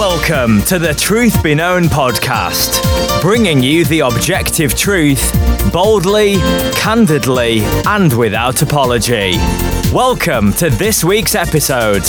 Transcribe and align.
Welcome 0.00 0.62
to 0.62 0.78
the 0.78 0.94
Truth 0.94 1.42
Be 1.42 1.54
Known 1.54 1.82
podcast, 1.82 2.80
bringing 3.20 3.62
you 3.62 3.84
the 3.84 4.00
objective 4.00 4.74
truth 4.74 5.30
boldly, 5.74 6.36
candidly, 6.72 7.60
and 7.86 8.10
without 8.10 8.62
apology. 8.62 9.32
Welcome 9.92 10.54
to 10.54 10.70
this 10.70 11.04
week's 11.04 11.34
episode. 11.34 12.00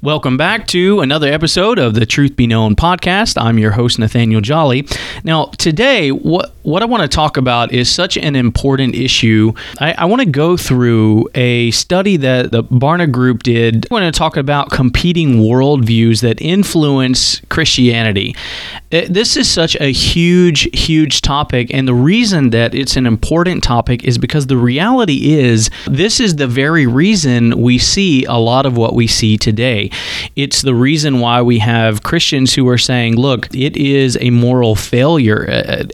Welcome 0.00 0.38
back 0.38 0.68
to 0.68 1.00
another 1.00 1.30
episode 1.30 1.78
of 1.78 1.92
the 1.92 2.06
Truth 2.06 2.34
Be 2.34 2.46
Known 2.46 2.76
podcast. 2.76 3.36
I'm 3.38 3.58
your 3.58 3.72
host, 3.72 3.98
Nathaniel 3.98 4.40
Jolly. 4.40 4.86
Now, 5.22 5.46
today, 5.58 6.12
what, 6.12 6.54
what 6.68 6.82
I 6.82 6.86
want 6.86 7.00
to 7.02 7.08
talk 7.08 7.38
about 7.38 7.72
is 7.72 7.90
such 7.90 8.18
an 8.18 8.36
important 8.36 8.94
issue. 8.94 9.54
I, 9.80 9.94
I 9.94 10.04
want 10.04 10.20
to 10.20 10.26
go 10.26 10.56
through 10.56 11.28
a 11.34 11.70
study 11.70 12.18
that 12.18 12.52
the 12.52 12.62
Barna 12.62 13.10
Group 13.10 13.42
did. 13.42 13.86
I 13.90 13.94
want 13.94 14.14
to 14.14 14.16
talk 14.16 14.36
about 14.36 14.70
competing 14.70 15.38
worldviews 15.38 16.20
that 16.20 16.42
influence 16.42 17.40
Christianity. 17.48 18.36
Uh, 18.92 19.02
this 19.08 19.36
is 19.36 19.50
such 19.50 19.76
a 19.80 19.92
huge, 19.92 20.68
huge 20.78 21.22
topic, 21.22 21.72
and 21.72 21.88
the 21.88 21.94
reason 21.94 22.50
that 22.50 22.74
it's 22.74 22.96
an 22.96 23.06
important 23.06 23.64
topic 23.64 24.04
is 24.04 24.18
because 24.18 24.46
the 24.46 24.56
reality 24.58 25.32
is 25.38 25.70
this 25.86 26.20
is 26.20 26.36
the 26.36 26.46
very 26.46 26.86
reason 26.86 27.62
we 27.62 27.78
see 27.78 28.26
a 28.26 28.36
lot 28.36 28.66
of 28.66 28.76
what 28.76 28.94
we 28.94 29.06
see 29.06 29.38
today. 29.38 29.90
It's 30.36 30.60
the 30.60 30.74
reason 30.74 31.20
why 31.20 31.40
we 31.40 31.60
have 31.60 32.02
Christians 32.02 32.52
who 32.52 32.68
are 32.68 32.78
saying, 32.78 33.16
look, 33.16 33.48
it 33.54 33.74
is 33.76 34.18
a 34.20 34.28
moral 34.30 34.74
failure, 34.74 35.42
an 35.44 35.90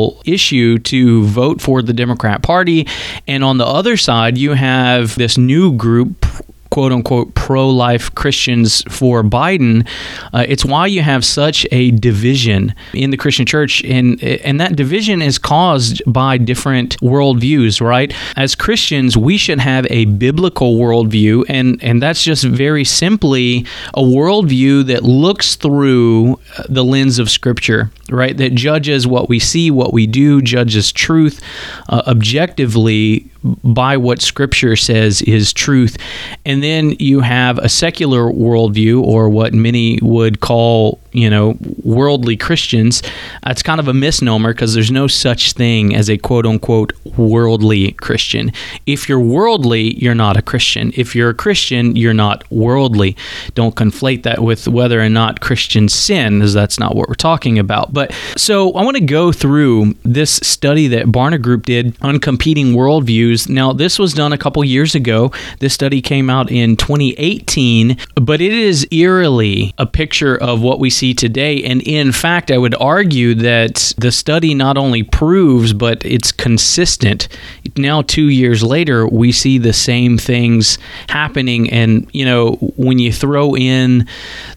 ethical 0.00 0.22
issue 0.24 0.78
to 0.78 1.24
vote 1.24 1.60
for 1.60 1.82
the 1.82 1.92
Democrat 1.92 2.42
Party. 2.42 2.86
And 3.26 3.44
on 3.44 3.58
the 3.58 3.66
other 3.66 3.96
side, 3.96 4.38
you 4.38 4.52
have 4.52 5.14
this 5.16 5.38
new 5.38 5.72
group 5.76 6.26
quote 6.70 6.92
unquote 6.92 7.34
pro 7.34 7.68
life 7.68 8.14
Christians 8.14 8.82
for 8.88 9.22
Biden, 9.22 9.86
uh, 10.32 10.44
it's 10.48 10.64
why 10.64 10.86
you 10.86 11.02
have 11.02 11.24
such 11.24 11.66
a 11.72 11.90
division 11.90 12.74
in 12.94 13.10
the 13.10 13.16
Christian 13.16 13.46
church. 13.46 13.84
And, 13.84 14.22
and 14.22 14.60
that 14.60 14.76
division 14.76 15.20
is 15.20 15.38
caused 15.38 16.02
by 16.06 16.38
different 16.38 16.96
worldviews, 17.00 17.80
right? 17.80 18.14
As 18.36 18.54
Christians, 18.54 19.16
we 19.16 19.36
should 19.36 19.58
have 19.60 19.86
a 19.90 20.04
biblical 20.06 20.76
worldview, 20.76 21.44
and, 21.48 21.82
and 21.82 22.02
that's 22.02 22.22
just 22.22 22.44
very 22.44 22.84
simply 22.84 23.66
a 23.94 24.02
worldview 24.02 24.86
that 24.86 25.02
looks 25.02 25.56
through 25.56 26.38
the 26.68 26.84
lens 26.84 27.18
of 27.18 27.30
Scripture, 27.30 27.90
right? 28.10 28.36
That 28.36 28.54
judges 28.54 29.06
what 29.06 29.28
we 29.28 29.38
see, 29.38 29.70
what 29.70 29.92
we 29.92 30.06
do, 30.06 30.40
judges 30.40 30.92
truth 30.92 31.40
uh, 31.88 32.02
objectively 32.06 33.30
by 33.42 33.96
what 33.96 34.20
Scripture 34.20 34.76
says 34.76 35.22
is 35.22 35.52
truth. 35.52 35.96
And 36.44 36.62
then 36.62 36.96
you 36.98 37.20
have 37.20 37.58
a 37.58 37.68
secular 37.68 38.24
worldview, 38.24 39.02
or 39.02 39.28
what 39.28 39.54
many 39.54 39.98
would 40.02 40.40
call, 40.40 41.00
you 41.12 41.28
know, 41.28 41.56
worldly 41.82 42.36
Christians. 42.36 43.02
Uh, 43.44 43.50
it's 43.50 43.62
kind 43.62 43.80
of 43.80 43.88
a 43.88 43.94
misnomer 43.94 44.52
because 44.52 44.74
there's 44.74 44.90
no 44.90 45.06
such 45.06 45.52
thing 45.52 45.94
as 45.94 46.08
a 46.08 46.16
quote 46.16 46.46
unquote 46.46 46.92
worldly 47.16 47.92
Christian. 47.92 48.52
If 48.86 49.08
you're 49.08 49.20
worldly, 49.20 49.94
you're 50.02 50.14
not 50.14 50.36
a 50.36 50.42
Christian. 50.42 50.92
If 50.96 51.14
you're 51.14 51.30
a 51.30 51.34
Christian, 51.34 51.96
you're 51.96 52.14
not 52.14 52.50
worldly. 52.50 53.16
Don't 53.54 53.74
conflate 53.74 54.22
that 54.22 54.42
with 54.42 54.68
whether 54.68 55.00
or 55.00 55.08
not 55.08 55.40
Christians 55.40 55.94
sin, 55.94 56.42
as 56.42 56.54
that's 56.54 56.78
not 56.78 56.94
what 56.94 57.08
we're 57.08 57.14
talking 57.14 57.58
about. 57.58 57.92
But 57.92 58.12
so 58.36 58.72
I 58.72 58.84
want 58.84 58.96
to 58.96 59.04
go 59.04 59.32
through 59.32 59.94
this 60.04 60.32
study 60.32 60.88
that 60.88 61.06
Barna 61.06 61.40
Group 61.40 61.66
did 61.66 61.96
on 62.02 62.20
competing 62.20 62.74
worldviews 62.74 63.48
now, 63.48 63.72
this 63.72 63.98
was 63.98 64.14
done 64.14 64.32
a 64.32 64.38
couple 64.38 64.64
years 64.64 64.94
ago. 64.94 65.32
This 65.58 65.74
study 65.74 66.00
came 66.00 66.30
out 66.30 66.50
in 66.50 66.76
2018, 66.76 67.96
but 68.14 68.40
it 68.40 68.52
is 68.52 68.86
eerily 68.90 69.74
a 69.78 69.86
picture 69.86 70.36
of 70.36 70.62
what 70.62 70.78
we 70.78 70.90
today. 71.00 71.62
And 71.64 71.82
in 71.82 72.12
fact, 72.12 72.50
I 72.50 72.58
would 72.58 72.74
argue 72.76 73.34
that 73.36 73.94
the 73.98 74.12
study 74.12 74.54
not 74.54 74.76
only 74.76 75.02
proves, 75.02 75.72
but 75.72 76.04
it's 76.04 76.30
consistent. 76.30 77.28
Now, 77.76 78.02
two 78.02 78.28
years 78.28 78.62
later, 78.62 79.06
we 79.06 79.32
see 79.32 79.58
the 79.58 79.72
same 79.72 80.18
things 80.18 80.78
happening. 81.08 81.70
And, 81.70 82.08
you 82.12 82.24
know, 82.24 82.52
when 82.76 82.98
you 82.98 83.12
throw 83.12 83.56
in 83.56 84.06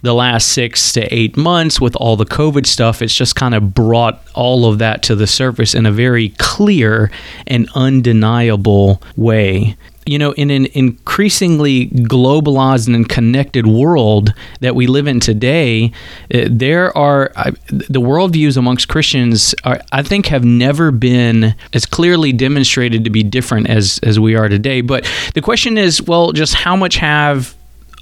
the 0.02 0.14
last 0.14 0.50
six 0.50 0.92
to 0.94 1.02
eight 1.14 1.38
months 1.38 1.80
with 1.80 1.96
all 1.96 2.18
the 2.18 2.26
COVID 2.26 2.66
stuff, 2.66 3.02
it's 3.02 3.16
just 3.16 3.36
kind 3.36 3.56
of 3.56 3.74
brought 3.74 4.22
all 4.36 4.66
of 4.66 4.80
that 4.80 5.04
to 5.04 5.16
the 5.16 5.28
surface 5.28 5.74
in 5.74 5.86
a 5.86 5.92
very 5.92 6.30
clear 6.38 7.12
and 7.48 7.70
undeniable 7.76 9.02
way 9.16 9.76
you 10.06 10.18
know, 10.18 10.32
in 10.34 10.50
an 10.50 10.68
increasingly 10.74 11.88
globalized 11.88 12.94
and 12.94 13.08
connected 13.08 13.68
world 13.68 14.34
that 14.60 14.76
we 14.76 14.88
live 14.88 15.08
in 15.08 15.20
today, 15.20 15.92
uh, 16.34 16.48
there 16.50 16.96
are 16.98 17.32
uh, 17.36 17.52
the 17.68 18.02
worldviews 18.02 18.58
amongst 18.58 18.88
Christians. 18.88 19.56
Are, 19.64 19.80
I 19.92 20.04
think 20.04 20.28
have 20.28 20.44
never 20.44 20.92
been 20.92 21.56
as 21.74 21.86
clearly 21.86 22.34
demonstrated 22.34 23.04
to 23.04 23.10
be 23.10 23.24
different 23.24 23.70
as 23.70 24.00
as 24.04 24.20
we 24.20 24.36
are 24.36 24.50
today. 24.50 24.82
But 24.82 25.10
the 25.34 25.42
question 25.42 25.78
is, 25.78 26.02
well, 26.02 26.32
just 26.32 26.54
how 26.54 26.76
much 26.76 26.96
have 26.98 27.56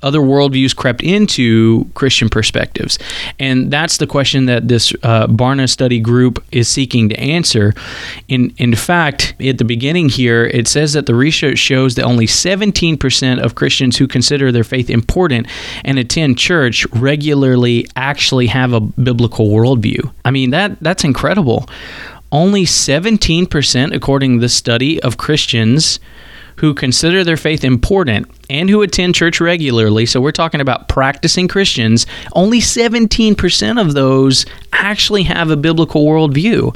other 0.04 0.20
worldviews 0.20 0.76
crept 0.76 1.02
into 1.02 1.90
Christian 1.94 2.30
perspectives? 2.30 2.98
And 3.40 3.72
that's 3.72 3.98
the 3.98 4.08
question 4.08 4.46
that 4.46 4.68
this 4.68 4.94
uh, 5.04 5.28
Barna 5.28 5.70
study 5.70 6.00
group 6.00 6.44
is 6.52 6.68
seeking 6.68 7.10
to 7.10 7.20
answer. 7.20 7.74
In, 8.28 8.54
in 8.58 8.76
fact, 8.76 9.36
at 9.40 9.58
the 9.58 9.66
beginning 9.66 10.10
here, 10.10 10.46
it 10.46 10.68
says 10.68 10.94
that 10.94 11.06
the 11.06 11.16
research 11.16 11.58
shows 11.58 11.96
that 11.96 12.04
only 12.04 12.26
17% 12.26 13.40
of 13.40 13.56
Christians 13.56 13.98
who 13.98 14.08
consider 14.08 14.52
their 14.52 14.64
faith 14.64 14.90
important 14.90 15.48
and 15.84 15.98
attend 15.98 16.38
church 16.38 16.86
regularly 16.94 17.88
actually 17.96 18.48
have 18.48 18.74
a 18.74 18.80
biblical 18.80 19.50
worldview. 19.50 20.12
I 20.26 20.32
mean, 20.32 20.52
that 20.52 20.80
that's 20.82 21.04
incredible. 21.04 21.68
Only 22.32 22.64
17%, 22.64 23.94
according 23.94 24.38
to 24.38 24.42
this 24.42 24.54
study, 24.54 25.02
of 25.04 25.18
Christians 25.18 26.00
who 26.62 26.76
consider 26.76 27.24
their 27.24 27.38
faith 27.38 27.64
important 27.64 28.30
and 28.48 28.70
who 28.70 28.84
attend 28.84 29.16
church 29.16 29.42
regularly, 29.42 30.06
so 30.06 30.22
we're 30.22 30.32
talking 30.32 30.62
about 30.62 30.88
practicing 30.88 31.48
Christians, 31.48 32.06
only 32.34 32.60
17% 32.60 33.82
of 33.82 33.96
those 33.96 34.46
actually 34.72 35.24
have 35.24 35.50
a 35.50 35.58
biblical 35.58 36.06
worldview. 36.06 36.76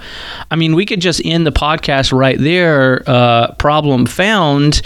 I 0.50 0.56
mean, 0.56 0.74
we 0.74 0.88
could 0.88 1.02
just 1.02 1.22
end 1.24 1.46
the 1.46 1.52
podcast 1.52 2.12
right 2.12 2.40
there. 2.40 3.04
Uh, 3.06 3.54
problem 3.60 4.08
found, 4.08 4.82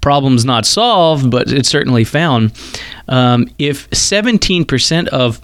problems 0.00 0.44
not 0.44 0.66
solved, 0.66 1.30
but 1.30 1.52
it's 1.52 1.68
certainly 1.68 2.02
found. 2.02 2.52
Um, 3.06 3.48
if 3.60 3.88
17% 3.90 5.06
of 5.08 5.40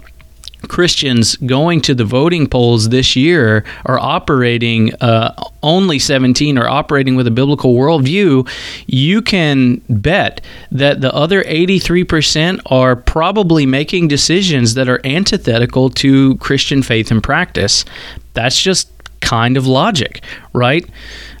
Christians 0.67 1.35
going 1.37 1.81
to 1.81 1.95
the 1.95 2.05
voting 2.05 2.47
polls 2.47 2.89
this 2.89 3.15
year 3.15 3.63
are 3.85 3.99
operating, 3.99 4.93
uh, 4.95 5.33
only 5.63 5.99
17 5.99 6.57
are 6.57 6.67
operating 6.67 7.15
with 7.15 7.27
a 7.27 7.31
biblical 7.31 7.73
worldview, 7.73 8.49
you 8.85 9.21
can 9.21 9.81
bet 9.89 10.41
that 10.71 11.01
the 11.01 11.13
other 11.13 11.43
83% 11.43 12.59
are 12.67 12.95
probably 12.95 13.65
making 13.65 14.07
decisions 14.07 14.73
that 14.75 14.89
are 14.89 15.01
antithetical 15.05 15.89
to 15.91 16.35
Christian 16.37 16.81
faith 16.83 17.11
and 17.11 17.23
practice. 17.23 17.85
That's 18.33 18.61
just 18.61 18.91
kind 19.19 19.57
of 19.57 19.67
logic, 19.67 20.23
right? 20.53 20.87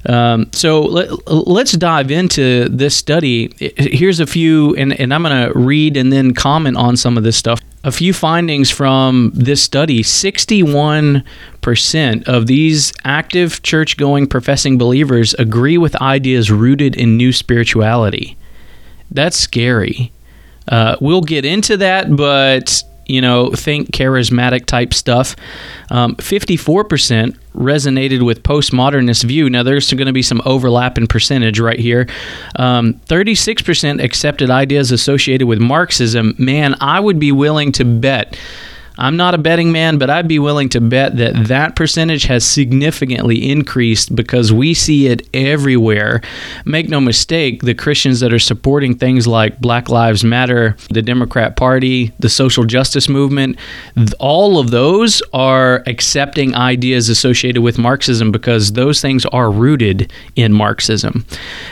Um, 0.05 0.49
so 0.53 0.81
let, 0.81 1.09
us 1.37 1.71
dive 1.73 2.11
into 2.11 2.69
this 2.69 2.95
study. 2.95 3.53
Here's 3.77 4.19
a 4.19 4.27
few, 4.27 4.75
and, 4.75 4.99
and 4.99 5.13
I'm 5.13 5.23
going 5.23 5.51
to 5.51 5.57
read 5.57 5.97
and 5.97 6.11
then 6.11 6.33
comment 6.33 6.77
on 6.77 6.97
some 6.97 7.17
of 7.17 7.23
this 7.23 7.37
stuff. 7.37 7.59
A 7.87 7.91
few 7.91 8.11
findings 8.11 8.69
from 8.69 9.31
this 9.33 9.63
study 9.63 10.03
61% 10.03 12.27
of 12.27 12.45
these 12.45 12.91
active 13.05 13.63
church 13.63 13.95
going 13.95 14.27
professing 14.27 14.77
believers 14.77 15.33
agree 15.35 15.77
with 15.77 15.95
ideas 16.01 16.51
rooted 16.51 16.97
in 16.97 17.15
new 17.15 17.31
spirituality. 17.31 18.35
That's 19.09 19.37
scary. 19.37 20.11
Uh, 20.67 20.97
we'll 20.99 21.21
get 21.21 21.45
into 21.45 21.77
that, 21.77 22.13
but 22.13 22.83
you 23.07 23.21
know, 23.21 23.51
think 23.51 23.91
charismatic 23.91 24.65
type 24.65 24.93
stuff. 24.93 25.35
Um, 25.89 26.15
54% 26.15 27.37
resonated 27.55 28.23
with 28.23 28.43
postmodernist 28.43 29.23
view. 29.23 29.49
Now, 29.49 29.63
there's 29.63 29.91
going 29.91 30.07
to 30.07 30.13
be 30.13 30.21
some 30.21 30.41
overlap 30.45 30.97
in 30.97 31.07
percentage 31.07 31.59
right 31.59 31.79
here. 31.79 32.07
Um, 32.57 32.95
36% 33.07 34.03
accepted 34.03 34.49
ideas 34.49 34.91
associated 34.91 35.47
with 35.47 35.59
Marxism. 35.59 36.35
Man, 36.37 36.75
I 36.81 36.99
would 36.99 37.19
be 37.19 37.31
willing 37.31 37.71
to 37.73 37.85
bet 37.85 38.37
I'm 38.97 39.15
not 39.15 39.35
a 39.35 39.37
betting 39.37 39.71
man, 39.71 39.97
but 39.97 40.09
I'd 40.09 40.27
be 40.27 40.39
willing 40.39 40.69
to 40.69 40.81
bet 40.81 41.17
that 41.17 41.47
that 41.47 41.75
percentage 41.75 42.23
has 42.23 42.43
significantly 42.43 43.49
increased 43.49 44.15
because 44.15 44.51
we 44.51 44.73
see 44.73 45.07
it 45.07 45.27
everywhere. 45.33 46.21
Make 46.65 46.89
no 46.89 46.99
mistake, 46.99 47.61
the 47.61 47.75
Christians 47.75 48.19
that 48.21 48.33
are 48.33 48.39
supporting 48.39 48.95
things 48.95 49.27
like 49.27 49.59
Black 49.59 49.89
Lives 49.89 50.23
Matter, 50.23 50.75
the 50.89 51.01
Democrat 51.01 51.55
Party, 51.55 52.11
the 52.19 52.29
social 52.29 52.63
justice 52.63 53.07
movement, 53.07 53.57
all 54.19 54.57
of 54.59 54.71
those 54.71 55.21
are 55.33 55.83
accepting 55.85 56.55
ideas 56.55 57.09
associated 57.09 57.61
with 57.61 57.77
Marxism 57.77 58.31
because 58.31 58.71
those 58.73 59.01
things 59.01 59.25
are 59.27 59.51
rooted 59.51 60.11
in 60.35 60.53
Marxism. 60.53 61.25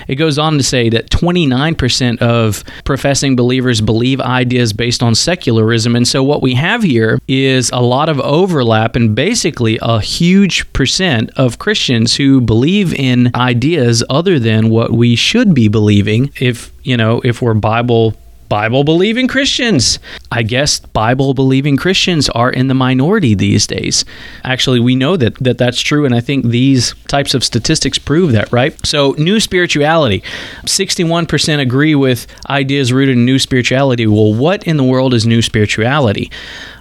It 0.08 0.16
goes 0.16 0.38
on 0.38 0.58
to 0.58 0.64
say 0.64 0.90
that 0.90 1.10
29% 1.10 2.20
of 2.20 2.64
professing 2.84 3.36
believers 3.36 3.82
believe 3.82 4.22
ideas 4.22 4.74
based 4.74 5.02
on 5.02 5.16
secularism. 5.16 5.96
And 5.96 6.08
so 6.08 6.24
what 6.24 6.42
we 6.42 6.54
have 6.54 6.84
here 6.84 7.15
is 7.28 7.70
a 7.72 7.80
lot 7.80 8.10
of 8.10 8.20
overlap 8.20 8.96
and 8.96 9.16
basically 9.16 9.80
a 9.82 10.00
huge 10.00 10.72
percent 10.74 11.32
of 11.36 11.60
Christians 11.60 12.16
who 12.16 12.42
believe 12.42 12.94
in 12.94 13.32
ideas 13.36 14.04
other 14.10 14.40
than 14.40 14.70
what 14.70 14.92
we 14.92 15.16
should 15.16 15.54
be 15.54 15.68
believing 15.68 16.32
if, 16.40 16.72
you 16.84 16.98
know, 16.98 17.22
if 17.24 17.42
we're 17.42 17.54
Bible 17.54 18.16
Bible 18.50 18.84
believing 18.84 19.28
Christians. 19.28 20.00
I 20.32 20.44
guess 20.44 20.80
Bible 20.80 21.34
believing 21.34 21.78
Christians 21.78 22.30
are 22.30 22.52
in 22.52 22.68
the 22.68 22.74
minority 22.74 23.34
these 23.34 23.66
days. 23.66 24.06
Actually, 24.44 24.80
we 24.80 24.96
know 24.96 25.18
that, 25.18 25.36
that 25.36 25.58
that's 25.58 25.82
true, 25.82 26.06
and 26.06 26.14
I 26.14 26.22
think 26.22 26.46
these 26.46 26.94
types 27.08 27.34
of 27.34 27.44
statistics 27.44 27.98
prove 27.98 28.32
that, 28.34 28.52
right? 28.52 28.74
So, 28.86 29.16
new 29.18 29.40
spirituality 29.40 30.24
61% 30.64 31.60
agree 31.60 31.96
with 31.96 32.28
ideas 32.50 32.94
rooted 32.94 33.18
in 33.18 33.26
new 33.26 33.40
spirituality. 33.40 34.08
Well, 34.08 34.34
what 34.34 34.64
in 34.64 34.78
the 34.78 34.84
world 34.84 35.14
is 35.14 35.26
new 35.26 35.42
spirituality? 35.42 36.32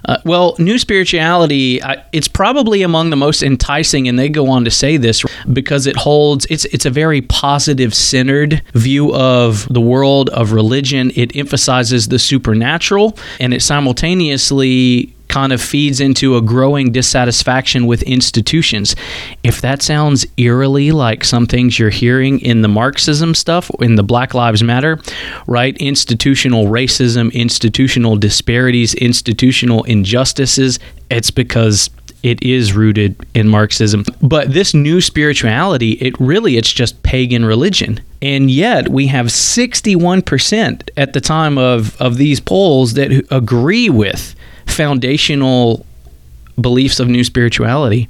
Uh, 0.07 0.17
well, 0.23 0.55
new 0.59 0.77
spirituality, 0.77 1.81
uh, 1.81 1.95
it's 2.11 2.27
probably 2.27 2.83
among 2.83 3.09
the 3.09 3.15
most 3.15 3.41
enticing, 3.41 4.07
and 4.07 4.19
they 4.19 4.29
go 4.29 4.49
on 4.49 4.63
to 4.63 4.71
say 4.71 4.97
this 4.97 5.23
because 5.51 5.87
it 5.87 5.95
holds, 5.95 6.45
it's, 6.49 6.65
it's 6.65 6.85
a 6.85 6.91
very 6.91 7.21
positive 7.21 7.93
centered 7.93 8.61
view 8.73 9.13
of 9.15 9.67
the 9.73 9.81
world, 9.81 10.29
of 10.29 10.51
religion. 10.51 11.11
It 11.15 11.35
emphasizes 11.35 12.07
the 12.09 12.19
supernatural, 12.19 13.17
and 13.39 13.53
it 13.53 13.61
simultaneously 13.61 15.14
kind 15.35 15.51
of 15.51 15.61
feeds 15.61 15.99
into 15.99 16.37
a 16.37 16.41
growing 16.41 16.93
dissatisfaction 16.93 17.85
with 17.87 18.01
institutions. 18.03 18.95
If 19.43 19.59
that 19.59 19.81
sounds 19.81 20.25
eerily 20.37 20.93
like 20.93 21.25
some 21.25 21.45
things 21.45 21.77
you're 21.77 21.89
hearing 21.89 22.39
in 22.39 22.61
the 22.61 22.69
Marxism 22.69 23.35
stuff, 23.35 23.69
in 23.81 23.95
the 23.95 24.01
Black 24.01 24.33
Lives 24.33 24.63
Matter, 24.63 24.97
right? 25.45 25.75
Institutional 25.75 26.67
racism, 26.67 27.33
institutional 27.33 28.15
disparities, 28.15 28.93
institutional 28.93 29.83
injustices, 29.83 30.79
it's 31.11 31.31
because 31.31 31.89
it 32.23 32.41
is 32.41 32.71
rooted 32.71 33.17
in 33.33 33.49
Marxism. 33.49 34.05
But 34.21 34.53
this 34.53 34.73
new 34.73 35.01
spirituality, 35.01 35.91
it 35.99 36.17
really 36.17 36.55
it's 36.55 36.71
just 36.71 37.03
pagan 37.03 37.43
religion. 37.43 37.99
And 38.21 38.49
yet 38.49 38.87
we 38.87 39.07
have 39.07 39.25
61% 39.25 40.89
at 40.95 41.11
the 41.11 41.19
time 41.19 41.57
of, 41.57 42.01
of 42.01 42.15
these 42.15 42.39
polls 42.39 42.93
that 42.93 43.11
agree 43.31 43.89
with 43.89 44.33
foundational 44.67 45.85
beliefs 46.59 46.99
of 46.99 47.07
new 47.07 47.23
spirituality, 47.23 48.07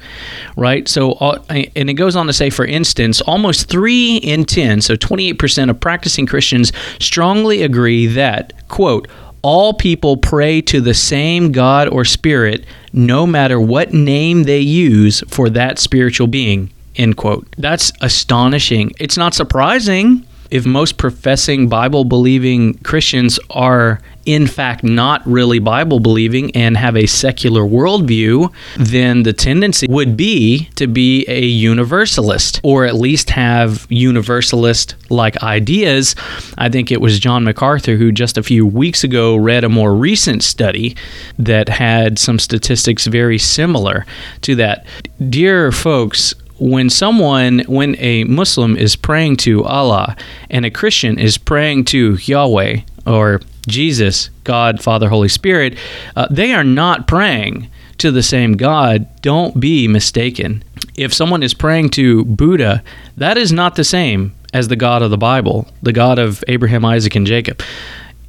right? 0.56 0.88
So, 0.88 1.14
uh, 1.14 1.44
and 1.50 1.90
it 1.90 1.96
goes 1.96 2.16
on 2.16 2.28
to 2.28 2.34
say, 2.34 2.50
for 2.50 2.66
instance, 2.66 3.22
almost 3.22 3.70
three 3.70 4.18
in 4.18 4.46
10, 4.46 4.82
so 4.82 4.96
28% 4.96 5.70
of 5.70 5.80
practicing 5.80 6.26
Christians 6.26 6.72
strongly 7.00 7.64
agree 7.64 8.08
that, 8.08 8.68
quote, 8.68 9.08
all 9.42 9.74
people 9.74 10.18
pray 10.18 10.60
to 10.62 10.82
the 10.82 10.94
same 10.94 11.52
God 11.52 11.88
or 11.88 12.04
spirit, 12.04 12.66
no 12.94 13.28
matter 13.28 13.60
what 13.60 13.94
name 13.94 14.44
they 14.44 14.60
use 14.60 15.22
for 15.28 15.50
that 15.52 15.78
spiritual 15.78 16.28
being, 16.28 16.72
end 16.96 17.18
quote. 17.18 17.48
That's 17.58 17.92
astonishing. 18.02 18.92
It's 19.00 19.18
not 19.18 19.36
surprising 19.36 20.26
if 20.52 20.66
most 20.66 20.98
professing 20.98 21.68
Bible 21.68 22.06
believing 22.06 22.76
Christians 22.80 23.40
are 23.50 24.02
in 24.26 24.48
fact 24.48 24.84
not 24.84 25.26
really 25.26 25.60
Bible 25.60 26.00
believing 26.00 26.56
and 26.56 26.76
have 26.78 26.98
a 26.98 27.06
secular 27.06 27.62
worldview, 27.62 28.52
then 28.78 29.24
the 29.24 29.34
tendency 29.34 29.88
would 29.88 30.18
be 30.18 30.70
to 30.76 30.88
be 30.88 31.26
a 31.28 31.46
universalist 31.46 32.60
or 32.64 32.86
at 32.86 32.96
least 32.96 33.30
have 33.30 33.86
universalist 33.90 34.96
like 35.10 35.42
ideas. 35.44 36.16
I 36.58 36.70
think 36.70 36.92
it 36.92 37.02
was 37.02 37.20
John 37.20 37.44
MacArthur 37.44 37.98
who 37.98 38.12
just 38.12 38.38
a 38.38 38.44
few 38.44 38.66
weeks 38.66 39.04
ago 39.04 39.36
read 39.36 39.64
a 39.64 39.70
more 39.70 39.94
recent 39.94 40.44
study 40.44 40.96
that 41.38 41.70
had 41.70 42.18
some 42.18 42.40
statistics 42.40 43.06
very 43.06 43.38
similar 43.38 44.06
to 44.42 44.56
that. 44.56 44.86
Dear 45.30 45.72
folks, 45.72 46.34
when 46.60 46.90
someone, 46.90 47.60
when 47.68 47.96
a 48.00 48.24
Muslim 48.26 48.78
is 48.78 48.96
praying 48.96 49.38
to 49.38 49.64
Allah 49.64 50.16
and 50.50 50.66
a 50.66 50.72
Christian 50.72 51.20
is 51.20 51.38
praying 51.38 51.86
to 51.86 52.16
Yahweh 52.22 52.82
or 53.06 53.42
Jesus, 53.68 54.30
God, 54.44 54.82
Father, 54.82 55.10
Holy 55.10 55.28
Spirit, 55.30 55.78
uh, 56.16 56.28
they 56.30 56.54
are 56.54 56.64
not 56.64 57.08
praying 57.08 57.70
to 57.98 58.12
the 58.12 58.24
same 58.24 58.54
God. 58.54 59.08
Don't 59.22 59.60
be 59.60 59.88
mistaken. 59.88 60.64
If 60.96 61.14
someone 61.14 61.44
is 61.44 61.54
praying 61.54 61.90
to 61.92 62.24
Buddha, 62.26 62.84
that 63.18 63.38
is 63.38 63.52
not 63.52 63.76
the 63.76 63.84
same 63.84 64.34
as 64.54 64.68
the 64.70 64.76
God 64.76 65.02
of 65.02 65.12
the 65.12 65.18
Bible, 65.18 65.68
the 65.82 65.92
God 65.92 66.20
of 66.20 66.44
Abraham, 66.48 66.86
Isaac, 66.86 67.16
and 67.16 67.28
Jacob. 67.28 67.62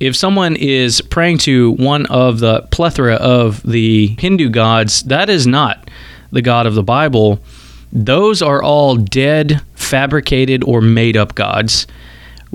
If 0.00 0.16
someone 0.16 0.56
is 0.56 1.00
praying 1.00 1.38
to 1.38 1.72
one 1.72 2.06
of 2.06 2.40
the 2.40 2.62
plethora 2.70 3.14
of 3.14 3.62
the 3.62 4.08
Hindu 4.18 4.50
gods, 4.50 5.02
that 5.04 5.30
is 5.30 5.46
not 5.46 5.88
the 6.32 6.42
God 6.42 6.66
of 6.66 6.74
the 6.74 6.82
Bible. 6.82 7.40
Those 7.92 8.42
are 8.42 8.62
all 8.62 8.96
dead, 8.96 9.62
fabricated, 9.74 10.64
or 10.64 10.80
made 10.80 11.16
up 11.16 11.34
gods 11.34 11.86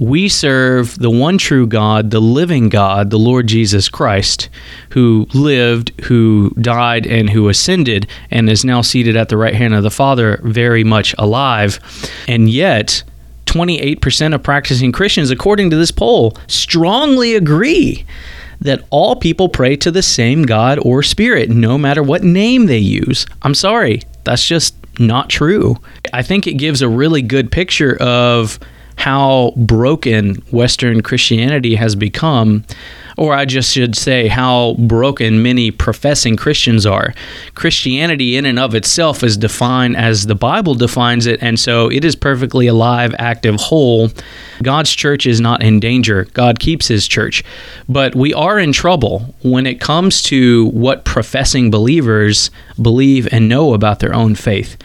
we 0.02 0.30
serve 0.30 0.98
the 0.98 1.12
one 1.12 1.38
true 1.38 1.68
God, 1.68 2.10
the 2.10 2.20
living 2.20 2.70
God, 2.70 3.12
the 3.12 3.20
Lord 3.20 3.46
Jesus 3.46 3.90
Christ, 3.90 4.50
who 4.90 5.28
lived, 5.34 5.92
who 6.06 6.50
died, 6.60 7.06
and 7.06 7.30
who 7.30 7.50
ascended, 7.50 8.08
and 8.32 8.50
is 8.50 8.66
now 8.66 8.82
seated 8.82 9.16
at 9.16 9.30
the 9.30 9.38
right 9.38 9.54
hand 9.54 9.76
of 9.76 9.84
the 9.84 9.92
Father, 9.92 10.40
very 10.44 10.84
much 10.84 11.14
alive. 11.18 11.80
And 12.28 12.50
yet, 12.50 13.04
28% 13.46 14.34
of 14.34 14.42
practicing 14.42 14.92
Christians, 14.92 15.30
according 15.30 15.70
to 15.70 15.76
this 15.76 15.92
poll, 15.92 16.36
strongly 16.48 17.36
agree 17.36 18.06
that 18.62 18.84
all 18.92 19.16
people 19.16 19.50
pray 19.50 19.76
to 19.76 19.92
the 19.92 20.04
same 20.04 20.44
God 20.44 20.80
or 20.82 21.04
Spirit, 21.04 21.50
no 21.50 21.78
matter 21.78 22.02
what 22.02 22.24
name 22.24 22.68
they 22.68 22.78
use. 22.78 23.26
I'm 23.42 23.56
sorry, 23.56 24.02
that's 24.24 24.46
just 24.46 24.76
not 25.00 25.30
true. 25.30 25.78
I 26.14 26.22
think 26.22 26.48
it 26.48 26.54
gives 26.54 26.82
a 26.82 26.90
really 26.90 27.22
good 27.22 27.52
picture 27.52 27.96
of 28.02 28.60
how 28.96 29.54
broken 29.56 30.36
Western 30.52 31.02
Christianity 31.02 31.76
has 31.76 31.96
become, 31.96 32.64
or 33.18 33.34
I 33.34 33.46
just 33.46 33.74
should 33.74 33.96
say 33.96 34.28
how 34.28 34.76
broken 34.80 35.44
many 35.44 35.72
professing 35.72 36.36
Christians 36.36 36.86
are. 36.86 37.14
Christianity, 37.56 38.38
in 38.38 38.46
and 38.46 38.60
of 38.60 38.74
itself, 38.76 39.24
is 39.24 39.38
defined 39.38 39.98
as 39.98 40.26
the 40.26 40.36
Bible 40.36 40.76
defines 40.76 41.26
it, 41.26 41.42
and 41.42 41.60
so 41.60 41.90
it 41.92 42.06
is 42.06 42.16
perfectly 42.16 42.68
alive, 42.68 43.14
active, 43.20 43.56
whole. 43.56 44.10
God's 44.64 44.94
church 44.94 45.26
is 45.26 45.42
not 45.42 45.64
in 45.64 45.80
danger. 45.80 46.26
God 46.34 46.60
keeps 46.60 46.88
his 46.88 47.08
church. 47.08 47.44
But 47.90 48.16
we 48.16 48.34
are 48.34 48.60
in 48.60 48.72
trouble 48.72 49.36
when 49.44 49.66
it 49.66 49.82
comes 49.82 50.22
to 50.24 50.68
what 50.68 51.06
professing 51.06 51.72
believers 51.72 52.52
believe 52.82 53.28
and 53.32 53.50
know 53.50 53.74
about 53.74 54.00
their 54.00 54.14
own 54.14 54.36
faith. 54.36 54.78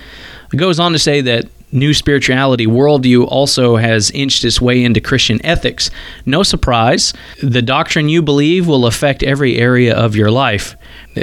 It 0.52 0.56
goes 0.56 0.78
on 0.78 0.92
to 0.92 0.98
say 0.98 1.20
that 1.22 1.46
new 1.76 1.94
spirituality 1.94 2.66
worldview 2.66 3.26
also 3.28 3.76
has 3.76 4.10
inched 4.10 4.44
its 4.44 4.60
way 4.60 4.82
into 4.82 5.00
Christian 5.00 5.44
ethics. 5.44 5.90
No 6.24 6.42
surprise, 6.42 7.12
the 7.42 7.62
doctrine 7.62 8.08
you 8.08 8.22
believe 8.22 8.66
will 8.66 8.86
affect 8.86 9.22
every 9.22 9.58
area 9.58 9.94
of 9.94 10.16
your 10.16 10.30
life. 10.30 10.74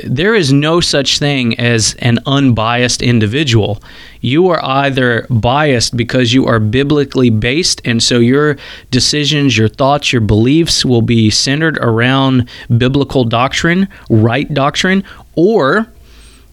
There 0.04 0.36
is 0.36 0.54
no 0.54 0.80
such 0.80 1.20
thing 1.20 1.60
as 1.60 1.96
an 2.00 2.20
unbiased 2.26 3.02
individual. 3.02 3.82
You 4.22 4.48
are 4.50 4.64
either 4.64 5.28
biased 5.30 5.98
because 5.98 6.34
you 6.34 6.46
are 6.46 6.60
biblically 6.60 7.30
based, 7.30 7.82
and 7.84 8.02
so 8.02 8.20
your 8.20 8.58
decisions, 8.92 9.58
your 9.58 9.68
thoughts, 9.68 10.14
your 10.14 10.22
beliefs 10.22 10.86
will 10.86 11.02
be 11.02 11.30
centered 11.30 11.78
around 11.80 12.48
biblical 12.78 13.24
doctrine, 13.24 13.88
right 14.10 14.52
doctrine, 14.54 15.04
or 15.36 15.88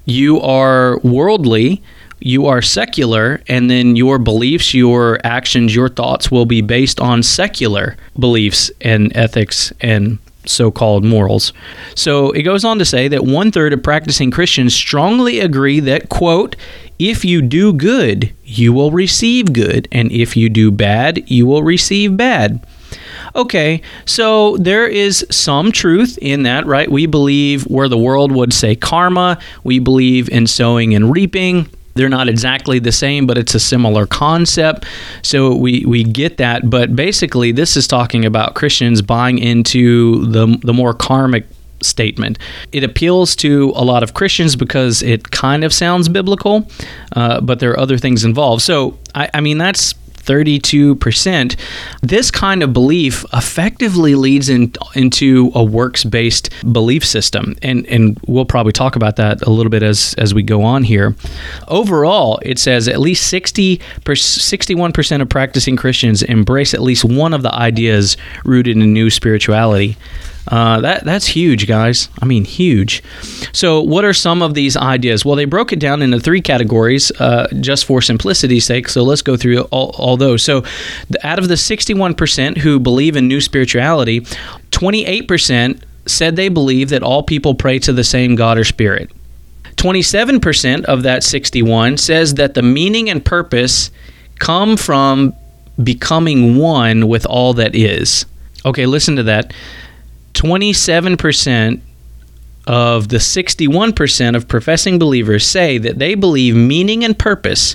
you 0.05 0.41
are 0.41 0.99
worldly 1.01 1.83
you 2.21 2.47
are 2.47 2.63
secular, 2.63 3.43
and 3.49 3.71
then 3.71 3.97
your 3.97 4.19
beliefs, 4.19 4.75
your 4.75 5.19
actions, 5.25 5.75
your 5.75 5.89
thoughts 5.89 6.31
will 6.31 6.47
be 6.47 6.61
based 6.61 7.01
on 7.01 7.23
secular 7.23 7.97
beliefs 8.19 8.71
and 8.81 9.15
ethics 9.17 9.73
and 9.81 10.19
so 10.47 10.71
called 10.71 11.05
morals. 11.05 11.53
So 11.95 12.31
it 12.33 12.43
goes 12.43 12.65
on 12.65 12.79
to 12.79 12.85
say 12.85 13.09
that 13.09 13.25
one 13.25 13.53
third 13.53 13.73
of 13.73 13.83
practicing 13.83 14.31
Christians 14.31 14.75
strongly 14.75 15.41
agree 15.41 15.81
that, 15.81 16.09
quote, 16.09 16.57
if 16.99 17.25
you 17.25 17.43
do 17.43 17.73
good, 17.73 18.33
you 18.45 18.73
will 18.73 18.91
receive 18.91 19.53
good, 19.53 19.89
and 19.93 20.11
if 20.13 20.37
you 20.37 20.49
do 20.49 20.71
bad, 20.71 21.31
you 21.31 21.47
will 21.47 21.63
receive 21.63 22.17
bad. 22.17 22.65
Okay, 23.37 23.81
so 24.07 24.57
there 24.57 24.87
is 24.87 25.25
some 25.31 25.71
truth 25.71 26.19
in 26.21 26.43
that, 26.43 26.67
right? 26.67 26.91
We 26.91 27.07
believe 27.07 27.63
where 27.65 27.89
the 27.89 27.99
world 27.99 28.33
would 28.33 28.53
say 28.53 28.75
karma, 28.75 29.39
we 29.63 29.79
believe 29.79 30.29
in 30.29 30.47
sowing 30.47 30.95
and 30.95 31.13
reaping. 31.13 31.69
They're 31.95 32.09
not 32.09 32.29
exactly 32.29 32.79
the 32.79 32.93
same, 32.93 33.27
but 33.27 33.37
it's 33.37 33.55
a 33.55 33.61
similar 33.61 34.07
concept. 34.07 34.85
So 35.23 35.55
we, 35.55 35.85
we 35.87 36.05
get 36.05 36.37
that. 36.39 36.71
But 36.71 36.95
basically, 36.95 37.53
this 37.53 37.77
is 37.77 37.87
talking 37.87 38.25
about 38.25 38.55
Christians 38.55 39.03
buying 39.03 39.39
into 39.39 40.27
the, 40.27 40.59
the 40.63 40.73
more 40.73 40.95
karmic 40.95 41.47
statement. 41.83 42.39
It 42.73 42.85
appeals 42.85 43.35
to 43.37 43.73
a 43.75 43.85
lot 43.85 44.03
of 44.03 44.15
Christians 44.15 44.57
because 44.57 45.03
it 45.03 45.31
kind 45.31 45.65
of 45.65 45.73
sounds 45.73 46.09
biblical, 46.09 46.69
uh, 47.17 47.41
but 47.41 47.59
there 47.61 47.71
are 47.73 47.81
other 47.81 47.99
things 47.99 48.25
involved. 48.25 48.63
So, 48.63 48.99
I, 49.15 49.31
I 49.35 49.41
mean, 49.41 49.59
that's 49.59 49.95
32%. 50.23 51.57
This 52.03 52.31
kind 52.31 52.63
of 52.63 52.73
belief 52.73 53.25
effectively 53.33 54.15
leads 54.15 54.49
in, 54.49 54.73
into 54.95 55.51
a 55.55 55.65
works 55.65 56.05
based 56.05 56.51
belief 56.73 57.05
system. 57.05 57.57
And, 57.63 57.87
and 57.87 58.19
we'll 58.27 58.45
probably 58.45 58.73
talk 58.73 58.97
about 58.97 59.17
that 59.17 59.43
a 59.43 59.51
little 59.51 59.71
bit 59.71 59.83
as, 59.83 60.15
as 60.19 60.35
we 60.35 60.43
go 60.43 60.63
on 60.63 60.85
here. 60.85 61.15
Overall, 61.69 62.39
it 62.43 62.59
says 62.59 62.89
at 62.89 63.01
least 63.01 63.29
60 63.29 63.81
61% 64.05 65.23
of 65.23 65.29
practicing 65.29 65.77
Christians 65.77 66.23
embrace 66.23 66.75
at 66.75 66.83
least 66.83 67.05
one 67.05 67.35
of 67.35 67.43
the 67.43 67.55
ideas 67.55 68.17
rooted 68.45 68.77
in 68.77 68.93
new 68.93 69.11
spirituality. 69.11 69.97
Uh, 70.49 70.81
that 70.81 71.05
that's 71.05 71.27
huge, 71.27 71.67
guys. 71.67 72.09
I 72.21 72.25
mean, 72.25 72.45
huge. 72.45 73.03
So, 73.53 73.81
what 73.81 74.05
are 74.05 74.13
some 74.13 74.43
of 74.43 74.55
these 74.55 74.77
ideas? 74.77 75.25
Well, 75.25 75.37
they 75.37 75.45
broke 75.45 75.73
it 75.73 75.79
down 75.79 76.03
into 76.03 76.19
three 76.19 76.41
categories, 76.41 77.11
uh, 77.21 77.47
just 77.61 77.85
for 77.85 78.01
simplicity's 78.03 78.65
sake. 78.65 78.89
So, 78.89 79.03
let's 79.03 79.23
go 79.23 79.37
through 79.37 79.63
all, 79.65 79.95
all 79.99 80.17
those. 80.17 80.43
So, 80.43 80.63
the, 81.09 81.25
out 81.25 81.39
of 81.39 81.49
the 81.49 81.55
61% 81.55 82.59
who 82.59 82.81
believe 82.81 83.17
in 83.17 83.29
new 83.29 83.41
spirituality, 83.41 84.21
28% 84.71 85.83
said 86.07 86.37
they 86.37 86.49
believe 86.49 86.89
that 86.89 87.03
all 87.03 87.23
people 87.23 87.55
pray 87.55 87.79
to 87.81 87.93
the 87.93 88.05
same 88.05 88.35
God 88.35 88.59
or 88.59 88.65
Spirit. 88.65 89.11
27% 89.77 90.85
of 90.85 91.05
that 91.05 91.23
61 91.23 91.97
says 91.97 92.35
that 92.35 92.55
the 92.55 92.63
meaning 92.63 93.09
and 93.09 93.25
purpose 93.25 93.91
come 94.39 94.77
from 94.77 95.35
becoming 95.83 96.57
one 96.57 97.09
with 97.09 97.25
all 97.25 97.55
that 97.55 97.75
is. 97.75 98.27
Okay, 98.67 98.85
listen 98.87 99.17
to 99.17 99.23
that. 99.23 99.55
27% 100.35 101.81
of 102.67 103.09
the 103.09 103.17
61% 103.17 104.37
of 104.37 104.47
professing 104.49 104.99
believers 104.99 105.47
say 105.47 105.79
that 105.79 105.99
they 105.99 106.15
believe 106.15 106.55
meaning 106.55 107.05
and 107.05 107.19
purpose 107.19 107.75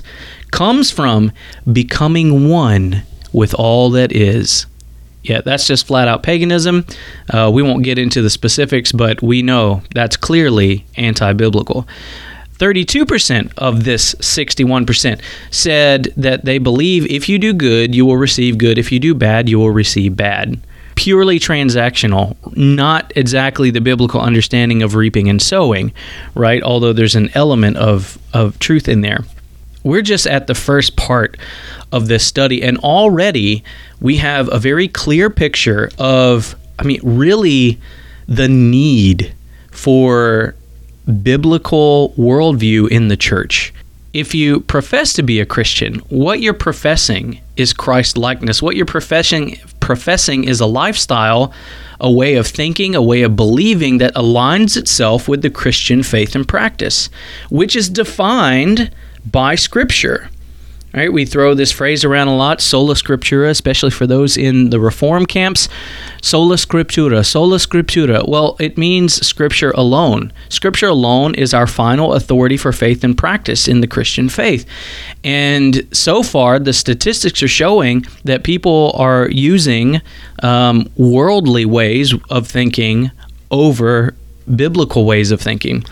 comes 0.50 0.90
from 0.90 1.32
becoming 1.70 2.48
one 2.48 3.02
with 3.32 3.52
all 3.54 3.90
that 3.90 4.12
is. 4.12 4.66
Yeah, 5.22 5.40
that's 5.40 5.66
just 5.66 5.86
flat 5.86 6.06
out 6.06 6.22
paganism. 6.22 6.86
Uh, 7.28 7.50
we 7.52 7.62
won't 7.62 7.82
get 7.82 7.98
into 7.98 8.22
the 8.22 8.30
specifics, 8.30 8.92
but 8.92 9.20
we 9.20 9.42
know 9.42 9.82
that's 9.92 10.16
clearly 10.16 10.86
anti 10.96 11.32
biblical. 11.32 11.86
32% 12.58 13.52
of 13.58 13.84
this 13.84 14.14
61% 14.14 15.20
said 15.50 16.04
that 16.16 16.44
they 16.44 16.58
believe 16.58 17.04
if 17.06 17.28
you 17.28 17.38
do 17.38 17.52
good, 17.52 17.94
you 17.94 18.06
will 18.06 18.16
receive 18.16 18.56
good. 18.56 18.78
If 18.78 18.90
you 18.90 18.98
do 18.98 19.14
bad, 19.14 19.48
you 19.48 19.58
will 19.58 19.72
receive 19.72 20.16
bad 20.16 20.58
purely 20.96 21.38
transactional, 21.38 22.36
not 22.56 23.12
exactly 23.14 23.70
the 23.70 23.80
biblical 23.80 24.20
understanding 24.20 24.82
of 24.82 24.94
reaping 24.94 25.28
and 25.28 25.40
sowing, 25.40 25.92
right? 26.34 26.62
Although 26.62 26.92
there's 26.92 27.14
an 27.14 27.30
element 27.34 27.76
of, 27.76 28.18
of 28.32 28.58
truth 28.58 28.88
in 28.88 29.02
there. 29.02 29.20
We're 29.84 30.02
just 30.02 30.26
at 30.26 30.48
the 30.48 30.54
first 30.54 30.96
part 30.96 31.36
of 31.92 32.08
this 32.08 32.26
study, 32.26 32.62
and 32.62 32.78
already 32.78 33.62
we 34.00 34.16
have 34.16 34.52
a 34.52 34.58
very 34.58 34.88
clear 34.88 35.30
picture 35.30 35.90
of, 35.98 36.56
I 36.78 36.82
mean, 36.82 37.00
really 37.04 37.78
the 38.26 38.48
need 38.48 39.32
for 39.70 40.56
biblical 41.22 42.12
worldview 42.18 42.88
in 42.90 43.06
the 43.08 43.16
church 43.16 43.72
if 44.16 44.34
you 44.34 44.60
profess 44.60 45.12
to 45.12 45.22
be 45.22 45.40
a 45.40 45.46
Christian, 45.46 45.96
what 46.08 46.40
you're 46.40 46.54
professing 46.54 47.38
is 47.58 47.74
Christ 47.74 48.16
likeness. 48.16 48.62
What 48.62 48.74
you're 48.74 48.86
professing 48.86 49.58
professing 49.80 50.44
is 50.44 50.58
a 50.58 50.66
lifestyle, 50.66 51.52
a 52.00 52.10
way 52.10 52.36
of 52.36 52.46
thinking, 52.46 52.94
a 52.94 53.02
way 53.02 53.20
of 53.20 53.36
believing 53.36 53.98
that 53.98 54.14
aligns 54.14 54.74
itself 54.74 55.28
with 55.28 55.42
the 55.42 55.50
Christian 55.50 56.02
faith 56.02 56.34
and 56.34 56.48
practice, 56.48 57.10
which 57.50 57.76
is 57.76 57.90
defined 57.90 58.90
by 59.30 59.54
scripture. 59.54 60.30
Right? 60.96 61.12
We 61.12 61.26
throw 61.26 61.52
this 61.52 61.72
phrase 61.72 62.04
around 62.04 62.28
a 62.28 62.36
lot, 62.36 62.62
sola 62.62 62.94
scriptura, 62.94 63.50
especially 63.50 63.90
for 63.90 64.06
those 64.06 64.38
in 64.38 64.70
the 64.70 64.80
reform 64.80 65.26
camps. 65.26 65.68
Sola 66.22 66.56
scriptura, 66.56 67.22
sola 67.22 67.58
scriptura. 67.58 68.26
Well, 68.26 68.56
it 68.58 68.78
means 68.78 69.14
scripture 69.14 69.72
alone. 69.72 70.32
Scripture 70.48 70.86
alone 70.88 71.34
is 71.34 71.52
our 71.52 71.66
final 71.66 72.14
authority 72.14 72.56
for 72.56 72.72
faith 72.72 73.04
and 73.04 73.16
practice 73.16 73.68
in 73.68 73.82
the 73.82 73.86
Christian 73.86 74.30
faith. 74.30 74.64
And 75.22 75.86
so 75.94 76.22
far, 76.22 76.58
the 76.58 76.72
statistics 76.72 77.42
are 77.42 77.48
showing 77.48 78.06
that 78.24 78.42
people 78.42 78.92
are 78.96 79.28
using 79.28 80.00
um, 80.42 80.90
worldly 80.96 81.66
ways 81.66 82.14
of 82.30 82.48
thinking 82.48 83.10
over 83.50 84.14
biblical 84.54 85.04
ways 85.04 85.30
of 85.30 85.40
thinking. 85.40 85.84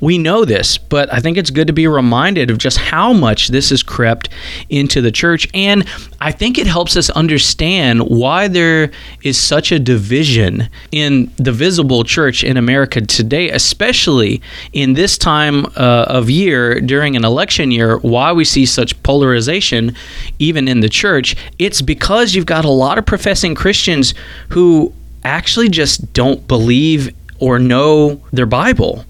We 0.00 0.16
know 0.16 0.44
this, 0.44 0.78
but 0.78 1.12
I 1.12 1.18
think 1.18 1.36
it's 1.36 1.50
good 1.50 1.66
to 1.66 1.72
be 1.72 1.88
reminded 1.88 2.50
of 2.50 2.58
just 2.58 2.78
how 2.78 3.12
much 3.12 3.48
this 3.48 3.70
has 3.70 3.82
crept 3.82 4.28
into 4.68 5.00
the 5.00 5.10
church. 5.10 5.48
And 5.54 5.86
I 6.20 6.30
think 6.30 6.56
it 6.56 6.66
helps 6.68 6.96
us 6.96 7.10
understand 7.10 8.02
why 8.02 8.46
there 8.46 8.92
is 9.22 9.40
such 9.40 9.72
a 9.72 9.78
division 9.78 10.68
in 10.92 11.32
the 11.36 11.50
visible 11.50 12.04
church 12.04 12.44
in 12.44 12.56
America 12.56 13.00
today, 13.00 13.50
especially 13.50 14.40
in 14.72 14.94
this 14.94 15.18
time 15.18 15.66
uh, 15.76 16.06
of 16.08 16.30
year 16.30 16.80
during 16.80 17.16
an 17.16 17.24
election 17.24 17.72
year, 17.72 17.98
why 17.98 18.32
we 18.32 18.44
see 18.44 18.66
such 18.66 19.00
polarization 19.02 19.96
even 20.38 20.68
in 20.68 20.78
the 20.80 20.88
church. 20.88 21.34
It's 21.58 21.82
because 21.82 22.34
you've 22.34 22.46
got 22.46 22.64
a 22.64 22.70
lot 22.70 22.98
of 22.98 23.06
professing 23.06 23.56
Christians 23.56 24.14
who 24.50 24.92
actually 25.24 25.68
just 25.68 26.12
don't 26.12 26.46
believe 26.46 27.12
or 27.40 27.58
know 27.58 28.20
their 28.32 28.46
Bible 28.46 29.04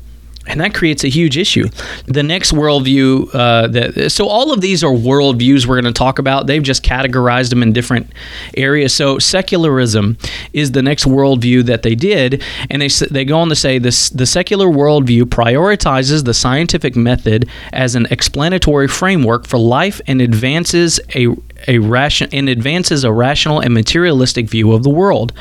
and 0.49 0.61
that 0.61 0.75
creates 0.75 1.05
a 1.05 1.09
huge 1.09 1.37
issue. 1.37 1.69
The 2.07 2.23
next 2.23 2.53
worldview, 2.53 3.35
uh, 3.35 3.69
that 3.69 4.11
so 4.11 4.27
all 4.27 4.53
of 4.53 4.61
these 4.61 4.83
are 4.83 4.91
worldviews 4.91 5.67
we're 5.67 5.81
going 5.81 5.93
to 5.93 5.97
talk 5.97 6.19
about. 6.19 6.47
They've 6.47 6.63
just 6.63 6.83
categorized 6.83 7.51
them 7.51 7.63
in 7.63 7.73
different 7.73 8.11
areas. 8.57 8.95
So 8.95 9.19
secularism 9.19 10.17
is 10.53 10.73
the 10.73 10.83
next 10.83 11.05
worldview 11.05 11.65
that 11.65 11.83
they 11.83 11.95
did, 11.95 12.43
and 12.71 12.83
they 12.83 12.89
they 12.89 13.25
go 13.25 13.39
on 13.39 13.49
to 13.51 13.57
say 13.57 13.79
this: 13.79 14.09
the 14.09 14.27
secular 14.27 14.67
worldview 14.67 15.25
prioritizes 15.25 16.25
the 16.25 16.35
scientific 16.35 16.97
method 16.97 17.49
as 17.73 17.95
an 17.95 18.07
explanatory 18.11 18.89
framework 18.89 19.47
for 19.47 19.59
life 19.59 20.01
and 20.07 20.21
advances 20.21 20.99
a 21.15 21.29
a 21.67 21.79
ration 21.79 22.29
and 22.33 22.49
advances 22.49 23.05
a 23.05 23.13
rational 23.13 23.61
and 23.61 23.75
materialistic 23.75 24.49
view 24.49 24.73
of 24.73 24.83
the 24.83 24.91
world. 24.91 25.33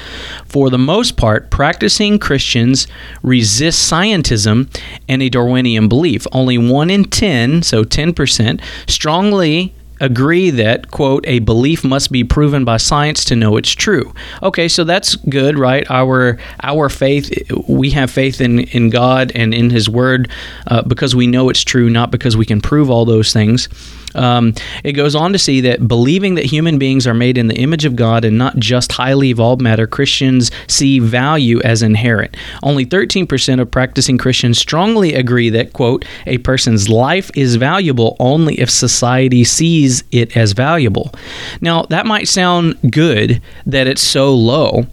For 0.45 0.69
the 0.69 0.77
most 0.77 1.17
part, 1.17 1.51
practicing 1.51 2.19
Christians 2.19 2.87
resist 3.21 3.91
scientism 3.91 4.67
and 5.07 5.21
a 5.21 5.29
Darwinian 5.29 5.87
belief. 5.87 6.25
Only 6.31 6.57
1 6.57 6.89
in 6.89 7.05
10, 7.05 7.63
so 7.63 7.83
10%, 7.83 8.61
strongly 8.87 9.73
agree 9.99 10.49
that 10.51 10.91
quote 10.91 11.25
a 11.27 11.39
belief 11.39 11.83
must 11.83 12.11
be 12.11 12.23
proven 12.23 12.63
by 12.63 12.77
science 12.77 13.25
to 13.25 13.35
know 13.35 13.57
it's 13.57 13.71
true 13.71 14.13
okay 14.43 14.67
so 14.67 14.83
that's 14.83 15.15
good 15.15 15.57
right 15.57 15.89
our 15.89 16.37
our 16.61 16.89
faith 16.89 17.31
we 17.67 17.89
have 17.89 18.11
faith 18.11 18.39
in 18.39 18.59
in 18.59 18.89
god 18.89 19.31
and 19.33 19.53
in 19.53 19.69
his 19.69 19.89
word 19.89 20.29
uh, 20.67 20.81
because 20.83 21.15
we 21.15 21.25
know 21.25 21.49
it's 21.49 21.63
true 21.63 21.89
not 21.89 22.11
because 22.11 22.37
we 22.37 22.45
can 22.45 22.61
prove 22.61 22.89
all 22.89 23.05
those 23.05 23.33
things 23.33 23.67
um, 24.15 24.53
it 24.83 24.93
goes 24.93 25.15
on 25.15 25.33
to 25.33 25.39
see 25.39 25.61
that 25.61 25.87
believing 25.87 26.35
that 26.35 26.45
human 26.45 26.77
beings 26.77 27.05
are 27.05 27.13
made 27.13 27.37
in 27.37 27.47
the 27.47 27.57
image 27.57 27.85
of 27.85 27.95
God 27.95 28.23
and 28.25 28.37
not 28.37 28.57
just 28.57 28.93
highly 28.93 29.29
evolved 29.29 29.61
matter, 29.61 29.85
Christians 29.85 30.49
see 30.67 30.99
value 30.99 31.59
as 31.61 31.81
inherent. 31.81 32.35
Only 32.63 32.85
13% 32.85 33.61
of 33.61 33.69
practicing 33.69 34.17
Christians 34.17 34.57
strongly 34.57 35.13
agree 35.13 35.49
that, 35.49 35.73
quote, 35.73 36.05
a 36.25 36.37
person's 36.39 36.89
life 36.89 37.29
is 37.35 37.55
valuable 37.55 38.15
only 38.19 38.59
if 38.59 38.69
society 38.69 39.43
sees 39.43 40.03
it 40.11 40.35
as 40.37 40.53
valuable. 40.53 41.13
Now, 41.61 41.83
that 41.83 42.05
might 42.05 42.27
sound 42.27 42.77
good 42.91 43.41
that 43.65 43.87
it's 43.87 44.01
so 44.01 44.33
low, 44.33 44.87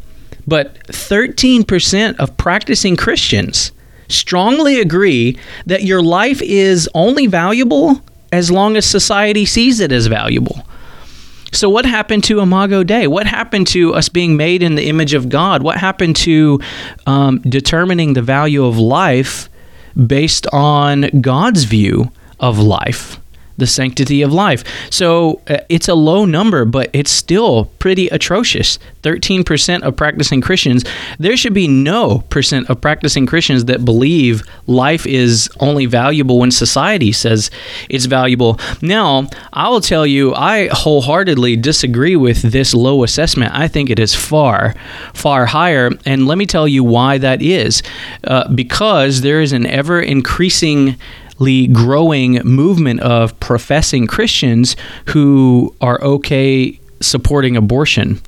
but 0.47 0.87
13% 0.89 2.17
of 2.19 2.37
practicing 2.37 2.97
Christians 2.97 3.73
strongly 4.09 4.81
agree 4.81 5.39
that 5.65 5.83
your 5.83 6.03
life 6.03 6.43
is 6.43 6.89
only 6.95 7.27
valuable 7.27 8.03
as 8.35 8.51
long 8.51 8.77
as 8.77 8.85
society 8.85 9.45
sees 9.45 9.81
it 9.81 9.93
as 9.93 10.07
valuable. 10.07 10.67
So, 11.53 11.71
what 11.71 11.87
happened 11.87 12.25
to 12.25 12.41
Imago 12.41 12.83
Dei? 12.83 13.07
What 13.07 13.27
happened 13.27 13.69
to 13.69 13.95
us 13.95 14.09
being 14.09 14.37
made 14.37 14.61
in 14.63 14.75
the 14.75 14.89
image 14.89 15.15
of 15.15 15.29
God? 15.29 15.63
What 15.63 15.77
happened 15.77 16.17
to 16.17 16.61
um, 17.07 17.39
determining 17.43 18.15
the 18.15 18.23
value 18.23 18.65
of 18.65 18.77
life 18.77 19.49
based 19.95 20.49
on 20.53 21.03
God's 21.21 21.63
view 21.65 22.11
of 22.41 22.59
life? 22.59 23.21
The 23.57 23.67
sanctity 23.67 24.23
of 24.23 24.33
life. 24.33 24.65
So 24.91 25.41
uh, 25.49 25.59
it's 25.69 25.89
a 25.89 25.95
low 25.95 26.25
number, 26.25 26.65
but 26.65 26.91
it's 26.93 27.11
still 27.11 27.67
pretty 27.79 28.09
atrocious. 28.09 28.79
13% 29.03 29.83
of 29.83 29.97
practicing 29.97 30.41
Christians. 30.41 30.85
There 31.19 31.37
should 31.37 31.55
be 31.55 31.69
no 31.69 32.21
percent 32.31 32.71
of 32.71 32.81
practicing 32.81 33.27
Christians 33.27 33.67
that 33.67 33.85
believe 33.85 34.43
life 34.67 35.07
is 35.07 35.49
only 35.61 35.87
valuable 35.87 36.39
when 36.39 36.51
society 36.51 37.13
says 37.13 37.51
it's 37.89 38.07
valuable. 38.07 38.59
Now, 38.81 39.29
I 39.53 39.69
will 39.69 39.81
tell 39.81 40.07
you, 40.07 40.35
I 40.35 40.69
wholeheartedly 40.73 41.57
disagree 41.57 42.17
with 42.17 42.43
this 42.43 42.75
low 42.75 43.05
assessment. 43.05 43.53
I 43.55 43.69
think 43.69 43.91
it 43.91 43.99
is 43.99 44.15
far, 44.15 44.75
far 45.13 45.47
higher. 45.47 45.91
And 46.07 46.27
let 46.27 46.39
me 46.39 46.47
tell 46.47 46.67
you 46.67 46.83
why 46.83 47.19
that 47.19 47.43
is. 47.43 47.83
Uh, 48.25 48.49
because 48.49 49.21
there 49.21 49.41
is 49.41 49.53
an 49.53 49.67
ever 49.67 50.01
increasing 50.01 50.97
growing 51.69 52.35
movement 52.45 53.01
of 53.01 53.39
professing 53.41 54.07
Christians 54.07 54.77
who 55.09 55.75
are 55.81 56.03
okay 56.03 56.81
supporting 57.05 57.57
abortion. 57.57 58.21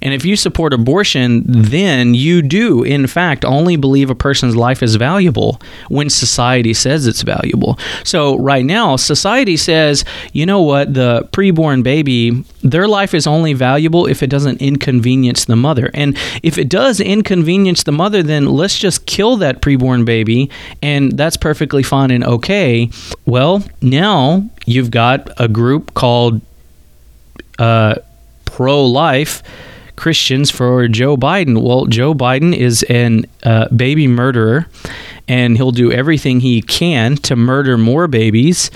And 0.00 0.14
if 0.14 0.24
you 0.24 0.36
support 0.36 0.72
abortion, 0.72 1.44
then 1.46 2.14
you 2.14 2.42
do, 2.42 2.82
in 2.82 3.06
fact, 3.06 3.44
only 3.44 3.76
believe 3.76 4.10
a 4.10 4.14
person's 4.14 4.56
life 4.56 4.82
is 4.82 4.96
valuable 4.96 5.60
when 5.88 6.10
society 6.10 6.74
says 6.74 7.06
it's 7.06 7.22
valuable. 7.22 7.78
So, 8.04 8.38
right 8.38 8.64
now, 8.64 8.96
society 8.96 9.56
says, 9.56 10.04
you 10.32 10.46
know 10.46 10.62
what, 10.62 10.94
the 10.94 11.28
preborn 11.32 11.82
baby, 11.82 12.44
their 12.62 12.88
life 12.88 13.14
is 13.14 13.26
only 13.26 13.52
valuable 13.52 14.06
if 14.06 14.22
it 14.22 14.30
doesn't 14.30 14.60
inconvenience 14.60 15.44
the 15.44 15.56
mother. 15.56 15.90
And 15.94 16.16
if 16.42 16.58
it 16.58 16.68
does 16.68 17.00
inconvenience 17.00 17.82
the 17.82 17.92
mother, 17.92 18.22
then 18.22 18.46
let's 18.46 18.78
just 18.78 19.06
kill 19.06 19.36
that 19.38 19.60
preborn 19.60 20.04
baby, 20.04 20.50
and 20.80 21.12
that's 21.12 21.36
perfectly 21.36 21.82
fine 21.82 22.10
and 22.10 22.24
okay. 22.24 22.90
Well, 23.26 23.62
now 23.80 24.48
you've 24.66 24.90
got 24.90 25.28
a 25.40 25.48
group 25.48 25.94
called 25.94 26.40
uh, 27.58 27.96
pro 28.52 28.84
life 28.84 29.42
Christians 29.96 30.50
for 30.50 30.88
Joe 30.88 31.16
Biden. 31.16 31.62
Well, 31.62 31.86
Joe 31.86 32.14
Biden 32.14 32.54
is 32.54 32.82
an 32.84 33.24
uh, 33.42 33.68
baby 33.68 34.06
murderer, 34.06 34.66
and 35.26 35.56
he'll 35.56 35.70
do 35.70 35.90
everything 35.90 36.40
he 36.40 36.60
can 36.62 37.16
to 37.16 37.36
murder 37.36 37.78
more 37.78 38.08
babies. 38.08 38.70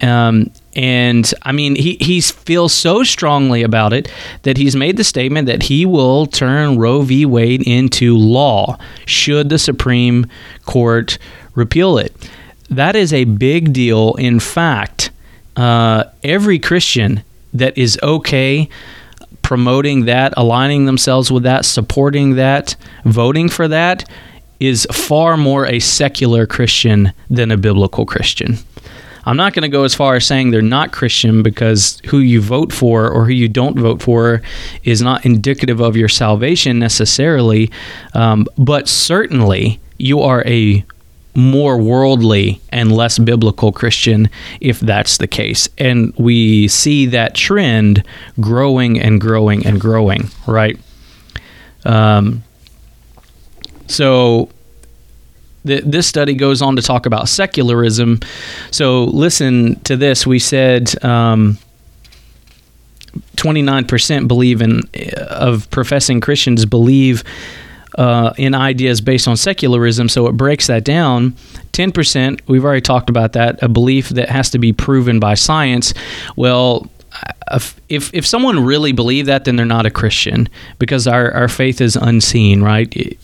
Um, 0.00 0.50
and 0.74 1.32
I 1.42 1.52
mean, 1.52 1.74
he, 1.74 1.96
he 2.00 2.20
feels 2.20 2.72
so 2.72 3.02
strongly 3.02 3.62
about 3.62 3.92
it 3.92 4.10
that 4.42 4.56
he's 4.56 4.76
made 4.76 4.96
the 4.96 5.04
statement 5.04 5.46
that 5.46 5.64
he 5.64 5.84
will 5.84 6.26
turn 6.26 6.78
Roe 6.78 7.02
v. 7.02 7.26
Wade 7.26 7.62
into 7.66 8.16
law 8.16 8.78
should 9.06 9.48
the 9.48 9.58
Supreme 9.58 10.26
Court 10.64 11.18
repeal 11.54 11.98
it. 11.98 12.14
That 12.70 12.94
is 12.94 13.12
a 13.12 13.24
big 13.24 13.72
deal. 13.72 14.14
In 14.14 14.38
fact, 14.38 15.10
uh, 15.56 16.04
every 16.22 16.58
Christian 16.58 17.24
that 17.52 17.76
is 17.76 17.98
okay 18.02 18.68
promoting 19.48 20.04
that, 20.04 20.34
aligning 20.36 20.84
themselves 20.84 21.32
with 21.32 21.42
that, 21.42 21.64
supporting 21.64 22.34
that, 22.34 22.76
voting 23.06 23.48
for 23.48 23.66
that 23.66 24.06
is 24.60 24.86
far 24.92 25.38
more 25.38 25.64
a 25.64 25.78
secular 25.78 26.46
Christian 26.46 27.14
than 27.30 27.50
a 27.50 27.56
biblical 27.56 28.04
Christian. 28.04 28.58
I'm 29.24 29.38
not 29.38 29.54
going 29.54 29.62
to 29.62 29.70
go 29.70 29.84
as 29.84 29.94
far 29.94 30.16
as 30.16 30.26
saying 30.26 30.50
they're 30.50 30.60
not 30.60 30.92
Christian 30.92 31.42
because 31.42 31.98
who 32.08 32.18
you 32.18 32.42
vote 32.42 32.74
for 32.74 33.10
or 33.10 33.24
who 33.24 33.32
you 33.32 33.48
don't 33.48 33.78
vote 33.78 34.02
for 34.02 34.42
is 34.84 35.00
not 35.00 35.24
indicative 35.24 35.80
of 35.80 35.96
your 35.96 36.10
salvation 36.10 36.78
necessarily, 36.78 37.70
um, 38.12 38.44
but 38.58 38.86
certainly 38.86 39.80
you 39.96 40.20
are 40.20 40.46
a 40.46 40.84
more 41.38 41.78
worldly 41.78 42.60
and 42.72 42.90
less 42.90 43.16
biblical 43.16 43.70
Christian 43.70 44.28
if 44.60 44.80
that's 44.80 45.18
the 45.18 45.28
case. 45.28 45.68
And 45.78 46.12
we 46.16 46.66
see 46.66 47.06
that 47.06 47.36
trend 47.36 48.02
growing 48.40 48.98
and 48.98 49.20
growing 49.20 49.64
and 49.64 49.80
growing, 49.80 50.30
right? 50.48 50.76
Um, 51.84 52.42
so 53.86 54.50
th- 55.64 55.84
this 55.84 56.08
study 56.08 56.34
goes 56.34 56.60
on 56.60 56.74
to 56.74 56.82
talk 56.82 57.06
about 57.06 57.28
secularism. 57.28 58.18
So 58.72 59.04
listen 59.04 59.78
to 59.80 59.96
this. 59.96 60.26
We 60.26 60.40
said. 60.40 61.02
Um, 61.04 61.58
29% 63.36 64.28
believe 64.28 64.60
in 64.60 64.82
of 65.16 65.70
professing 65.70 66.20
Christians 66.20 66.66
believe 66.66 67.24
uh, 67.98 68.32
in 68.38 68.54
ideas 68.54 69.00
based 69.00 69.28
on 69.28 69.36
secularism. 69.36 70.08
So 70.08 70.28
it 70.28 70.32
breaks 70.32 70.68
that 70.68 70.84
down. 70.84 71.32
10%, 71.72 72.40
we've 72.46 72.64
already 72.64 72.80
talked 72.80 73.10
about 73.10 73.32
that, 73.32 73.60
a 73.62 73.68
belief 73.68 74.08
that 74.10 74.30
has 74.30 74.50
to 74.50 74.58
be 74.58 74.72
proven 74.72 75.20
by 75.20 75.34
science. 75.34 75.92
Well, 76.36 76.88
if 77.88 78.14
if 78.14 78.26
someone 78.26 78.64
really 78.64 78.92
believed 78.92 79.28
that, 79.28 79.44
then 79.44 79.56
they're 79.56 79.66
not 79.66 79.86
a 79.86 79.90
Christian 79.90 80.48
because 80.78 81.08
our, 81.08 81.32
our 81.32 81.48
faith 81.48 81.80
is 81.80 81.96
unseen, 81.96 82.62
right? 82.62 83.18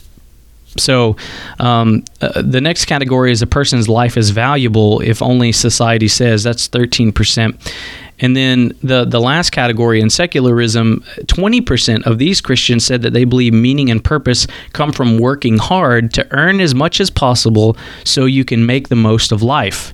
So, 0.77 1.17
um, 1.61 2.05
uh, 2.21 2.43
the 2.43 2.61
next 2.61 2.87
category 2.87 3.31
is 3.31 3.43
a 3.43 3.47
person's 3.47 3.89
life 3.89 4.17
is 4.17 4.31
valuable 4.31 5.01
if 5.01 5.23
only 5.23 5.53
society 5.53 6.09
says 6.09 6.43
that's 6.43 6.69
13%. 6.69 7.73
And 8.21 8.37
then 8.37 8.73
the, 8.83 9.05
the 9.05 9.21
last 9.21 9.51
category 9.51 10.01
in 10.01 10.09
secularism, 10.09 11.03
20% 11.23 12.07
of 12.07 12.19
these 12.19 12.41
Christians 12.41 12.85
said 12.85 13.03
that 13.03 13.13
they 13.13 13.25
believe 13.25 13.53
meaning 13.53 13.91
and 13.91 14.03
purpose 14.03 14.47
come 14.73 14.93
from 14.93 15.19
working 15.19 15.59
hard 15.59 16.13
to 16.15 16.27
earn 16.31 16.61
as 16.61 16.75
much 16.75 17.01
as 17.01 17.11
possible 17.11 17.77
so 18.05 18.25
you 18.25 18.45
can 18.45 18.67
make 18.67 18.89
the 18.89 18.97
most 18.97 19.33
of 19.33 19.43
life. 19.43 19.93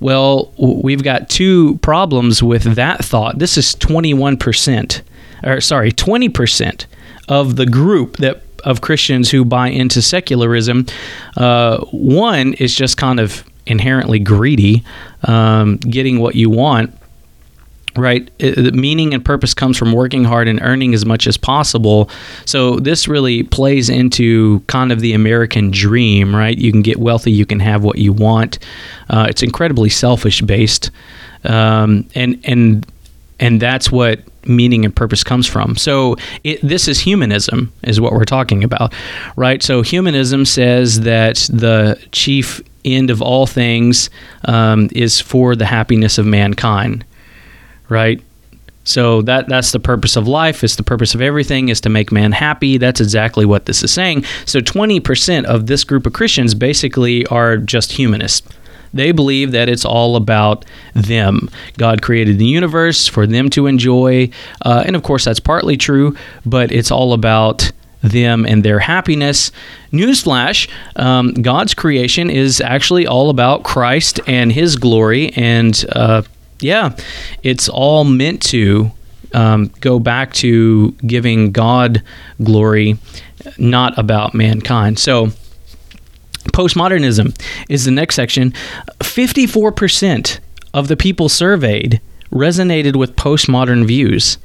Well, 0.00 0.52
we've 0.58 1.02
got 1.02 1.30
two 1.30 1.78
problems 1.78 2.42
with 2.42 2.74
that 2.74 3.04
thought. 3.04 3.38
This 3.38 3.56
is 3.56 3.74
21%, 3.76 5.00
or 5.44 5.60
sorry, 5.60 5.92
20% 5.92 6.86
of 7.28 7.56
the 7.56 7.66
group 7.66 8.16
that 8.18 8.42
of 8.64 8.80
Christians 8.80 9.30
who 9.30 9.44
buy 9.44 9.68
into 9.68 10.02
secularism. 10.02 10.86
Uh, 11.36 11.78
one 11.92 12.54
is 12.54 12.74
just 12.74 12.96
kind 12.96 13.20
of 13.20 13.44
inherently 13.64 14.18
greedy, 14.18 14.82
um, 15.22 15.76
getting 15.76 16.18
what 16.18 16.34
you 16.34 16.50
want 16.50 16.92
right? 17.98 18.30
Meaning 18.74 19.14
and 19.14 19.24
purpose 19.24 19.54
comes 19.54 19.76
from 19.76 19.92
working 19.92 20.24
hard 20.24 20.48
and 20.48 20.60
earning 20.62 20.94
as 20.94 21.04
much 21.04 21.26
as 21.26 21.36
possible. 21.36 22.10
So 22.44 22.76
this 22.76 23.08
really 23.08 23.42
plays 23.42 23.88
into 23.88 24.60
kind 24.66 24.92
of 24.92 25.00
the 25.00 25.12
american 25.12 25.70
dream 25.70 26.34
right? 26.34 26.56
You 26.56 26.72
can 26.72 26.82
get 26.82 26.98
wealthy 26.98 27.32
you 27.32 27.46
can 27.46 27.60
have 27.60 27.82
what 27.84 27.98
you 27.98 28.12
want. 28.12 28.58
Uh, 29.08 29.26
it's 29.28 29.42
incredibly 29.42 29.90
selfish 29.90 30.42
based 30.42 30.90
um, 31.44 32.08
and 32.14 32.40
and 32.44 32.86
and 33.38 33.60
that's 33.60 33.90
what 33.90 34.20
meaning 34.46 34.84
and 34.84 34.94
purpose 34.94 35.24
comes 35.24 35.46
from. 35.46 35.76
So 35.76 36.16
it, 36.44 36.60
this 36.62 36.88
is 36.88 37.00
humanism 37.00 37.72
is 37.82 38.00
what 38.00 38.12
we're 38.12 38.24
talking 38.24 38.64
about 38.64 38.94
right? 39.36 39.62
So 39.62 39.82
humanism 39.82 40.44
says 40.44 41.00
that 41.00 41.36
the 41.52 42.00
chief 42.12 42.62
end 42.84 43.10
of 43.10 43.20
all 43.20 43.46
things 43.46 44.10
um, 44.44 44.88
is 44.92 45.20
for 45.20 45.56
the 45.56 45.66
happiness 45.66 46.18
of 46.18 46.26
mankind 46.26 47.04
right? 47.88 48.20
So 48.86 49.20
that 49.22 49.48
that's 49.48 49.72
the 49.72 49.80
purpose 49.80 50.14
of 50.14 50.28
life. 50.28 50.62
It's 50.62 50.76
the 50.76 50.84
purpose 50.84 51.14
of 51.14 51.20
everything 51.20 51.68
is 51.70 51.80
to 51.82 51.88
make 51.88 52.12
man 52.12 52.30
happy. 52.30 52.78
That's 52.78 53.00
exactly 53.00 53.44
what 53.44 53.66
this 53.66 53.82
is 53.82 53.90
saying. 53.90 54.24
So 54.44 54.60
20% 54.60 55.44
of 55.44 55.66
this 55.66 55.82
group 55.82 56.06
of 56.06 56.12
Christians 56.12 56.54
basically 56.54 57.26
are 57.26 57.56
just 57.56 57.92
humanists. 57.92 58.48
They 58.94 59.10
believe 59.10 59.50
that 59.50 59.68
it's 59.68 59.84
all 59.84 60.14
about 60.14 60.64
them. 60.94 61.50
God 61.76 62.00
created 62.00 62.38
the 62.38 62.46
universe 62.46 63.08
for 63.08 63.26
them 63.26 63.50
to 63.50 63.66
enjoy, 63.66 64.30
uh, 64.62 64.84
and 64.86 64.94
of 64.94 65.02
course 65.02 65.24
that's 65.24 65.40
partly 65.40 65.76
true. 65.76 66.16
But 66.46 66.70
it's 66.70 66.92
all 66.92 67.12
about 67.12 67.72
them 68.02 68.46
and 68.46 68.62
their 68.62 68.78
happiness. 68.78 69.50
Newsflash 69.92 70.68
um, 70.94 71.32
God's 71.32 71.74
creation 71.74 72.30
is 72.30 72.60
actually 72.60 73.06
all 73.06 73.30
about 73.30 73.64
Christ 73.64 74.20
and 74.28 74.52
His 74.52 74.76
glory 74.76 75.32
and 75.34 75.84
uh, 75.90 76.22
yeah, 76.60 76.96
it's 77.42 77.68
all 77.68 78.04
meant 78.04 78.42
to 78.44 78.90
um, 79.32 79.70
go 79.80 79.98
back 79.98 80.32
to 80.34 80.92
giving 81.06 81.52
God 81.52 82.02
glory, 82.42 82.98
not 83.58 83.98
about 83.98 84.34
mankind. 84.34 84.98
So, 84.98 85.28
postmodernism 86.52 87.38
is 87.68 87.84
the 87.84 87.90
next 87.90 88.14
section. 88.14 88.52
54% 89.00 90.38
of 90.72 90.88
the 90.88 90.96
people 90.96 91.28
surveyed 91.28 92.00
resonated 92.30 92.96
with 92.96 93.16
postmodern 93.16 93.86
views. 93.86 94.38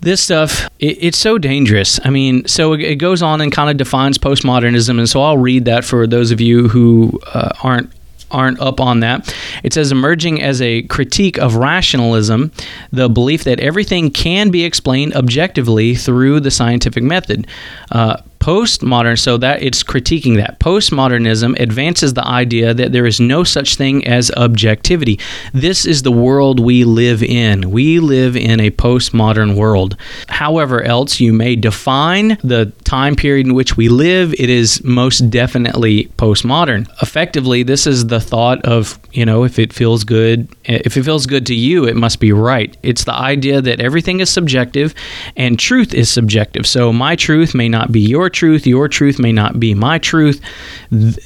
This 0.00 0.22
stuff, 0.22 0.68
it, 0.78 0.96
it's 1.00 1.18
so 1.18 1.36
dangerous. 1.36 2.00
I 2.04 2.10
mean, 2.10 2.46
so 2.46 2.72
it, 2.72 2.80
it 2.80 2.96
goes 2.96 3.22
on 3.22 3.40
and 3.40 3.52
kind 3.52 3.70
of 3.70 3.76
defines 3.76 4.16
postmodernism. 4.16 4.98
And 4.98 5.08
so 5.08 5.22
I'll 5.22 5.38
read 5.38 5.66
that 5.66 5.84
for 5.84 6.06
those 6.06 6.30
of 6.30 6.40
you 6.40 6.68
who 6.68 7.20
uh, 7.34 7.50
aren't 7.62 7.92
aren't 8.30 8.60
up 8.60 8.80
on 8.80 9.00
that. 9.00 9.34
It 9.62 9.72
says 9.72 9.92
emerging 9.92 10.42
as 10.42 10.60
a 10.62 10.82
critique 10.82 11.38
of 11.38 11.56
rationalism, 11.56 12.52
the 12.92 13.08
belief 13.08 13.44
that 13.44 13.60
everything 13.60 14.10
can 14.10 14.50
be 14.50 14.64
explained 14.64 15.14
objectively 15.14 15.94
through 15.94 16.40
the 16.40 16.50
scientific 16.50 17.02
method. 17.02 17.46
Uh, 17.90 18.18
Postmodern, 18.40 19.18
so 19.18 19.36
that 19.36 19.62
it's 19.62 19.82
critiquing 19.82 20.36
that. 20.36 20.58
Postmodernism 20.60 21.60
advances 21.60 22.14
the 22.14 22.26
idea 22.26 22.72
that 22.72 22.90
there 22.90 23.04
is 23.04 23.20
no 23.20 23.44
such 23.44 23.76
thing 23.76 24.06
as 24.06 24.30
objectivity. 24.32 25.20
This 25.52 25.84
is 25.84 26.02
the 26.02 26.10
world 26.10 26.58
we 26.58 26.84
live 26.84 27.22
in. 27.22 27.70
We 27.70 28.00
live 28.00 28.36
in 28.36 28.58
a 28.58 28.70
postmodern 28.70 29.56
world. 29.56 29.94
However, 30.28 30.82
else 30.82 31.20
you 31.20 31.34
may 31.34 31.54
define 31.54 32.38
the 32.42 32.72
time 32.84 33.14
period 33.14 33.46
in 33.46 33.54
which 33.54 33.76
we 33.76 33.90
live, 33.90 34.32
it 34.32 34.48
is 34.48 34.82
most 34.84 35.28
definitely 35.28 36.06
postmodern. 36.16 36.88
Effectively, 37.02 37.62
this 37.62 37.86
is 37.86 38.06
the 38.06 38.20
thought 38.20 38.64
of, 38.64 38.98
you 39.12 39.26
know, 39.26 39.44
if 39.44 39.58
it 39.58 39.70
feels 39.70 40.02
good, 40.02 40.48
if 40.64 40.96
it 40.96 41.02
feels 41.02 41.26
good 41.26 41.44
to 41.46 41.54
you, 41.54 41.84
it 41.84 41.94
must 41.96 42.20
be 42.20 42.32
right. 42.32 42.74
It's 42.82 43.04
the 43.04 43.14
idea 43.14 43.60
that 43.60 43.80
everything 43.80 44.20
is 44.20 44.30
subjective 44.30 44.94
and 45.36 45.58
truth 45.58 45.92
is 45.92 46.08
subjective. 46.08 46.66
So 46.66 46.90
my 46.90 47.16
truth 47.16 47.54
may 47.54 47.68
not 47.68 47.92
be 47.92 48.00
your 48.00 48.29
truth, 48.30 48.66
your 48.66 48.88
truth 48.88 49.18
may 49.18 49.32
not 49.32 49.60
be 49.60 49.74
my 49.74 49.98
truth. 49.98 50.40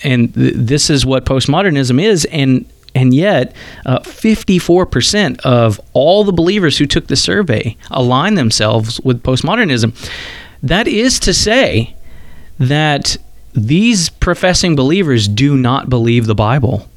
And 0.03 0.35
th- 0.35 0.55
this 0.57 0.91
is 0.91 1.07
what 1.07 1.25
postmodernism 1.25 2.03
is. 2.03 2.25
And 2.27 2.67
and 2.97 3.13
yet, 3.13 3.55
uh, 3.87 3.99
54% 4.01 5.41
of 5.41 5.81
all 5.95 6.23
the 6.23 6.33
believers 6.33 6.79
who 6.79 6.87
took 6.87 7.09
the 7.09 7.17
survey 7.17 7.77
align 7.91 8.37
themselves 8.37 9.01
with 9.01 9.23
postmodernism. 9.25 9.93
That 10.63 10.87
is 10.87 11.19
to 11.21 11.35
say 11.35 11.97
that 12.59 13.17
these 13.53 14.09
professing 14.09 14.77
believers 14.77 15.27
do 15.27 15.57
not 15.57 15.89
believe 15.89 16.27
the 16.27 16.35
Bible. 16.35 16.89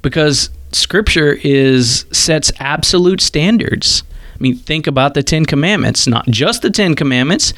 Because 0.00 0.50
scripture 0.72 1.38
is 1.42 2.06
sets 2.12 2.52
absolute 2.58 3.20
standards. 3.20 4.02
I 4.34 4.38
mean, 4.40 4.56
think 4.56 4.86
about 4.86 5.14
the 5.14 5.22
10 5.22 5.46
commandments, 5.46 6.06
not 6.06 6.26
just 6.26 6.62
the 6.62 6.70
10 6.70 6.94
commandments, 6.94 7.52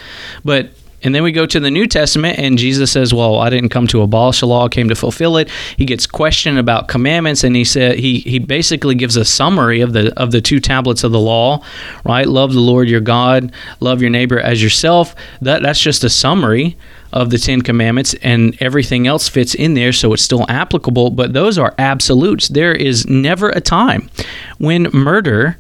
but 0.44 0.70
and 1.04 1.14
then 1.14 1.22
we 1.22 1.30
go 1.32 1.46
to 1.46 1.60
the 1.60 1.70
New 1.70 1.86
Testament, 1.86 2.38
and 2.38 2.58
Jesus 2.58 2.90
says, 2.90 3.12
"Well, 3.14 3.38
I 3.38 3.50
didn't 3.50 3.68
come 3.68 3.86
to 3.88 4.00
abolish 4.00 4.40
the 4.40 4.46
law; 4.46 4.64
I 4.64 4.68
came 4.68 4.88
to 4.88 4.94
fulfill 4.94 5.36
it." 5.36 5.48
He 5.76 5.84
gets 5.84 6.06
questioned 6.06 6.58
about 6.58 6.88
commandments, 6.88 7.44
and 7.44 7.54
he 7.54 7.64
said 7.64 7.98
he 7.98 8.20
he 8.20 8.38
basically 8.38 8.94
gives 8.94 9.16
a 9.16 9.24
summary 9.24 9.82
of 9.82 9.92
the 9.92 10.12
of 10.18 10.32
the 10.32 10.40
two 10.40 10.58
tablets 10.58 11.04
of 11.04 11.12
the 11.12 11.20
law, 11.20 11.62
right? 12.04 12.26
Love 12.26 12.54
the 12.54 12.60
Lord 12.60 12.88
your 12.88 13.00
God, 13.00 13.52
love 13.80 14.00
your 14.00 14.10
neighbor 14.10 14.40
as 14.40 14.62
yourself. 14.62 15.14
That 15.42 15.62
that's 15.62 15.80
just 15.80 16.02
a 16.02 16.10
summary 16.10 16.76
of 17.12 17.30
the 17.30 17.38
Ten 17.38 17.60
Commandments, 17.60 18.14
and 18.22 18.56
everything 18.60 19.06
else 19.06 19.28
fits 19.28 19.54
in 19.54 19.74
there, 19.74 19.92
so 19.92 20.12
it's 20.14 20.22
still 20.22 20.46
applicable. 20.48 21.10
But 21.10 21.32
those 21.32 21.58
are 21.58 21.74
absolutes. 21.78 22.48
There 22.48 22.74
is 22.74 23.06
never 23.06 23.50
a 23.50 23.60
time 23.60 24.10
when 24.58 24.84
murder 24.92 25.58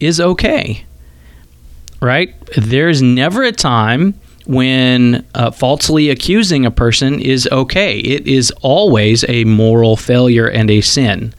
is 0.00 0.20
okay, 0.20 0.84
right? 2.00 2.34
There's 2.56 3.00
never 3.00 3.42
a 3.42 3.52
time 3.52 4.14
when 4.46 5.24
uh, 5.34 5.50
falsely 5.50 6.10
accusing 6.10 6.66
a 6.66 6.70
person 6.70 7.20
is 7.20 7.48
okay. 7.52 7.98
It 7.98 8.26
is 8.26 8.50
always 8.62 9.24
a 9.28 9.44
moral 9.44 9.96
failure 9.96 10.48
and 10.48 10.70
a 10.70 10.80
sin. 10.80 11.34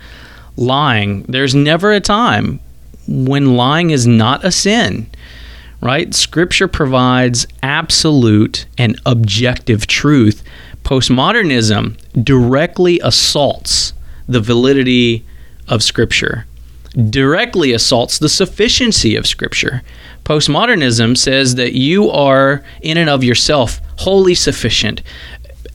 Lying, 0.55 1.23
there's 1.23 1.55
never 1.55 1.91
a 1.91 1.99
time 1.99 2.59
when 3.07 3.55
lying 3.55 3.89
is 3.89 4.07
not 4.07 4.45
a 4.45 4.51
sin, 4.51 5.07
right? 5.81 6.13
Scripture 6.13 6.67
provides 6.67 7.45
absolute 7.61 8.65
and 8.77 8.99
objective 9.05 9.87
truth. 9.87 10.43
Postmodernism 10.83 11.97
directly 12.23 12.99
assaults 13.01 13.93
the 14.27 14.39
validity 14.39 15.25
of 15.67 15.83
Scripture, 15.83 16.45
directly 17.09 17.73
assaults 17.73 18.19
the 18.19 18.29
sufficiency 18.29 19.15
of 19.15 19.27
Scripture. 19.27 19.81
Postmodernism 20.23 21.17
says 21.17 21.55
that 21.55 21.73
you 21.73 22.09
are, 22.09 22.63
in 22.81 22.97
and 22.97 23.09
of 23.09 23.23
yourself, 23.23 23.81
wholly 23.97 24.36
sufficient. 24.36 25.01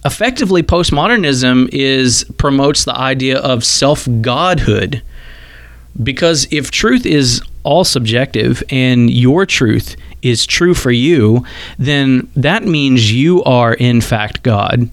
Effectively, 0.05 0.63
postmodernism 0.63 1.69
is 1.73 2.25
promotes 2.39 2.85
the 2.85 2.97
idea 2.97 3.39
of 3.39 3.65
self 3.65 4.09
godhood, 4.21 5.03
because 6.03 6.47
if 6.51 6.71
truth 6.71 7.05
is 7.05 7.43
all 7.63 7.85
subjective 7.85 8.63
and 8.71 9.11
your 9.11 9.45
truth 9.45 9.97
is 10.23 10.47
true 10.47 10.73
for 10.73 10.91
you, 10.91 11.45
then 11.79 12.31
that 12.35 12.65
means 12.65 13.13
you 13.13 13.43
are 13.45 13.75
in 13.75 14.01
fact 14.01 14.43
God. 14.43 14.89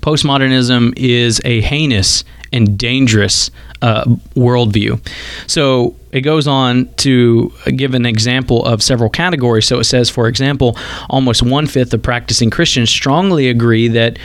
Postmodernism 0.00 0.92
is 0.98 1.40
a 1.44 1.62
heinous 1.62 2.24
and 2.54 2.78
dangerous 2.78 3.50
uh, 3.82 4.04
worldview. 4.34 5.06
So 5.46 5.94
it 6.12 6.22
goes 6.22 6.46
on 6.46 6.88
to 6.96 7.52
give 7.76 7.92
an 7.92 8.06
example 8.06 8.64
of 8.64 8.82
several 8.82 9.10
categories. 9.10 9.66
So 9.66 9.80
it 9.80 9.84
says, 9.84 10.08
for 10.08 10.28
example, 10.28 10.78
almost 11.10 11.42
one 11.42 11.66
fifth 11.66 11.92
of 11.92 12.02
practicing 12.02 12.50
Christians 12.50 12.88
strongly 12.88 13.48
agree 13.48 13.88
that 13.88 14.18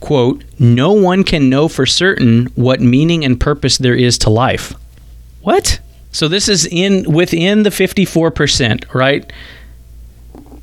quote, 0.00 0.44
no 0.58 0.92
one 0.92 1.24
can 1.24 1.48
know 1.48 1.68
for 1.68 1.86
certain 1.86 2.46
what 2.54 2.80
meaning 2.80 3.24
and 3.24 3.40
purpose 3.40 3.78
there 3.78 3.94
is 3.94 4.18
to 4.18 4.30
life. 4.30 4.74
What? 5.40 5.80
So 6.12 6.28
this 6.28 6.48
is 6.48 6.66
in 6.66 7.10
within 7.10 7.62
the 7.62 7.70
54%, 7.70 8.92
right? 8.94 9.32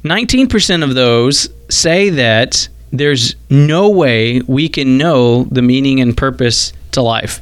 19% 0.04 0.84
of 0.84 0.96
those 0.96 1.50
say 1.70 2.10
that 2.10 2.68
there's 2.92 3.36
no 3.50 3.90
way 3.90 4.42
we 4.42 4.70
can 4.70 4.98
know 4.98 5.46
the 5.46 5.62
meaning 5.62 6.00
and 6.00 6.16
purpose 6.16 6.74
to 6.94 7.02
life. 7.02 7.42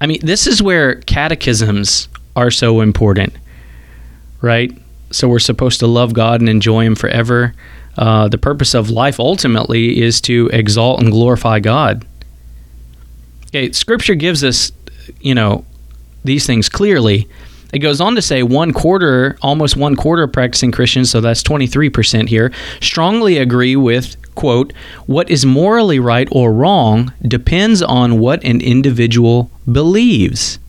I 0.00 0.06
mean, 0.06 0.20
this 0.22 0.46
is 0.46 0.62
where 0.62 0.96
catechisms 1.02 2.08
are 2.36 2.50
so 2.50 2.80
important, 2.80 3.32
right? 4.40 4.76
So 5.10 5.28
we're 5.28 5.38
supposed 5.38 5.80
to 5.80 5.86
love 5.86 6.12
God 6.12 6.40
and 6.40 6.48
enjoy 6.48 6.84
Him 6.84 6.94
forever. 6.94 7.54
Uh, 7.96 8.28
the 8.28 8.38
purpose 8.38 8.74
of 8.74 8.90
life 8.90 9.18
ultimately 9.18 10.00
is 10.00 10.20
to 10.22 10.48
exalt 10.52 11.00
and 11.00 11.10
glorify 11.10 11.58
God. 11.58 12.06
Okay, 13.48 13.72
Scripture 13.72 14.14
gives 14.14 14.44
us, 14.44 14.70
you 15.20 15.34
know, 15.34 15.64
these 16.22 16.46
things 16.46 16.68
clearly. 16.68 17.26
It 17.72 17.80
goes 17.80 18.00
on 18.00 18.14
to 18.14 18.22
say 18.22 18.42
one 18.42 18.72
quarter, 18.72 19.36
almost 19.42 19.76
one 19.76 19.96
quarter 19.96 20.22
of 20.22 20.32
practicing 20.32 20.70
Christians, 20.70 21.10
so 21.10 21.20
that's 21.20 21.42
23% 21.42 22.28
here, 22.28 22.52
strongly 22.80 23.38
agree 23.38 23.76
with, 23.76 24.16
quote, 24.38 24.72
what 25.06 25.28
is 25.28 25.44
morally 25.44 25.98
right 25.98 26.28
or 26.30 26.52
wrong 26.52 27.12
depends 27.20 27.82
on 27.82 28.20
what 28.20 28.42
an 28.44 28.60
individual 28.60 29.50
believes, 29.70 30.60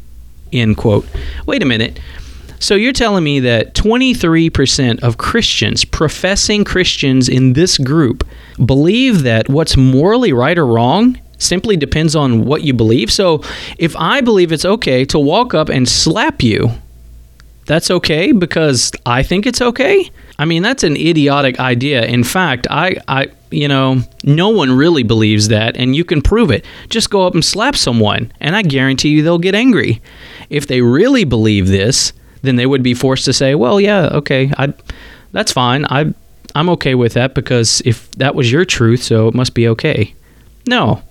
end 0.52 0.76
quote. 0.76 1.06
Wait 1.46 1.62
a 1.62 1.66
minute. 1.66 2.00
So 2.60 2.74
you're 2.76 2.92
telling 2.92 3.24
me 3.24 3.40
that 3.42 3.76
23% 3.76 5.02
of 5.02 5.18
Christians, 5.18 5.86
professing 5.86 6.66
Christians 6.66 7.30
in 7.30 7.54
this 7.54 7.78
group, 7.78 8.28
believe 8.66 9.24
that 9.24 9.48
what's 9.48 9.78
morally 9.78 10.34
right 10.34 10.58
or 10.58 10.66
wrong 10.66 11.18
simply 11.38 11.78
depends 11.78 12.16
on 12.16 12.44
what 12.46 12.64
you 12.64 12.74
believe. 12.74 13.12
So 13.12 13.44
if 13.78 13.96
I 13.96 14.20
believe 14.22 14.52
it's 14.52 14.66
okay 14.66 15.06
to 15.06 15.20
walk 15.20 15.54
up 15.54 15.70
and 15.70 15.88
slap 15.88 16.42
you, 16.42 16.72
that's 17.70 17.92
okay 17.92 18.32
because 18.32 18.92
I 19.06 19.22
think 19.22 19.46
it's 19.46 19.62
okay. 19.62 20.10
I 20.40 20.46
mean, 20.46 20.64
that's 20.64 20.84
an 20.84 20.98
idiotic 20.98 21.60
idea. 21.60 22.04
In 22.04 22.24
fact, 22.24 22.66
I, 22.68 22.96
I, 23.08 23.28
you 23.52 23.68
know, 23.68 24.02
no 24.24 24.50
one 24.50 24.72
really 24.72 25.04
believes 25.04 25.50
that, 25.50 25.78
and 25.78 25.96
you 25.96 26.04
can 26.04 26.24
prove 26.24 26.50
it. 26.50 26.66
Just 26.90 27.12
go 27.12 27.28
up 27.28 27.36
and 27.36 27.46
slap 27.46 27.76
someone, 27.76 28.34
and 28.40 28.56
I 28.56 28.64
guarantee 28.64 29.10
you 29.10 29.22
they'll 29.22 29.38
get 29.38 29.54
angry. 29.54 30.02
If 30.50 30.66
they 30.66 30.82
really 30.82 31.26
believe 31.26 31.68
this, 31.68 32.12
then 32.42 32.56
they 32.56 32.66
would 32.66 32.82
be 32.82 32.96
forced 32.96 33.26
to 33.26 33.34
say, 33.34 33.54
"Well, 33.54 33.80
yeah, 33.80 34.10
okay, 34.14 34.52
I, 34.58 34.74
that's 35.32 35.52
fine. 35.52 35.86
I, 35.86 36.12
I'm 36.56 36.70
okay 36.70 36.96
with 36.96 37.14
that 37.14 37.36
because 37.36 37.84
if 37.86 38.10
that 38.14 38.34
was 38.34 38.52
your 38.52 38.66
truth, 38.66 39.04
so 39.04 39.28
it 39.28 39.36
must 39.36 39.54
be 39.54 39.68
okay." 39.68 40.16
No, 40.66 41.04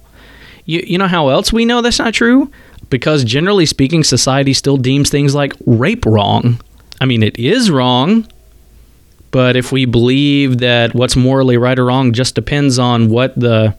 you, 0.64 0.82
you 0.84 0.98
know 0.98 1.06
how 1.06 1.28
else 1.28 1.52
we 1.52 1.64
know 1.64 1.82
that's 1.82 2.00
not 2.00 2.14
true? 2.14 2.50
Because 2.90 3.24
generally 3.24 3.66
speaking, 3.66 4.02
society 4.04 4.54
still 4.54 4.76
deems 4.76 5.10
things 5.10 5.34
like 5.34 5.52
rape 5.66 6.06
wrong. 6.06 6.60
I 7.00 7.04
mean, 7.04 7.22
it 7.22 7.38
is 7.38 7.70
wrong, 7.70 8.26
but 9.30 9.56
if 9.56 9.72
we 9.72 9.84
believe 9.84 10.58
that 10.58 10.94
what's 10.94 11.16
morally 11.16 11.56
right 11.56 11.78
or 11.78 11.86
wrong 11.86 12.12
just 12.12 12.34
depends 12.34 12.78
on 12.78 13.10
what 13.10 13.38
the 13.38 13.76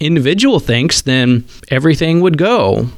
individual 0.00 0.60
thinks, 0.60 1.02
then 1.02 1.44
everything 1.70 2.20
would 2.20 2.36
go. 2.36 2.88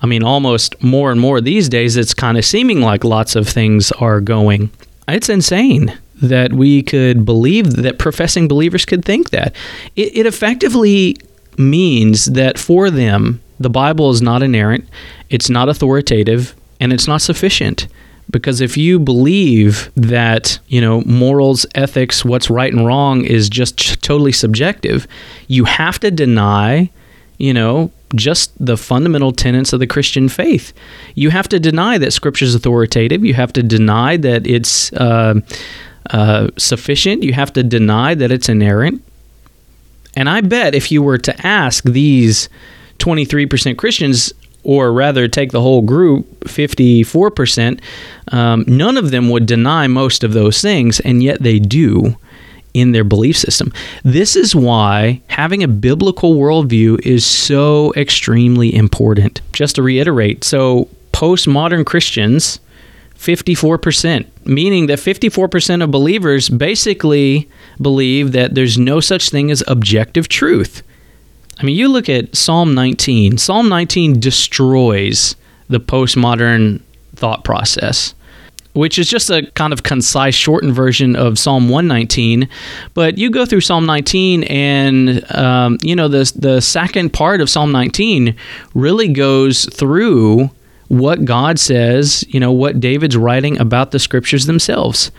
I 0.00 0.06
mean, 0.06 0.22
almost 0.22 0.82
more 0.82 1.10
and 1.10 1.20
more 1.20 1.40
these 1.40 1.68
days, 1.68 1.96
it's 1.96 2.14
kind 2.14 2.38
of 2.38 2.44
seeming 2.44 2.80
like 2.80 3.04
lots 3.04 3.36
of 3.36 3.48
things 3.48 3.92
are 3.92 4.20
going. 4.20 4.70
It's 5.08 5.28
insane 5.28 5.98
that 6.22 6.52
we 6.52 6.82
could 6.82 7.24
believe 7.24 7.76
that 7.76 7.98
professing 7.98 8.48
believers 8.48 8.84
could 8.84 9.04
think 9.04 9.30
that. 9.30 9.54
It, 9.94 10.16
it 10.16 10.26
effectively 10.26 11.16
means 11.58 12.26
that 12.26 12.58
for 12.58 12.90
them, 12.90 13.40
the 13.58 13.70
Bible 13.70 14.10
is 14.10 14.22
not 14.22 14.42
inerrant, 14.42 14.88
it's 15.30 15.50
not 15.50 15.68
authoritative, 15.68 16.54
and 16.80 16.92
it's 16.92 17.08
not 17.08 17.22
sufficient. 17.22 17.88
Because 18.30 18.60
if 18.60 18.76
you 18.76 18.98
believe 18.98 19.90
that, 19.94 20.58
you 20.66 20.80
know, 20.80 21.00
morals, 21.02 21.64
ethics, 21.74 22.24
what's 22.24 22.50
right 22.50 22.72
and 22.72 22.84
wrong 22.84 23.24
is 23.24 23.48
just 23.48 24.02
totally 24.02 24.32
subjective, 24.32 25.06
you 25.46 25.64
have 25.64 26.00
to 26.00 26.10
deny, 26.10 26.90
you 27.38 27.54
know, 27.54 27.92
just 28.14 28.52
the 28.64 28.76
fundamental 28.76 29.32
tenets 29.32 29.72
of 29.72 29.80
the 29.80 29.86
Christian 29.86 30.28
faith. 30.28 30.72
You 31.14 31.30
have 31.30 31.48
to 31.48 31.60
deny 31.60 31.98
that 31.98 32.12
Scripture 32.12 32.44
is 32.44 32.54
authoritative. 32.54 33.24
You 33.24 33.34
have 33.34 33.52
to 33.54 33.62
deny 33.62 34.16
that 34.16 34.46
it's 34.46 34.92
uh, 34.94 35.40
uh, 36.10 36.48
sufficient. 36.56 37.22
You 37.22 37.32
have 37.32 37.52
to 37.54 37.62
deny 37.62 38.14
that 38.14 38.30
it's 38.30 38.48
inerrant. 38.48 39.02
And 40.16 40.28
I 40.28 40.40
bet 40.40 40.74
if 40.74 40.90
you 40.90 41.02
were 41.02 41.18
to 41.18 41.46
ask 41.46 41.84
these 41.84 42.48
23% 42.98 43.76
Christians, 43.76 44.32
or 44.62 44.92
rather 44.92 45.28
take 45.28 45.52
the 45.52 45.60
whole 45.60 45.82
group, 45.82 46.26
54%, 46.40 47.80
um, 48.32 48.64
none 48.66 48.96
of 48.96 49.12
them 49.12 49.28
would 49.30 49.46
deny 49.46 49.86
most 49.86 50.24
of 50.24 50.32
those 50.32 50.60
things, 50.60 50.98
and 51.00 51.22
yet 51.22 51.42
they 51.42 51.58
do 51.58 52.16
in 52.74 52.92
their 52.92 53.04
belief 53.04 53.36
system. 53.38 53.72
This 54.04 54.36
is 54.36 54.54
why 54.54 55.22
having 55.28 55.62
a 55.62 55.68
biblical 55.68 56.34
worldview 56.34 57.00
is 57.06 57.24
so 57.24 57.94
extremely 57.96 58.74
important. 58.74 59.40
Just 59.52 59.76
to 59.76 59.82
reiterate, 59.82 60.44
so 60.44 60.88
postmodern 61.12 61.86
Christians, 61.86 62.60
54%, 63.14 64.26
meaning 64.44 64.88
that 64.88 64.98
54% 64.98 65.82
of 65.82 65.90
believers 65.90 66.50
basically 66.50 67.48
believe 67.80 68.32
that 68.32 68.54
there's 68.54 68.76
no 68.76 69.00
such 69.00 69.30
thing 69.30 69.50
as 69.50 69.64
objective 69.66 70.28
truth. 70.28 70.82
I 71.58 71.64
mean, 71.64 71.76
you 71.76 71.88
look 71.88 72.08
at 72.08 72.36
Psalm 72.36 72.74
19. 72.74 73.38
Psalm 73.38 73.68
19 73.68 74.20
destroys 74.20 75.36
the 75.68 75.80
postmodern 75.80 76.80
thought 77.14 77.44
process, 77.44 78.14
which 78.74 78.98
is 78.98 79.08
just 79.08 79.30
a 79.30 79.50
kind 79.52 79.72
of 79.72 79.82
concise, 79.82 80.34
shortened 80.34 80.74
version 80.74 81.16
of 81.16 81.38
Psalm 81.38 81.68
119. 81.68 82.48
But 82.92 83.16
you 83.16 83.30
go 83.30 83.46
through 83.46 83.62
Psalm 83.62 83.86
19, 83.86 84.44
and 84.44 85.34
um, 85.34 85.78
you 85.82 85.96
know 85.96 86.08
the 86.08 86.30
the 86.36 86.60
second 86.60 87.12
part 87.12 87.40
of 87.40 87.48
Psalm 87.48 87.72
19 87.72 88.36
really 88.74 89.08
goes 89.08 89.64
through 89.64 90.50
what 90.88 91.24
God 91.24 91.58
says. 91.58 92.22
You 92.28 92.38
know 92.38 92.52
what 92.52 92.80
David's 92.80 93.16
writing 93.16 93.58
about 93.58 93.92
the 93.92 93.98
scriptures 93.98 94.44
themselves. 94.44 95.10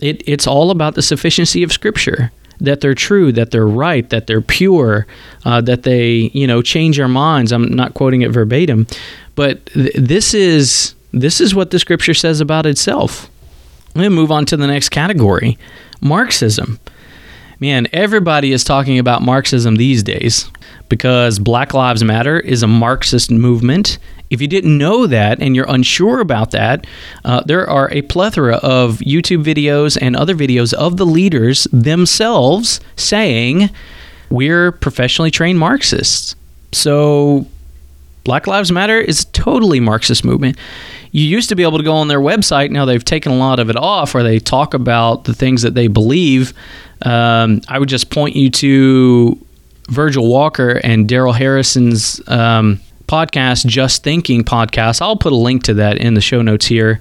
It, 0.00 0.22
it's 0.26 0.46
all 0.46 0.70
about 0.70 0.94
the 0.94 1.02
sufficiency 1.02 1.62
of 1.62 1.70
Scripture 1.70 2.32
that 2.60 2.80
they're 2.80 2.94
true, 2.94 3.32
that 3.32 3.50
they're 3.50 3.66
right, 3.66 4.08
that 4.10 4.26
they're 4.26 4.40
pure, 4.40 5.06
uh, 5.44 5.60
that 5.62 5.82
they 5.82 6.30
you 6.32 6.46
know 6.46 6.62
change 6.62 7.00
our 7.00 7.08
minds. 7.08 7.52
I'm 7.52 7.68
not 7.68 7.94
quoting 7.94 8.22
it 8.22 8.30
verbatim, 8.30 8.86
but 9.34 9.64
th- 9.66 9.94
this 9.94 10.34
is 10.34 10.94
this 11.12 11.40
is 11.40 11.54
what 11.54 11.70
the 11.70 11.78
scripture 11.78 12.14
says 12.14 12.40
about 12.40 12.66
itself. 12.66 13.30
Let 13.94 14.02
me 14.02 14.08
move 14.08 14.30
on 14.30 14.46
to 14.46 14.56
the 14.56 14.66
next 14.66 14.90
category, 14.90 15.58
Marxism. 16.00 16.78
Man, 17.58 17.88
everybody 17.92 18.52
is 18.52 18.64
talking 18.64 18.98
about 18.98 19.20
Marxism 19.20 19.76
these 19.76 20.02
days 20.02 20.50
because 20.88 21.38
Black 21.38 21.74
Lives 21.74 22.02
Matter 22.02 22.40
is 22.40 22.62
a 22.62 22.66
Marxist 22.66 23.30
movement. 23.30 23.98
If 24.30 24.40
you 24.40 24.46
didn't 24.46 24.78
know 24.78 25.06
that 25.08 25.40
and 25.40 25.56
you're 25.56 25.68
unsure 25.68 26.20
about 26.20 26.52
that, 26.52 26.86
uh, 27.24 27.42
there 27.44 27.68
are 27.68 27.90
a 27.90 28.02
plethora 28.02 28.56
of 28.56 28.98
YouTube 28.98 29.44
videos 29.44 29.98
and 30.00 30.14
other 30.14 30.34
videos 30.34 30.72
of 30.72 30.96
the 30.96 31.06
leaders 31.06 31.66
themselves 31.72 32.80
saying, 32.94 33.70
We're 34.30 34.72
professionally 34.72 35.32
trained 35.32 35.58
Marxists. 35.58 36.36
So, 36.72 37.46
Black 38.22 38.46
Lives 38.46 38.70
Matter 38.70 38.98
is 39.00 39.22
a 39.22 39.26
totally 39.32 39.80
Marxist 39.80 40.24
movement. 40.24 40.56
You 41.10 41.24
used 41.24 41.48
to 41.48 41.56
be 41.56 41.64
able 41.64 41.78
to 41.78 41.84
go 41.84 41.94
on 41.94 42.08
their 42.08 42.20
website. 42.20 42.70
Now 42.70 42.84
they've 42.84 43.04
taken 43.04 43.32
a 43.32 43.36
lot 43.36 43.58
of 43.58 43.68
it 43.70 43.76
off 43.76 44.14
where 44.14 44.22
they 44.22 44.38
talk 44.38 44.74
about 44.74 45.24
the 45.24 45.34
things 45.34 45.62
that 45.62 45.74
they 45.74 45.88
believe. 45.88 46.52
Um, 47.02 47.62
I 47.68 47.78
would 47.78 47.88
just 47.88 48.10
point 48.10 48.36
you 48.36 48.50
to 48.50 49.46
Virgil 49.88 50.28
Walker 50.28 50.80
and 50.84 51.08
Darrell 51.08 51.32
Harrison's 51.32 52.20
um, 52.28 52.80
podcast, 53.10 53.66
Just 53.66 54.04
Thinking 54.04 54.44
podcast. 54.44 55.02
I'll 55.02 55.16
put 55.16 55.32
a 55.32 55.36
link 55.36 55.64
to 55.64 55.74
that 55.74 55.98
in 55.98 56.14
the 56.14 56.20
show 56.20 56.42
notes 56.42 56.66
here. 56.66 57.00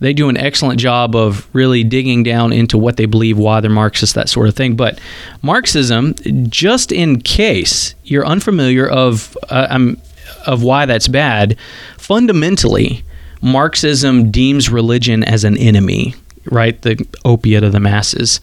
They 0.00 0.12
do 0.12 0.28
an 0.28 0.36
excellent 0.36 0.78
job 0.78 1.16
of 1.16 1.48
really 1.54 1.82
digging 1.82 2.22
down 2.22 2.52
into 2.52 2.76
what 2.76 2.98
they 2.98 3.06
believe, 3.06 3.38
why 3.38 3.60
they're 3.60 3.70
Marxist, 3.70 4.14
that 4.16 4.28
sort 4.28 4.48
of 4.48 4.54
thing. 4.54 4.76
But 4.76 5.00
Marxism, 5.40 6.14
just 6.50 6.92
in 6.92 7.22
case 7.22 7.94
you're 8.04 8.26
unfamiliar 8.26 8.86
of 8.86 9.34
uh, 9.48 9.68
um, 9.70 9.96
of 10.46 10.62
why 10.62 10.84
that's 10.84 11.08
bad, 11.08 11.56
fundamentally, 11.96 13.02
Marxism 13.40 14.30
deems 14.30 14.68
religion 14.68 15.24
as 15.24 15.44
an 15.44 15.56
enemy 15.56 16.14
right? 16.50 16.80
The 16.82 17.06
opiate 17.24 17.64
of 17.64 17.72
the 17.72 17.80
masses. 17.80 18.40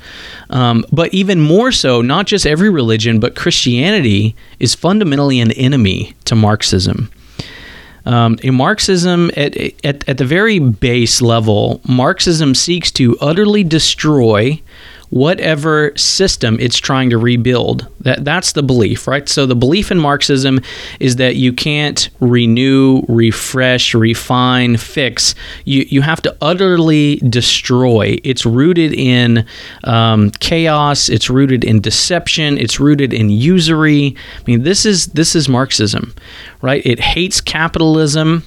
Um, 0.50 0.86
but 0.92 1.14
even 1.14 1.40
more 1.40 1.72
so, 1.72 2.02
not 2.02 2.28
just 2.28 2.46
every 2.46 2.70
religion, 2.70 3.20
but 3.20 3.36
Christianity 3.36 4.36
is 4.60 4.76
fundamentally 4.76 5.40
an 5.40 5.52
enemy 5.54 6.14
to 6.26 6.36
Marxism. 6.36 7.12
Um, 8.06 8.38
in 8.44 8.56
Marxism, 8.56 9.32
at, 9.38 9.56
at, 9.86 10.08
at 10.08 10.18
the 10.18 10.26
very 10.26 10.60
base 10.60 11.22
level, 11.22 11.80
Marxism 11.88 12.54
seeks 12.54 12.92
to 12.92 13.18
utterly 13.20 13.64
destroy 13.64 14.62
whatever 15.14 15.96
system 15.96 16.58
it's 16.60 16.80
trying 16.80 17.08
to 17.12 17.20
rebuild. 17.20 17.88
That 18.00 18.26
that's 18.26 18.54
the 18.54 18.64
belief, 18.64 19.08
right? 19.08 19.30
So 19.30 19.46
the 19.46 19.56
belief 19.56 19.92
in 19.92 20.00
Marxism 20.00 20.60
is 21.00 21.18
that 21.18 21.36
you 21.36 21.54
can't 21.54 22.10
renew, 22.20 23.04
refresh, 23.08 23.94
refine, 23.94 24.76
fix. 24.76 25.36
You 25.66 25.86
you 25.88 26.02
have 26.02 26.20
to 26.24 26.36
utterly 26.42 27.18
destroy. 27.18 28.18
It's 28.24 28.44
rooted 28.44 28.92
in 28.94 29.46
um, 29.84 30.32
chaos. 30.32 31.10
It's 31.10 31.30
rooted 31.30 31.64
in 31.64 31.80
deception. 31.80 32.58
It's 32.58 32.80
rooted 32.80 33.14
in 33.14 33.30
usury. 33.30 34.16
I 34.40 34.44
mean, 34.48 34.64
this 34.64 34.84
is 34.84 35.08
this 35.08 35.36
is 35.36 35.48
Marxism, 35.48 36.16
right? 36.62 36.84
It 36.84 37.00
hates 37.00 37.40
capitalism. 37.40 38.44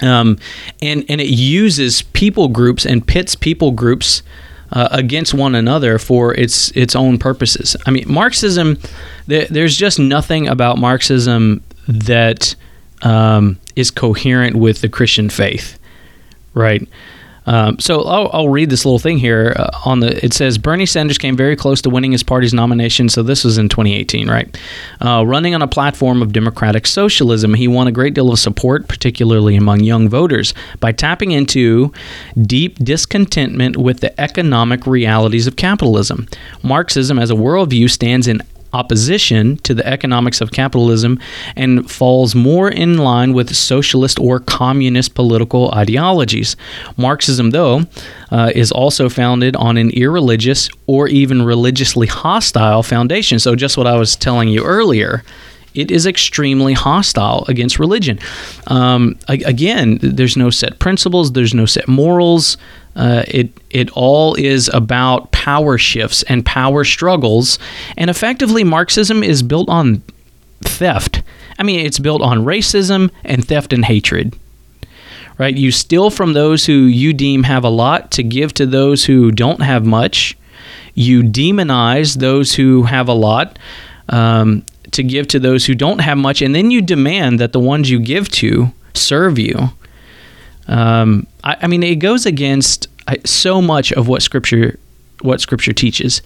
Um, 0.00 0.38
and 0.80 1.04
and 1.08 1.20
it 1.20 1.26
uses 1.26 2.02
people 2.02 2.46
groups 2.46 2.86
and 2.86 3.04
pits 3.04 3.34
people 3.34 3.72
groups 3.72 4.22
uh, 4.72 4.88
against 4.90 5.34
one 5.34 5.54
another 5.54 5.98
for 5.98 6.34
its 6.34 6.70
its 6.72 6.94
own 6.94 7.18
purposes. 7.18 7.76
I 7.86 7.90
mean, 7.90 8.04
Marxism. 8.06 8.78
there's 9.26 9.76
just 9.76 9.98
nothing 9.98 10.48
about 10.48 10.78
Marxism 10.78 11.62
that 11.86 12.54
um, 13.02 13.58
is 13.76 13.90
coherent 13.90 14.56
with 14.56 14.80
the 14.80 14.88
Christian 14.88 15.30
faith, 15.30 15.78
right? 16.54 16.86
Um, 17.48 17.78
so 17.78 18.02
I'll, 18.02 18.30
I'll, 18.34 18.48
read 18.50 18.68
this 18.68 18.84
little 18.84 18.98
thing 18.98 19.16
here 19.16 19.54
uh, 19.56 19.70
on 19.86 20.00
the. 20.00 20.22
It 20.22 20.34
says 20.34 20.58
Bernie 20.58 20.84
Sanders 20.84 21.16
came 21.16 21.34
very 21.34 21.56
close 21.56 21.80
to 21.80 21.90
winning 21.90 22.12
his 22.12 22.22
party's 22.22 22.52
nomination. 22.52 23.08
So 23.08 23.22
this 23.22 23.42
was 23.42 23.56
in 23.56 23.70
2018, 23.70 24.28
right? 24.28 24.54
Uh, 25.00 25.24
running 25.26 25.54
on 25.54 25.62
a 25.62 25.66
platform 25.66 26.20
of 26.20 26.34
democratic 26.34 26.86
socialism, 26.86 27.54
he 27.54 27.66
won 27.66 27.86
a 27.86 27.92
great 27.92 28.12
deal 28.12 28.30
of 28.30 28.38
support, 28.38 28.86
particularly 28.86 29.56
among 29.56 29.80
young 29.80 30.10
voters, 30.10 30.52
by 30.80 30.92
tapping 30.92 31.30
into 31.30 31.90
deep 32.42 32.76
discontentment 32.80 33.78
with 33.78 34.00
the 34.00 34.20
economic 34.20 34.86
realities 34.86 35.46
of 35.46 35.56
capitalism. 35.56 36.28
Marxism, 36.62 37.18
as 37.18 37.30
a 37.30 37.34
worldview, 37.34 37.88
stands 37.88 38.28
in 38.28 38.42
opposition 38.78 39.56
to 39.58 39.74
the 39.74 39.86
economics 39.86 40.40
of 40.40 40.52
capitalism 40.52 41.18
and 41.56 41.90
falls 41.90 42.34
more 42.34 42.68
in 42.68 42.98
line 42.98 43.32
with 43.32 43.54
socialist 43.54 44.18
or 44.18 44.38
communist 44.40 45.14
political 45.14 45.70
ideologies. 45.72 46.56
Marxism, 46.96 47.50
though, 47.50 47.82
uh, 48.30 48.52
is 48.54 48.70
also 48.70 49.08
founded 49.08 49.56
on 49.56 49.76
an 49.76 49.90
irreligious 49.90 50.70
or 50.86 51.08
even 51.08 51.42
religiously 51.42 52.06
hostile 52.06 52.82
foundation. 52.82 53.38
So, 53.38 53.56
just 53.56 53.76
what 53.76 53.86
I 53.86 53.96
was 53.96 54.16
telling 54.16 54.48
you 54.48 54.64
earlier 54.64 55.24
it 55.74 55.90
is 55.90 56.06
extremely 56.06 56.72
hostile 56.72 57.44
against 57.48 57.78
religion. 57.78 58.18
Um, 58.66 59.18
again, 59.28 59.98
there's 60.02 60.36
no 60.36 60.50
set 60.50 60.78
principles, 60.78 61.32
there's 61.32 61.54
no 61.54 61.66
set 61.66 61.88
morals. 61.88 62.56
Uh, 62.96 63.22
it 63.28 63.50
it 63.70 63.90
all 63.90 64.34
is 64.34 64.68
about 64.74 65.30
power 65.30 65.78
shifts 65.78 66.24
and 66.24 66.44
power 66.44 66.82
struggles, 66.84 67.58
and 67.96 68.10
effectively, 68.10 68.64
Marxism 68.64 69.22
is 69.22 69.42
built 69.42 69.68
on 69.68 70.02
theft. 70.62 71.22
I 71.58 71.62
mean, 71.62 71.84
it's 71.84 71.98
built 71.98 72.22
on 72.22 72.44
racism 72.44 73.10
and 73.24 73.46
theft 73.46 73.72
and 73.72 73.84
hatred. 73.84 74.36
Right? 75.36 75.56
You 75.56 75.70
steal 75.70 76.10
from 76.10 76.32
those 76.32 76.66
who 76.66 76.72
you 76.72 77.12
deem 77.12 77.44
have 77.44 77.62
a 77.62 77.68
lot 77.68 78.10
to 78.12 78.24
give 78.24 78.52
to 78.54 78.66
those 78.66 79.04
who 79.04 79.30
don't 79.30 79.62
have 79.62 79.86
much. 79.86 80.36
You 80.94 81.22
demonize 81.22 82.16
those 82.16 82.54
who 82.54 82.82
have 82.82 83.06
a 83.06 83.12
lot. 83.12 83.56
Um, 84.08 84.64
to 84.92 85.02
give 85.02 85.28
to 85.28 85.38
those 85.38 85.66
who 85.66 85.74
don't 85.74 86.00
have 86.00 86.18
much, 86.18 86.42
and 86.42 86.54
then 86.54 86.70
you 86.70 86.80
demand 86.80 87.40
that 87.40 87.52
the 87.52 87.60
ones 87.60 87.90
you 87.90 88.00
give 88.00 88.28
to 88.30 88.72
serve 88.94 89.38
you. 89.38 89.70
Um, 90.66 91.26
I, 91.44 91.56
I, 91.62 91.66
mean, 91.66 91.82
it 91.82 91.96
goes 91.96 92.26
against 92.26 92.88
so 93.24 93.62
much 93.62 93.92
of 93.92 94.08
what 94.08 94.22
Scripture 94.22 94.78
what 95.22 95.40
Scripture 95.40 95.72
teaches. 95.72 96.22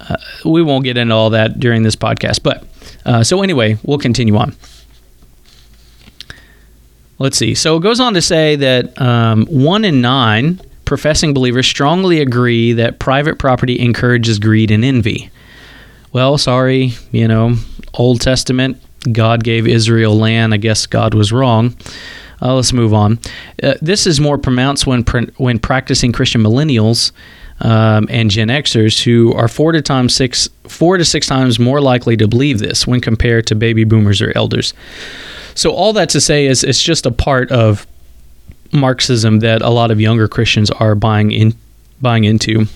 Uh, 0.00 0.16
we 0.44 0.62
won't 0.62 0.84
get 0.84 0.96
into 0.96 1.14
all 1.14 1.30
that 1.30 1.60
during 1.60 1.82
this 1.82 1.96
podcast, 1.96 2.42
but 2.42 2.66
uh, 3.06 3.22
so 3.22 3.42
anyway, 3.42 3.78
we'll 3.84 3.98
continue 3.98 4.36
on. 4.36 4.54
Let's 7.18 7.38
see. 7.38 7.54
So 7.54 7.76
it 7.76 7.80
goes 7.80 8.00
on 8.00 8.14
to 8.14 8.22
say 8.22 8.56
that 8.56 9.00
um, 9.00 9.46
one 9.46 9.84
in 9.84 10.00
nine 10.00 10.60
professing 10.84 11.32
believers 11.32 11.66
strongly 11.66 12.20
agree 12.20 12.72
that 12.74 12.98
private 12.98 13.38
property 13.38 13.80
encourages 13.80 14.38
greed 14.38 14.70
and 14.70 14.84
envy 14.84 15.30
well, 16.14 16.38
sorry, 16.38 16.92
you 17.10 17.26
know, 17.26 17.56
Old 17.92 18.20
Testament, 18.20 18.80
God 19.12 19.42
gave 19.42 19.66
Israel 19.66 20.16
land. 20.16 20.54
I 20.54 20.58
guess 20.58 20.86
God 20.86 21.12
was 21.12 21.32
wrong. 21.32 21.76
Uh, 22.40 22.54
let's 22.54 22.72
move 22.72 22.94
on. 22.94 23.18
Uh, 23.62 23.74
this 23.82 24.06
is 24.06 24.20
more 24.20 24.38
pronounced 24.38 24.86
when 24.86 25.02
when 25.36 25.58
practicing 25.58 26.12
Christian 26.12 26.40
millennials 26.40 27.10
um, 27.60 28.06
and 28.08 28.30
Gen 28.30 28.48
Xers 28.48 29.02
who 29.02 29.32
are 29.34 29.48
four 29.48 29.72
to 29.72 29.82
times 29.82 30.14
six 30.14 30.48
four 30.68 30.98
to 30.98 31.04
six 31.04 31.26
times 31.26 31.58
more 31.58 31.80
likely 31.80 32.16
to 32.16 32.28
believe 32.28 32.60
this 32.60 32.86
when 32.86 33.00
compared 33.00 33.46
to 33.48 33.56
baby 33.56 33.82
boomers 33.82 34.22
or 34.22 34.32
elders. 34.36 34.72
So 35.56 35.72
all 35.72 35.92
that 35.94 36.10
to 36.10 36.20
say 36.20 36.46
is 36.46 36.62
it's 36.62 36.82
just 36.82 37.06
a 37.06 37.10
part 37.10 37.50
of 37.50 37.86
Marxism 38.72 39.40
that 39.40 39.62
a 39.62 39.70
lot 39.70 39.90
of 39.90 40.00
younger 40.00 40.28
Christians 40.28 40.70
are 40.70 40.94
buying 40.94 41.32
in 41.32 41.54
buying 42.00 42.22
into. 42.22 42.66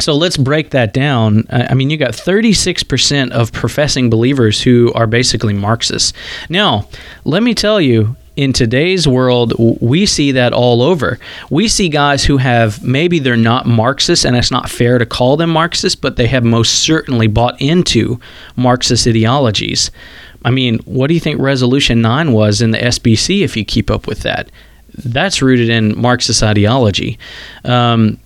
So 0.00 0.14
let's 0.14 0.36
break 0.36 0.70
that 0.70 0.92
down. 0.92 1.44
I 1.50 1.74
mean, 1.74 1.90
you 1.90 1.96
got 1.96 2.12
36% 2.12 3.30
of 3.30 3.52
professing 3.52 4.10
believers 4.10 4.62
who 4.62 4.92
are 4.94 5.06
basically 5.06 5.52
Marxists. 5.52 6.12
Now, 6.48 6.88
let 7.24 7.42
me 7.42 7.54
tell 7.54 7.80
you, 7.80 8.16
in 8.34 8.52
today's 8.52 9.06
world, 9.06 9.52
we 9.80 10.06
see 10.06 10.32
that 10.32 10.52
all 10.52 10.82
over. 10.82 11.18
We 11.50 11.68
see 11.68 11.88
guys 11.88 12.24
who 12.24 12.38
have 12.38 12.82
maybe 12.82 13.18
they're 13.18 13.36
not 13.36 13.66
Marxists, 13.66 14.24
and 14.24 14.36
it's 14.36 14.50
not 14.50 14.70
fair 14.70 14.98
to 14.98 15.04
call 15.04 15.36
them 15.36 15.50
Marxists, 15.50 15.96
but 15.96 16.16
they 16.16 16.26
have 16.28 16.44
most 16.44 16.82
certainly 16.82 17.26
bought 17.26 17.60
into 17.60 18.18
Marxist 18.56 19.06
ideologies. 19.06 19.90
I 20.44 20.50
mean, 20.50 20.78
what 20.80 21.08
do 21.08 21.14
you 21.14 21.20
think 21.20 21.40
Resolution 21.40 22.00
9 22.00 22.32
was 22.32 22.62
in 22.62 22.70
the 22.70 22.78
SBC 22.78 23.42
if 23.42 23.56
you 23.56 23.64
keep 23.64 23.90
up 23.90 24.06
with 24.06 24.20
that? 24.20 24.50
That's 25.04 25.42
rooted 25.42 25.68
in 25.68 25.98
Marxist 26.00 26.42
ideology. 26.42 27.18
Um, 27.64 28.18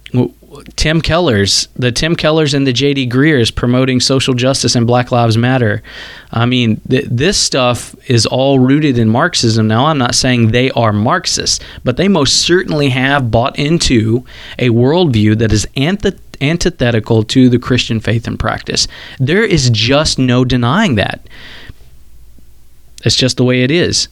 Tim 0.77 1.01
Keller's, 1.01 1.69
the 1.77 1.93
Tim 1.93 2.17
Keller's 2.17 2.55
and 2.55 2.67
the 2.67 2.73
J.D. 2.73 3.09
Greear's 3.09 3.51
promoting 3.51 4.01
social 4.01 4.35
justice 4.35 4.75
and 4.75 4.87
Black 4.87 5.11
Lives 5.11 5.37
Matter. 5.37 5.83
I 6.31 6.47
mean, 6.47 6.81
th- 6.89 7.07
this 7.11 7.39
stuff 7.39 7.95
is 8.11 8.27
all 8.27 8.59
rooted 8.59 8.99
in 8.99 9.09
Marxism. 9.09 9.67
Now, 9.67 9.87
I'm 9.87 9.99
not 9.99 10.15
saying 10.15 10.49
they 10.51 10.71
are 10.73 10.93
Marxists, 10.93 11.65
but 11.85 11.97
they 11.97 12.09
most 12.09 12.43
certainly 12.43 12.91
have 12.91 13.31
bought 13.31 13.59
into 13.59 14.25
a 14.59 14.69
worldview 14.71 15.39
that 15.39 15.53
is 15.53 15.67
antith- 15.77 16.21
antithetical 16.41 17.23
to 17.25 17.49
the 17.49 17.59
Christian 17.59 18.01
faith 18.01 18.27
and 18.27 18.39
practice. 18.39 18.87
There 19.19 19.45
is 19.45 19.71
just 19.71 20.19
no 20.19 20.45
denying 20.45 20.97
that. 20.97 21.27
It's 23.05 23.17
just 23.17 23.37
the 23.37 23.45
way 23.45 23.63
it 23.63 23.71
is. 23.71 24.09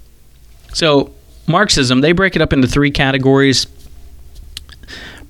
So, 0.72 1.12
Marxism, 1.46 2.00
they 2.00 2.12
break 2.12 2.36
it 2.36 2.42
up 2.42 2.52
into 2.52 2.66
three 2.66 2.90
categories 2.90 3.66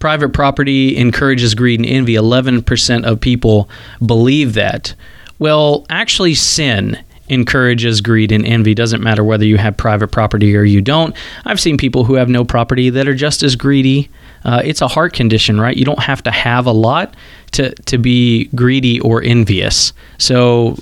private 0.04 0.34
property 0.34 0.98
encourages 0.98 1.54
greed 1.54 1.80
and 1.80 1.88
envy. 1.88 2.12
11% 2.12 3.04
of 3.04 3.18
people 3.18 3.70
believe 4.04 4.52
that. 4.52 4.94
Well, 5.38 5.86
actually, 5.88 6.34
sin 6.34 7.02
encourages 7.30 8.02
greed 8.02 8.30
and 8.30 8.44
envy. 8.44 8.74
Doesn't 8.74 9.02
matter 9.02 9.24
whether 9.24 9.46
you 9.46 9.56
have 9.56 9.78
private 9.78 10.08
property 10.08 10.54
or 10.54 10.62
you 10.62 10.82
don't. 10.82 11.16
I've 11.46 11.58
seen 11.58 11.78
people 11.78 12.04
who 12.04 12.16
have 12.16 12.28
no 12.28 12.44
property 12.44 12.90
that 12.90 13.08
are 13.08 13.14
just 13.14 13.42
as 13.42 13.56
greedy. 13.56 14.10
Uh, 14.44 14.60
it's 14.62 14.82
a 14.82 14.88
heart 14.88 15.14
condition, 15.14 15.58
right? 15.58 15.74
You 15.74 15.86
don't 15.86 16.02
have 16.02 16.22
to 16.24 16.30
have 16.30 16.66
a 16.66 16.72
lot 16.72 17.16
to, 17.52 17.74
to 17.74 17.96
be 17.96 18.50
greedy 18.54 19.00
or 19.00 19.22
envious. 19.22 19.94
So 20.18 20.76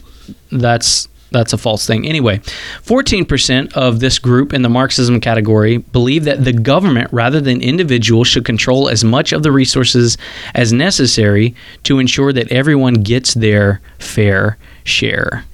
that's 0.50 1.06
that's 1.33 1.53
a 1.53 1.59
false 1.59 1.87
thing. 1.87 2.07
Anyway, 2.07 2.38
14% 2.38 3.73
of 3.75 4.01
this 4.01 4.18
group 4.18 4.53
in 4.53 4.62
the 4.62 4.68
Marxism 4.68 5.21
category 5.21 5.79
believe 5.79 6.25
that 6.25 6.45
the 6.45 6.53
government, 6.53 7.12
rather 7.12 7.40
than 7.40 7.61
individuals, 7.61 8.29
should 8.29 8.45
control 8.45 8.88
as 8.88 9.05
much 9.05 9.33
of 9.33 9.42
the 9.42 9.53
resources 9.53 10.16
as 10.55 10.73
necessary 10.73 11.55
to 11.85 11.99
ensure 11.99 12.33
that 12.33 12.51
everyone 12.53 12.95
gets 12.95 13.35
their 13.35 13.81
fair 13.99 14.59
share. 14.85 15.45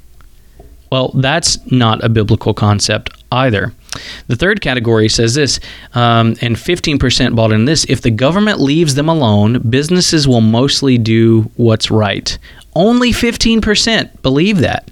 Well, 0.90 1.10
that's 1.14 1.58
not 1.70 2.02
a 2.02 2.08
biblical 2.08 2.54
concept 2.54 3.10
either. 3.30 3.72
The 4.26 4.36
third 4.36 4.60
category 4.60 5.08
says 5.08 5.34
this, 5.34 5.60
um, 5.94 6.34
and 6.40 6.56
15% 6.56 7.34
bought 7.34 7.52
in 7.52 7.64
this 7.64 7.84
if 7.84 8.00
the 8.00 8.10
government 8.10 8.60
leaves 8.60 8.94
them 8.94 9.08
alone, 9.08 9.58
businesses 9.70 10.26
will 10.26 10.40
mostly 10.40 10.98
do 10.98 11.50
what's 11.56 11.90
right. 11.90 12.38
Only 12.74 13.12
15% 13.12 14.22
believe 14.22 14.58
that. 14.58 14.88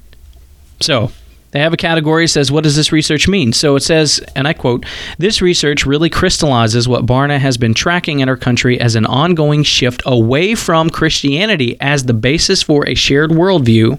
So, 0.81 1.11
they 1.57 1.63
have 1.63 1.73
a 1.73 1.79
category 1.79 2.27
says, 2.27 2.53
What 2.53 2.65
does 2.65 2.77
this 2.77 2.93
research 2.93 3.29
mean? 3.29 3.53
So 3.55 3.77
it 3.77 3.83
says, 3.83 4.21
and 4.35 4.47
I 4.47 4.53
quote, 4.53 4.85
This 5.17 5.41
research 5.41 5.87
really 5.87 6.11
crystallizes 6.11 6.87
what 6.87 7.07
Barna 7.07 7.39
has 7.39 7.57
been 7.57 7.73
tracking 7.73 8.21
in 8.21 8.29
our 8.29 8.37
country 8.37 8.79
as 8.79 8.95
an 8.95 9.07
ongoing 9.07 9.63
shift 9.63 10.03
away 10.05 10.55
from 10.55 10.91
Christianity 10.91 11.81
as 11.81 12.05
the 12.05 12.13
basis 12.13 12.63
for 12.63 12.87
a 12.87 12.95
shared 12.95 13.31
worldview. 13.31 13.99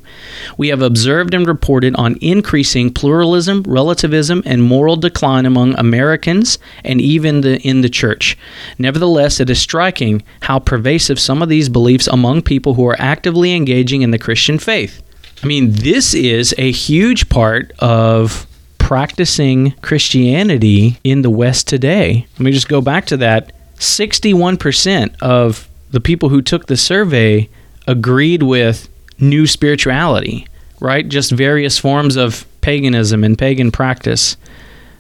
We 0.58 0.68
have 0.68 0.84
observed 0.84 1.34
and 1.34 1.48
reported 1.48 1.96
on 1.96 2.20
increasing 2.22 2.94
pluralism, 2.94 3.64
relativism, 3.64 4.44
and 4.46 4.62
moral 4.62 4.96
decline 4.96 5.48
among 5.48 5.74
Americans 5.80 6.60
and 6.84 7.02
even 7.02 7.42
the, 7.42 7.60
in 7.62 7.82
the 7.82 7.90
church. 7.90 8.38
Nevertheless, 8.78 9.40
it 9.40 9.50
is 9.50 9.60
striking 9.60 10.22
how 10.42 10.60
pervasive 10.60 11.20
some 11.20 11.42
of 11.42 11.50
these 11.50 11.70
beliefs 11.70 12.06
among 12.06 12.44
people 12.44 12.76
who 12.76 12.86
are 12.86 13.00
actively 13.00 13.56
engaging 13.56 14.04
in 14.04 14.12
the 14.12 14.20
Christian 14.20 14.60
faith. 14.60 15.02
I 15.44 15.48
mean, 15.48 15.72
this 15.72 16.14
is 16.14 16.54
a 16.58 16.72
huge 16.72 17.30
part 17.30 17.72
of 17.80 18.48
practicing 18.78 19.72
Christianity 19.82 21.00
in 21.04 21.22
the 21.22 21.30
West 21.30 21.68
today. 21.68 22.26
Let 22.34 22.40
me 22.40 22.52
just 22.52 22.70
go 22.70 22.82
back 22.82 23.06
to 23.08 23.18
that. 23.18 23.52
61% 23.76 25.16
of 25.22 25.68
the 25.92 26.02
people 26.02 26.30
who 26.30 26.42
took 26.42 26.66
the 26.66 26.78
survey 26.78 27.50
agreed 27.88 28.44
with 28.44 28.90
new 29.20 29.46
spirituality, 29.46 30.48
right? 30.80 31.08
Just 31.08 31.32
various 31.32 31.78
forms 31.78 32.16
of 32.16 32.46
paganism 32.62 33.24
and 33.24 33.38
pagan 33.38 33.72
practice. 33.72 34.38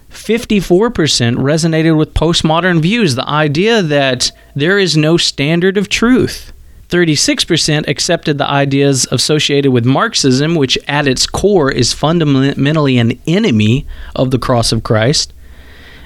54% 0.09 0.91
resonated 1.37 1.97
with 1.97 2.13
postmodern 2.13 2.81
views, 2.81 3.15
the 3.15 3.27
idea 3.27 3.81
that 3.81 4.31
there 4.55 4.79
is 4.79 4.95
no 4.95 5.17
standard 5.17 5.77
of 5.77 5.89
truth. 5.89 6.53
36% 6.89 7.87
accepted 7.87 8.37
the 8.37 8.47
ideas 8.47 9.07
associated 9.11 9.71
with 9.71 9.85
Marxism, 9.85 10.55
which 10.55 10.77
at 10.87 11.07
its 11.07 11.27
core 11.27 11.71
is 11.71 11.93
fundamentally 11.93 12.97
an 12.97 13.19
enemy 13.27 13.85
of 14.15 14.31
the 14.31 14.39
cross 14.39 14.71
of 14.71 14.83
Christ. 14.83 15.33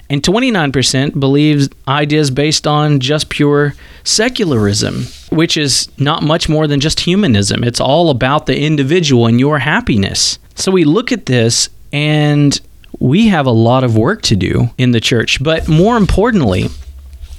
And 0.10 0.22
29% 0.24 1.20
believes 1.20 1.70
ideas 1.88 2.32
based 2.32 2.68
on 2.68 3.00
just 3.00 3.30
pure 3.30 3.76
secularism, 4.04 5.06
which 5.30 5.56
is 5.56 5.88
not 5.98 6.22
much 6.24 6.50
more 6.50 6.68
than 6.68 6.82
just 6.82 7.02
humanism. 7.02 7.64
It's 7.64 7.80
all 7.80 8.10
about 8.10 8.46
the 8.46 8.60
individual 8.60 9.28
and 9.28 9.40
your 9.40 9.60
happiness. 9.60 10.38
So 10.56 10.72
we 10.72 10.84
look 10.84 11.14
at 11.14 11.28
this 11.28 11.70
and 11.94 12.60
we 13.00 13.30
have 13.30 13.46
a 13.46 13.52
lot 13.52 13.84
of 13.84 13.96
work 13.96 14.22
to 14.24 14.36
do 14.36 14.70
in 14.78 14.92
the 14.92 15.00
church. 15.00 15.42
But 15.42 15.70
more 15.70 15.96
importantly, 15.96 16.68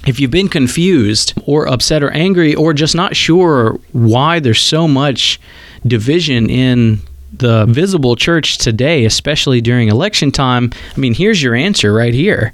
if 0.05 0.19
you've 0.19 0.31
been 0.31 0.49
confused 0.49 1.33
or 1.45 1.67
upset 1.67 2.03
or 2.03 2.11
angry 2.11 2.55
or 2.55 2.73
just 2.73 2.95
not 2.95 3.15
sure 3.15 3.79
why 3.91 4.39
there's 4.39 4.61
so 4.61 4.87
much 4.87 5.39
division 5.85 6.49
in 6.49 6.99
the 7.31 7.65
visible 7.65 8.15
church 8.15 8.57
today, 8.57 9.05
especially 9.05 9.61
during 9.61 9.89
election 9.89 10.31
time, 10.31 10.71
I 10.95 10.99
mean, 10.99 11.13
here's 11.13 11.41
your 11.41 11.55
answer 11.55 11.93
right 11.93 12.13
here. 12.13 12.53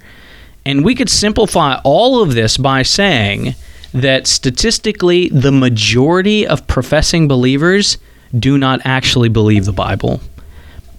And 0.66 0.86
we 0.86 0.96
could 0.96 1.10
simplify 1.10 1.80
all 1.84 2.22
of 2.22 2.36
this 2.36 2.58
by 2.58 2.84
saying 2.84 3.56
that 3.94 4.28
statistically, 4.28 5.30
the 5.30 5.52
majority 5.52 6.46
of 6.46 6.68
professing 6.68 7.28
believers 7.28 7.98
do 8.38 8.58
not 8.58 8.80
actually 8.86 9.30
believe 9.30 9.66
the 9.66 9.74
Bible. 9.74 10.22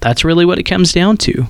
That's 0.01 0.25
really 0.25 0.45
what 0.45 0.59
it 0.59 0.65
comes 0.65 0.93
down 0.93 1.17
to. 1.19 1.47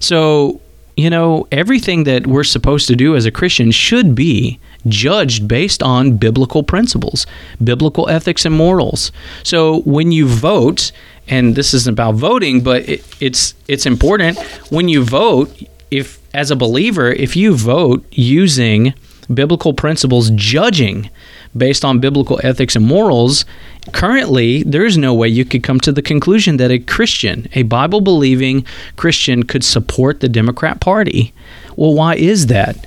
So, 0.00 0.60
you 0.96 1.10
know, 1.10 1.46
everything 1.50 2.04
that 2.04 2.26
we're 2.26 2.44
supposed 2.44 2.86
to 2.88 2.96
do 2.96 3.16
as 3.16 3.26
a 3.26 3.30
Christian 3.30 3.70
should 3.70 4.14
be 4.14 4.60
judged 4.86 5.48
based 5.48 5.82
on 5.82 6.16
biblical 6.16 6.62
principles, 6.62 7.26
biblical 7.62 8.08
ethics 8.08 8.44
and 8.44 8.54
morals. 8.54 9.10
So 9.42 9.80
when 9.80 10.12
you 10.12 10.26
vote, 10.26 10.92
and 11.26 11.56
this 11.56 11.74
isn't 11.74 11.92
about 11.92 12.14
voting, 12.14 12.62
but 12.62 12.88
it, 12.88 13.04
it's 13.20 13.54
it's 13.66 13.86
important 13.86 14.38
when 14.70 14.88
you 14.88 15.02
vote. 15.02 15.50
If 15.90 16.18
as 16.34 16.50
a 16.50 16.56
believer, 16.56 17.12
if 17.12 17.36
you 17.36 17.54
vote 17.54 18.04
using 18.10 18.94
biblical 19.32 19.72
principles, 19.74 20.30
judging 20.30 21.08
based 21.56 21.84
on 21.84 22.00
biblical 22.00 22.40
ethics 22.42 22.76
and 22.76 22.86
morals, 22.86 23.44
currently 23.92 24.62
there 24.64 24.84
is 24.84 24.96
no 24.96 25.14
way 25.14 25.28
you 25.28 25.44
could 25.44 25.62
come 25.62 25.80
to 25.80 25.92
the 25.92 26.02
conclusion 26.02 26.56
that 26.56 26.70
a 26.70 26.78
Christian, 26.78 27.48
a 27.54 27.62
Bible 27.62 28.00
believing 28.00 28.64
Christian, 28.96 29.42
could 29.42 29.64
support 29.64 30.20
the 30.20 30.28
Democrat 30.28 30.80
Party. 30.80 31.32
Well, 31.76 31.94
why 31.94 32.16
is 32.16 32.46
that? 32.46 32.86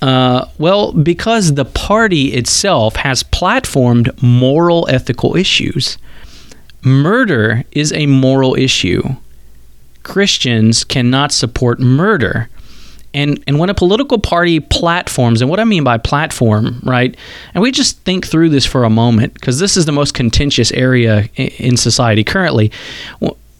Uh, 0.00 0.46
well, 0.58 0.92
because 0.92 1.54
the 1.54 1.64
party 1.64 2.32
itself 2.32 2.96
has 2.96 3.22
platformed 3.22 4.20
moral 4.20 4.88
ethical 4.90 5.36
issues. 5.36 5.96
Murder 6.82 7.62
is 7.70 7.92
a 7.92 8.06
moral 8.06 8.56
issue. 8.56 9.02
Christians 10.02 10.82
cannot 10.82 11.30
support 11.30 11.78
murder. 11.78 12.48
And 13.14 13.42
and 13.46 13.58
when 13.58 13.68
a 13.68 13.74
political 13.74 14.18
party 14.18 14.60
platforms, 14.60 15.42
and 15.42 15.50
what 15.50 15.60
I 15.60 15.64
mean 15.64 15.84
by 15.84 15.98
platform, 15.98 16.80
right? 16.82 17.16
And 17.54 17.62
we 17.62 17.70
just 17.70 17.98
think 18.00 18.26
through 18.26 18.48
this 18.48 18.64
for 18.64 18.84
a 18.84 18.90
moment 18.90 19.34
because 19.34 19.58
this 19.58 19.76
is 19.76 19.84
the 19.86 19.92
most 19.92 20.14
contentious 20.14 20.72
area 20.72 21.28
in 21.36 21.76
society 21.76 22.24
currently. 22.24 22.72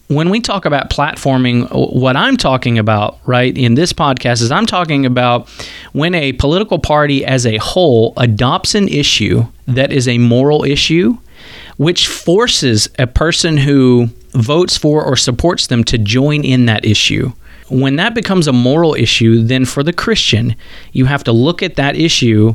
when 0.09 0.29
we 0.29 0.41
talk 0.41 0.65
about 0.65 0.91
platforming, 0.91 1.69
what 1.73 2.17
I'm 2.17 2.37
talking 2.37 2.79
about, 2.79 3.19
right, 3.25 3.57
in 3.57 3.75
this 3.75 3.93
podcast 3.93 4.43
is 4.43 4.51
I'm 4.51 4.67
talking 4.67 5.07
about 5.07 5.49
when 5.93 6.15
a 6.15 6.33
political 6.35 6.79
party 6.79 7.25
as 7.25 7.47
a 7.47 7.57
whole 7.57 8.13
adopts 8.17 8.75
an 8.75 8.89
issue 8.89 9.47
that 9.67 9.91
is 9.91 10.09
a 10.09 10.19
moral 10.19 10.65
issue, 10.65 11.17
which 11.77 12.09
forces 12.09 12.89
a 12.99 13.07
person 13.07 13.57
who 13.57 14.09
votes 14.33 14.77
for 14.77 15.05
or 15.05 15.17
supports 15.17 15.67
them 15.67 15.85
to 15.85 15.99
join 15.99 16.45
in 16.45 16.67
that 16.67 16.85
issue. 16.85 17.33
When 17.73 17.97
that 17.97 18.15
becomes 18.15 18.47
a 18.47 18.53
moral 18.53 18.95
issue, 18.95 19.43
then 19.43 19.65
for 19.65 19.83
the 19.83 19.93
Christian, 19.93 20.55
you 20.93 21.07
have 21.07 21.25
to 21.25 21.33
look 21.33 21.63
at 21.63 21.77
that 21.77 21.97
issue 21.97 22.55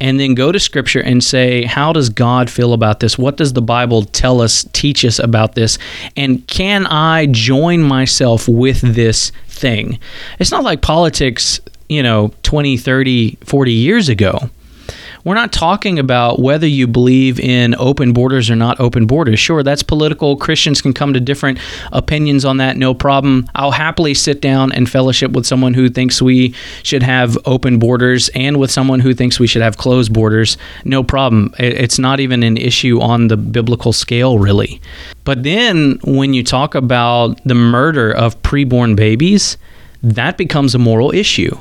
and 0.00 0.20
then 0.20 0.34
go 0.34 0.52
to 0.52 0.60
scripture 0.60 1.00
and 1.00 1.24
say, 1.24 1.64
how 1.64 1.92
does 1.92 2.08
God 2.08 2.50
feel 2.50 2.72
about 2.72 3.00
this? 3.00 3.18
What 3.18 3.36
does 3.36 3.54
the 3.54 3.62
Bible 3.62 4.04
tell 4.04 4.40
us, 4.40 4.64
teach 4.72 5.04
us 5.04 5.18
about 5.18 5.54
this? 5.54 5.78
And 6.16 6.46
can 6.46 6.86
I 6.86 7.26
join 7.26 7.82
myself 7.82 8.46
with 8.46 8.80
this 8.80 9.32
thing? 9.48 9.98
It's 10.38 10.52
not 10.52 10.62
like 10.64 10.82
politics, 10.82 11.60
you 11.88 12.02
know, 12.02 12.32
20, 12.42 12.76
30, 12.76 13.38
40 13.44 13.72
years 13.72 14.08
ago 14.08 14.50
we're 15.28 15.34
not 15.34 15.52
talking 15.52 15.98
about 15.98 16.38
whether 16.38 16.66
you 16.66 16.86
believe 16.86 17.38
in 17.38 17.74
open 17.78 18.14
borders 18.14 18.48
or 18.48 18.56
not 18.56 18.80
open 18.80 19.06
borders. 19.06 19.38
Sure, 19.38 19.62
that's 19.62 19.82
political. 19.82 20.36
Christians 20.36 20.80
can 20.80 20.94
come 20.94 21.12
to 21.12 21.20
different 21.20 21.58
opinions 21.92 22.46
on 22.46 22.56
that, 22.56 22.78
no 22.78 22.94
problem. 22.94 23.46
I'll 23.54 23.72
happily 23.72 24.14
sit 24.14 24.40
down 24.40 24.72
and 24.72 24.88
fellowship 24.88 25.32
with 25.32 25.44
someone 25.44 25.74
who 25.74 25.90
thinks 25.90 26.22
we 26.22 26.54
should 26.82 27.02
have 27.02 27.36
open 27.44 27.78
borders 27.78 28.30
and 28.34 28.56
with 28.56 28.70
someone 28.70 29.00
who 29.00 29.12
thinks 29.12 29.38
we 29.38 29.46
should 29.46 29.60
have 29.60 29.76
closed 29.76 30.14
borders, 30.14 30.56
no 30.86 31.02
problem. 31.02 31.54
It's 31.58 31.98
not 31.98 32.20
even 32.20 32.42
an 32.42 32.56
issue 32.56 32.98
on 33.00 33.28
the 33.28 33.36
biblical 33.36 33.92
scale, 33.92 34.38
really. 34.38 34.80
But 35.24 35.42
then 35.42 35.98
when 36.04 36.32
you 36.32 36.42
talk 36.42 36.74
about 36.74 37.38
the 37.44 37.54
murder 37.54 38.10
of 38.10 38.40
preborn 38.40 38.96
babies, 38.96 39.58
that 40.02 40.38
becomes 40.38 40.74
a 40.74 40.78
moral 40.78 41.12
issue. 41.12 41.54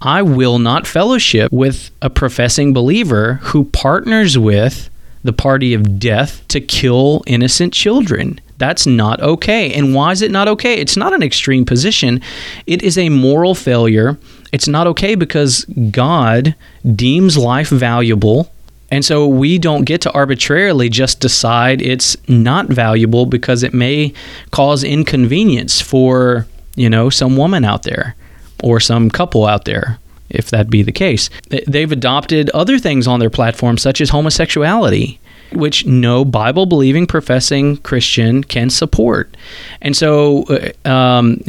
I 0.00 0.22
will 0.22 0.58
not 0.58 0.86
fellowship 0.86 1.50
with 1.52 1.90
a 2.00 2.10
professing 2.10 2.72
believer 2.72 3.34
who 3.42 3.64
partners 3.64 4.38
with 4.38 4.90
the 5.24 5.32
party 5.32 5.74
of 5.74 5.98
death 5.98 6.46
to 6.48 6.60
kill 6.60 7.22
innocent 7.26 7.72
children. 7.72 8.40
That's 8.58 8.86
not 8.86 9.20
okay. 9.20 9.72
And 9.72 9.94
why 9.94 10.12
is 10.12 10.22
it 10.22 10.30
not 10.30 10.48
okay? 10.48 10.80
It's 10.80 10.96
not 10.96 11.12
an 11.12 11.22
extreme 11.22 11.64
position, 11.64 12.20
it 12.66 12.82
is 12.82 12.98
a 12.98 13.08
moral 13.08 13.54
failure. 13.54 14.18
It's 14.50 14.68
not 14.68 14.86
okay 14.86 15.14
because 15.14 15.64
God 15.90 16.54
deems 16.94 17.36
life 17.36 17.68
valuable. 17.68 18.50
And 18.90 19.04
so 19.04 19.26
we 19.26 19.58
don't 19.58 19.84
get 19.84 20.00
to 20.02 20.12
arbitrarily 20.12 20.88
just 20.88 21.20
decide 21.20 21.82
it's 21.82 22.16
not 22.26 22.68
valuable 22.68 23.26
because 23.26 23.62
it 23.62 23.74
may 23.74 24.14
cause 24.50 24.82
inconvenience 24.82 25.82
for, 25.82 26.46
you 26.74 26.88
know, 26.88 27.10
some 27.10 27.36
woman 27.36 27.64
out 27.64 27.82
there 27.82 28.16
or 28.62 28.80
some 28.80 29.10
couple 29.10 29.46
out 29.46 29.64
there, 29.64 29.98
if 30.30 30.50
that 30.50 30.70
be 30.70 30.82
the 30.82 30.92
case. 30.92 31.30
They've 31.66 31.92
adopted 31.92 32.50
other 32.50 32.78
things 32.78 33.06
on 33.06 33.20
their 33.20 33.30
platform, 33.30 33.78
such 33.78 34.00
as 34.00 34.10
homosexuality, 34.10 35.18
which 35.52 35.86
no 35.86 36.24
Bible 36.24 36.66
believing 36.66 37.06
professing 37.06 37.78
Christian 37.78 38.44
can 38.44 38.70
support. 38.70 39.36
And 39.80 39.96
so, 39.96 40.44
uh, 40.84 40.88
um, 40.88 41.42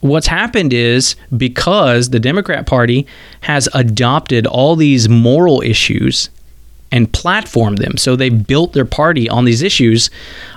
what's 0.00 0.26
happened 0.26 0.72
is 0.72 1.16
because 1.36 2.10
the 2.10 2.20
Democrat 2.20 2.66
Party 2.66 3.06
has 3.42 3.68
adopted 3.74 4.46
all 4.46 4.76
these 4.76 5.08
moral 5.08 5.62
issues 5.62 6.28
and 6.92 7.12
platform 7.12 7.76
them. 7.76 7.96
So 7.96 8.16
they 8.16 8.28
built 8.28 8.72
their 8.72 8.84
party 8.84 9.28
on 9.28 9.44
these 9.44 9.62
issues. 9.62 10.10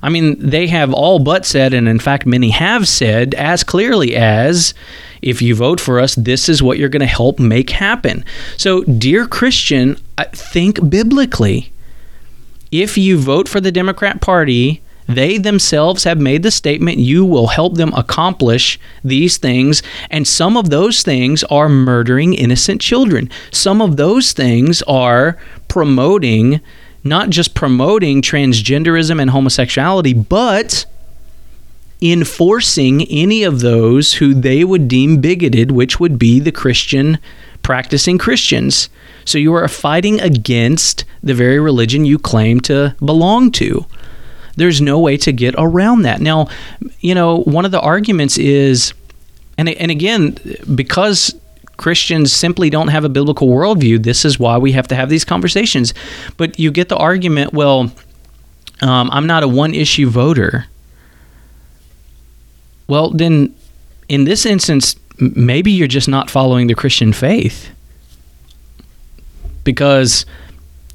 I 0.04 0.10
mean, 0.10 0.38
they 0.40 0.68
have 0.68 0.94
all 0.94 1.20
but 1.20 1.46
said, 1.46 1.74
and 1.74 1.88
in 1.88 2.00
fact, 2.00 2.26
many 2.26 2.50
have 2.52 2.88
said 2.88 3.34
as 3.34 3.64
clearly 3.64 4.16
as 4.16 4.74
if 5.22 5.42
you 5.42 5.56
vote 5.56 5.82
for 5.82 6.00
us, 6.00 6.16
this 6.16 6.48
is 6.48 6.64
what 6.64 6.78
you're 6.78 6.90
going 6.90 7.02
to 7.02 7.06
help 7.06 7.40
make 7.40 7.72
happen. 7.72 8.24
So, 8.58 8.84
dear 8.84 9.26
Christian, 9.26 9.98
think 10.32 10.90
biblically. 10.90 11.72
If 12.72 12.98
you 12.98 13.18
vote 13.18 13.50
for 13.50 13.60
the 13.60 13.72
Democrat 13.72 14.22
Party, 14.22 14.82
they 15.10 15.40
themselves 15.40 16.04
have 16.04 16.20
made 16.20 16.44
the 16.44 16.52
statement 16.52 17.00
you 17.00 17.26
will 17.26 17.48
help 17.48 17.76
them 17.76 17.92
accomplish 17.96 18.80
these 19.04 19.38
things. 19.38 19.82
And 20.12 20.28
some 20.28 20.56
of 20.56 20.70
those 20.70 21.02
things 21.02 21.44
are 21.46 21.68
murdering 21.68 22.36
innocent 22.36 22.80
children. 22.80 23.30
Some 23.52 23.82
of 23.82 23.98
those 23.98 24.34
things 24.34 24.84
are 24.84 25.38
promoting, 25.68 26.62
not 27.04 27.32
just 27.32 27.56
promoting 27.56 28.22
transgenderism 28.22 29.20
and 29.20 29.32
homosexuality, 29.32 30.14
but 30.14 30.86
enforcing 32.02 33.04
any 33.10 33.44
of 33.44 33.62
those 33.62 34.14
who 34.14 34.36
they 34.36 34.64
would 34.64 34.88
deem 34.88 35.20
bigoted, 35.20 35.72
which 35.72 36.00
would 36.00 36.20
be 36.20 36.40
the 36.40 36.52
Christian 36.52 37.18
practicing 37.64 38.20
Christians. 38.20 38.90
So 39.26 39.38
you 39.38 39.54
are 39.54 39.68
fighting 39.68 40.22
against 40.22 41.04
the 41.22 41.34
very 41.34 41.60
religion 41.60 42.06
you 42.06 42.20
claim 42.20 42.60
to 42.62 42.96
belong 43.04 43.52
to. 43.54 43.86
There's 44.60 44.82
no 44.82 45.00
way 45.00 45.18
to 45.18 45.32
get 45.32 45.56
around 45.58 46.04
that. 46.04 46.20
Now, 46.20 46.48
you 47.00 47.16
know, 47.16 47.38
one 47.38 47.66
of 47.66 47.72
the 47.72 47.80
arguments 47.80 48.38
is, 48.38 48.94
and, 49.58 49.70
and 49.70 49.90
again, 49.90 50.38
because 50.76 51.34
Christians 51.78 52.34
simply 52.34 52.70
don't 52.70 52.90
have 52.90 53.06
a 53.06 53.10
biblical 53.10 53.48
worldview, 53.48 54.04
this 54.04 54.26
is 54.26 54.38
why 54.38 54.58
we 54.58 54.74
have 54.74 54.88
to 54.90 54.96
have 54.96 55.10
these 55.10 55.24
conversations. 55.24 55.94
But 56.36 56.60
you 56.60 56.72
get 56.72 56.90
the 56.90 56.98
argument, 56.98 57.54
well, 57.54 57.92
um, 58.82 59.10
I'm 59.12 59.28
not 59.28 59.44
a 59.44 59.48
one 59.48 59.74
issue 59.74 60.10
voter. 60.10 60.66
Well, 62.88 63.12
then 63.12 63.56
in 64.10 64.26
this 64.26 64.46
instance, 64.46 64.96
maybe 65.20 65.72
you're 65.72 65.88
just 65.88 66.10
not 66.10 66.30
following 66.30 66.68
the 66.68 66.76
Christian 66.76 67.14
faith. 67.14 67.70
Because, 69.64 70.26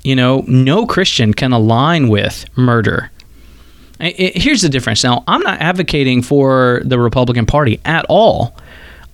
you 0.02 0.16
know, 0.16 0.44
no 0.46 0.86
Christian 0.86 1.32
can 1.32 1.52
align 1.52 2.08
with 2.08 2.44
murder. 2.56 3.10
It, 4.04 4.36
here's 4.36 4.62
the 4.62 4.68
difference. 4.68 5.02
Now, 5.02 5.24
I'm 5.26 5.40
not 5.40 5.60
advocating 5.60 6.22
for 6.22 6.82
the 6.84 6.98
Republican 6.98 7.46
Party 7.46 7.80
at 7.84 8.04
all. 8.08 8.54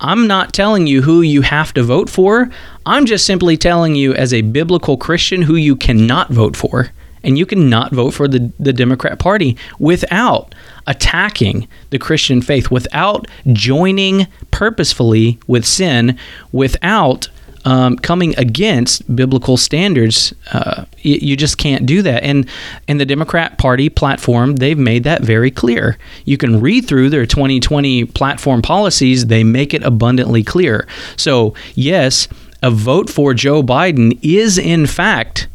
I'm 0.01 0.27
not 0.27 0.55
telling 0.55 0.87
you 0.87 1.03
who 1.03 1.21
you 1.21 1.43
have 1.43 1.75
to 1.75 1.83
vote 1.83 2.09
for. 2.09 2.51
I'm 2.87 3.07
just 3.07 3.27
simply 3.27 3.57
telling 3.57 3.95
you, 3.95 4.15
as 4.15 4.33
a 4.33 4.41
biblical 4.43 4.97
Christian, 4.97 5.43
who 5.43 5.57
you 5.57 5.77
cannot 5.77 6.31
vote 6.31 6.57
for. 6.57 6.91
And 7.23 7.37
you 7.37 7.45
cannot 7.45 7.93
vote 7.93 8.13
for 8.13 8.27
the, 8.27 8.51
the 8.59 8.73
Democrat 8.73 9.19
Party 9.19 9.59
without 9.79 10.55
attacking 10.87 11.69
the 11.91 11.99
Christian 11.99 12.41
faith, 12.41 12.71
without 12.71 13.29
joining 13.53 14.27
purposefully 14.51 15.39
with 15.47 15.67
sin, 15.67 16.19
without 16.51 17.29
um, 17.65 17.97
coming 17.97 18.35
against 18.39 19.15
biblical 19.15 19.57
standards. 19.57 20.35
Uh, 20.53 20.85
you, 20.99 21.17
you, 21.17 21.37
just 21.37 21.59
can't 21.59 21.87
do 21.87 22.03
that. 22.03 22.23
And 22.23 22.49
and 22.89 23.01
the 23.01 23.05
Democrat 23.05 23.59
Party 23.59 23.89
platform, 23.89 24.57
they've 24.57 24.79
made 24.79 25.05
that 25.05 25.23
very 25.23 25.51
clear. 25.51 25.99
You 26.25 26.37
can 26.37 26.61
read 26.61 26.87
through 26.87 27.11
their 27.11 27.27
2020 27.27 28.07
platform 28.07 28.63
policies; 28.63 29.27
they 29.27 29.45
make 29.45 29.75
it 29.75 29.83
abundantly 29.83 30.43
clear. 30.43 30.87
So 31.17 31.55
yes, 31.75 32.29
a 32.63 32.71
vote 32.71 33.11
for 33.11 33.35
Joe 33.35 33.63
Biden 33.63 34.19
is 34.23 34.59
in 34.59 34.87
fact 34.87 35.49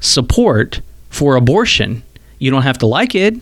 support 0.00 0.80
for 1.10 1.36
abortion. 1.36 2.02
You 2.38 2.50
don't 2.50 2.62
have 2.62 2.78
to 2.78 2.86
like 2.86 3.14
it, 3.14 3.34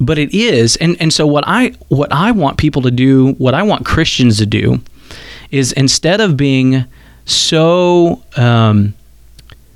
but 0.00 0.18
it 0.18 0.34
is. 0.34 0.76
And 0.76 0.96
and 1.00 1.12
so 1.12 1.26
what 1.26 1.44
I 1.46 1.70
what 1.88 2.12
I 2.12 2.30
want 2.30 2.58
people 2.58 2.82
to 2.82 2.90
do, 2.90 3.32
what 3.32 3.54
I 3.54 3.62
want 3.62 3.84
Christians 3.84 4.38
to 4.38 4.46
do, 4.46 4.80
is 5.50 5.72
instead 5.72 6.20
of 6.20 6.36
being 6.36 6.84
so 7.24 8.22
um, 8.36 8.94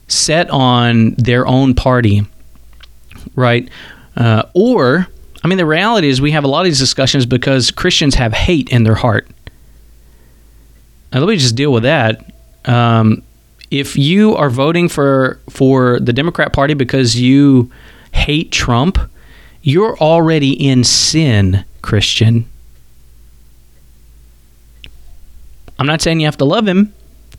set 0.09 0.51
on 0.51 1.15
their 1.15 1.47
own 1.47 1.75
party, 1.75 2.23
right? 3.35 3.69
Uh, 4.17 4.45
or 4.55 5.09
I 5.43 5.47
mean, 5.47 5.59
the 5.59 5.67
reality 5.67 6.09
is 6.09 6.21
we 6.21 6.31
have 6.31 6.45
a 6.45 6.49
lot 6.49 6.61
of 6.61 6.65
these 6.65 6.79
discussions 6.79 7.27
because 7.27 7.71
Christians 7.71 8.15
have 8.15 8.33
hate 8.33 8.71
in 8.71 8.85
their 8.85 8.95
heart. 8.95 9.29
Now, 11.13 11.21
let 11.21 11.29
me 11.29 11.37
just 11.37 11.55
deal 11.55 11.73
with 11.73 11.83
that. 11.83 12.33
Um, 12.65 13.23
if 13.71 13.97
you 13.97 14.35
are 14.37 14.51
voting 14.51 14.89
for 14.89 15.41
for 15.51 16.01
the 16.01 16.13
Democrat 16.13 16.53
Party 16.53 16.75
because 16.75 17.21
you 17.21 17.71
hate 18.13 18.53
Trump, 18.53 18.99
you're 19.63 19.99
already 19.99 20.53
in 20.53 20.83
sin, 20.83 21.65
Christian. 21.83 22.47
I'm 25.79 25.87
not 25.87 26.01
saying 26.01 26.21
you 26.21 26.27
have 26.27 26.37
to 26.39 26.45
love 26.45 26.67
him, 26.67 26.93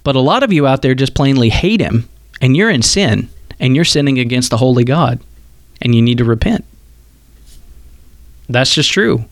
but 0.04 0.16
a 0.16 0.20
lot 0.20 0.44
of 0.44 0.52
you 0.52 0.68
out 0.68 0.82
there 0.82 0.96
just 0.96 1.16
plainly 1.16 1.50
hate 1.50 1.82
him, 1.82 2.08
and 2.42 2.56
you're 2.56 2.70
in 2.70 2.82
sin, 2.82 3.30
and 3.60 3.76
you're 3.76 3.86
sinning 3.86 4.20
against 4.20 4.50
the 4.50 4.58
holy 4.58 4.84
God, 4.84 5.20
and 5.82 5.96
you 5.96 6.02
need 6.02 6.18
to 6.18 6.26
repent. 6.26 6.66
That's 8.50 8.74
just 8.74 8.92
true. 8.92 9.26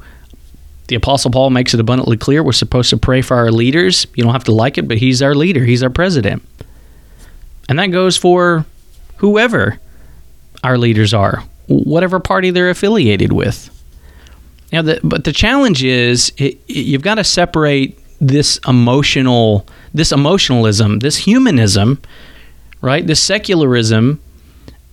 The 0.87 0.95
Apostle 0.95 1.31
Paul 1.31 1.49
makes 1.49 1.73
it 1.73 1.79
abundantly 1.79 2.17
clear 2.17 2.43
we're 2.43 2.51
supposed 2.51 2.89
to 2.89 2.97
pray 2.97 3.21
for 3.21 3.37
our 3.37 3.51
leaders. 3.51 4.05
You 4.15 4.23
don't 4.23 4.33
have 4.33 4.43
to 4.45 4.51
like 4.51 4.77
it, 4.77 4.87
but 4.87 4.97
he's 4.97 5.21
our 5.21 5.35
leader, 5.35 5.63
he's 5.63 5.83
our 5.83 5.89
president. 5.89 6.43
And 7.69 7.79
that 7.79 7.87
goes 7.87 8.17
for 8.17 8.65
whoever 9.17 9.79
our 10.63 10.77
leaders 10.77 11.13
are, 11.13 11.43
whatever 11.67 12.19
party 12.19 12.51
they're 12.51 12.69
affiliated 12.69 13.31
with. 13.31 13.69
Now, 14.71 14.81
the, 14.81 14.99
but 15.03 15.23
the 15.23 15.31
challenge 15.31 15.83
is 15.83 16.33
it, 16.37 16.59
you've 16.67 17.03
got 17.03 17.15
to 17.15 17.23
separate 17.23 17.99
this 18.27 18.59
emotional, 18.67 19.65
this 19.93 20.11
emotionalism, 20.11 20.99
this 20.99 21.17
humanism, 21.17 22.01
right? 22.81 23.05
This 23.05 23.21
secularism, 23.21 24.21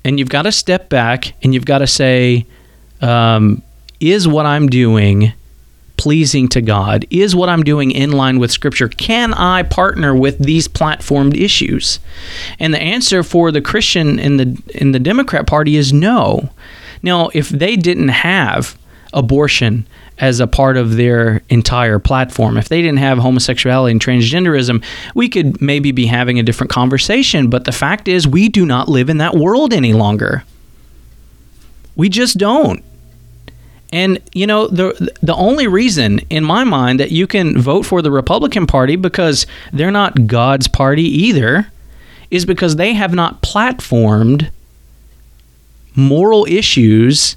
and 0.05 0.19
you've 0.19 0.29
got 0.29 0.43
to 0.43 0.53
step 0.53 0.89
back 0.89 1.35
and 1.43 1.55
you've 1.55 1.67
got 1.67 1.79
to 1.79 1.87
say, 1.87 2.47
um, 3.01 3.63
is 4.01 4.27
what 4.27 4.47
I'm 4.47 4.69
doing 4.69 5.33
pleasing 5.97 6.49
to 6.49 6.63
God? 6.63 7.05
Is 7.11 7.37
what 7.37 7.51
I'm 7.51 7.63
doing 7.63 7.91
in 7.91 8.13
line 8.13 8.39
with 8.39 8.51
Scripture? 8.51 8.89
Can 8.89 9.35
I 9.35 9.63
partner 9.63 10.15
with 10.15 10.39
these 10.39 10.67
platformed 10.67 11.37
issues? 11.37 11.99
And 12.59 12.73
the 12.73 12.81
answer 12.81 13.23
for 13.23 13.53
the 13.53 13.61
Christian 13.61 14.19
in 14.19 14.39
the 14.39 14.63
in 14.75 14.93
the 14.93 14.99
Democrat 14.99 15.47
Party 15.47 15.77
is 15.77 15.93
no. 15.93 16.49
Now, 17.03 17.29
if 17.35 17.51
they 17.51 17.77
didn't 17.77 18.09
have 18.09 18.79
abortion 19.13 19.87
as 20.21 20.39
a 20.39 20.47
part 20.47 20.77
of 20.77 20.97
their 20.97 21.43
entire 21.49 21.99
platform. 21.99 22.57
If 22.57 22.69
they 22.69 22.83
didn't 22.83 22.99
have 22.99 23.19
homosexuality 23.19 23.93
and 23.93 24.01
transgenderism, 24.01 24.85
we 25.15 25.29
could 25.29 25.61
maybe 25.61 25.93
be 25.93 26.07
having 26.07 26.39
a 26.39 26.43
different 26.43 26.71
conversation. 26.71 27.49
But 27.49 27.65
the 27.65 27.73
fact 27.73 28.07
is, 28.07 28.29
we 28.29 28.49
do 28.49 28.67
not 28.67 28.89
live 28.89 29.09
in 29.09 29.19
that 29.19 29.35
world 29.35 29.73
any 29.73 29.95
longer. 29.95 30.45
We 31.97 32.09
just 32.09 32.39
don't. 32.39 32.85
And 33.93 34.23
you 34.33 34.47
know 34.47 34.69
the 34.69 35.13
the 35.21 35.35
only 35.35 35.67
reason 35.67 36.21
in 36.31 36.45
my 36.45 36.63
mind 36.63 37.01
that 37.01 37.11
you 37.11 37.27
can 37.27 37.61
vote 37.61 37.83
for 37.83 38.03
the 38.03 38.11
Republican 38.13 38.67
Party 38.67 38.95
because 38.95 39.47
they're 39.73 39.91
not 39.91 40.29
God's 40.29 40.69
party 40.69 41.03
either 41.03 41.73
is 42.31 42.47
because 42.47 42.77
they 42.77 42.93
have 42.93 43.13
not 43.13 43.43
platformed 43.43 44.51
moral 45.97 46.47
issues 46.47 47.35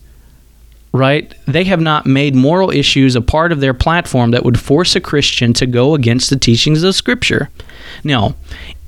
right? 0.93 1.33
They 1.45 1.63
have 1.65 1.81
not 1.81 2.05
made 2.05 2.35
moral 2.35 2.69
issues 2.69 3.15
a 3.15 3.21
part 3.21 3.51
of 3.51 3.59
their 3.59 3.73
platform 3.73 4.31
that 4.31 4.45
would 4.45 4.59
force 4.59 4.95
a 4.95 5.01
Christian 5.01 5.51
to 5.53 5.65
go 5.65 5.95
against 5.95 6.29
the 6.29 6.37
teachings 6.37 6.83
of 6.83 6.95
Scripture. 6.95 7.49
Now, 8.03 8.35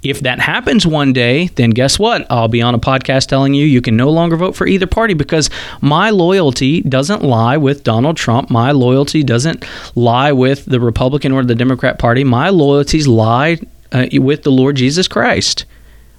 if 0.03 0.19
that 0.21 0.39
happens 0.39 0.85
one 0.85 1.13
day, 1.13 1.47
then 1.55 1.71
guess 1.71 1.97
what? 1.97 2.27
I'll 2.29 2.47
be 2.47 2.61
on 2.61 2.75
a 2.75 2.79
podcast 2.79 3.25
telling 3.25 3.55
you 3.55 3.65
you 3.65 3.81
can 3.81 3.97
no 3.97 4.11
longer 4.11 4.37
vote 4.37 4.55
for 4.55 4.67
either 4.67 4.85
party 4.85 5.15
because 5.15 5.49
my 5.81 6.11
loyalty 6.11 6.81
doesn't 6.81 7.23
lie 7.23 7.57
with 7.57 7.83
Donald 7.83 8.15
Trump. 8.15 8.51
My 8.51 8.71
loyalty 8.71 9.23
doesn't 9.23 9.65
lie 9.95 10.31
with 10.31 10.65
the 10.65 10.79
Republican 10.79 11.31
or 11.31 11.43
the 11.43 11.55
Democrat 11.55 11.97
Party. 11.97 12.23
My 12.23 12.49
loyalties 12.49 13.07
lie 13.07 13.57
uh, 13.91 14.05
with 14.13 14.43
the 14.43 14.51
Lord 14.51 14.75
Jesus 14.75 15.07
Christ 15.07 15.65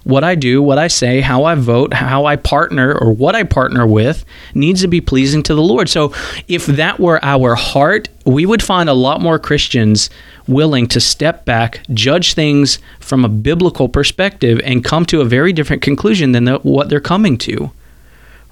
what 0.07 0.23
I 0.23 0.35
do, 0.35 0.61
what 0.61 0.77
I 0.77 0.87
say, 0.87 1.19
how 1.19 1.43
I 1.43 1.55
vote, 1.55 1.93
how 1.93 2.25
I 2.25 2.37
partner, 2.37 2.97
or 2.97 3.11
what 3.11 3.35
I 3.35 3.43
partner 3.43 3.85
with 3.85 4.23
needs 4.53 4.81
to 4.81 4.87
be 4.87 5.01
pleasing 5.01 5.43
to 5.43 5.53
the 5.53 5.61
Lord. 5.61 5.89
So, 5.89 6.13
if 6.47 6.65
that 6.65 6.99
were 6.99 7.23
our 7.23 7.55
heart, 7.55 8.07
we 8.25 8.45
would 8.45 8.63
find 8.63 8.87
a 8.87 8.93
lot 8.93 9.19
more 9.19 9.37
Christians 9.37 10.09
willing 10.47 10.87
to 10.87 11.01
step 11.01 11.43
back, 11.43 11.81
judge 11.93 12.33
things 12.33 12.79
from 12.99 13.25
a 13.25 13.29
biblical 13.29 13.89
perspective, 13.89 14.61
and 14.63 14.83
come 14.83 15.05
to 15.07 15.19
a 15.19 15.25
very 15.25 15.51
different 15.51 15.81
conclusion 15.81 16.31
than 16.31 16.45
the, 16.45 16.59
what 16.59 16.87
they're 16.87 17.01
coming 17.01 17.37
to, 17.39 17.71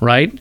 right? 0.02 0.38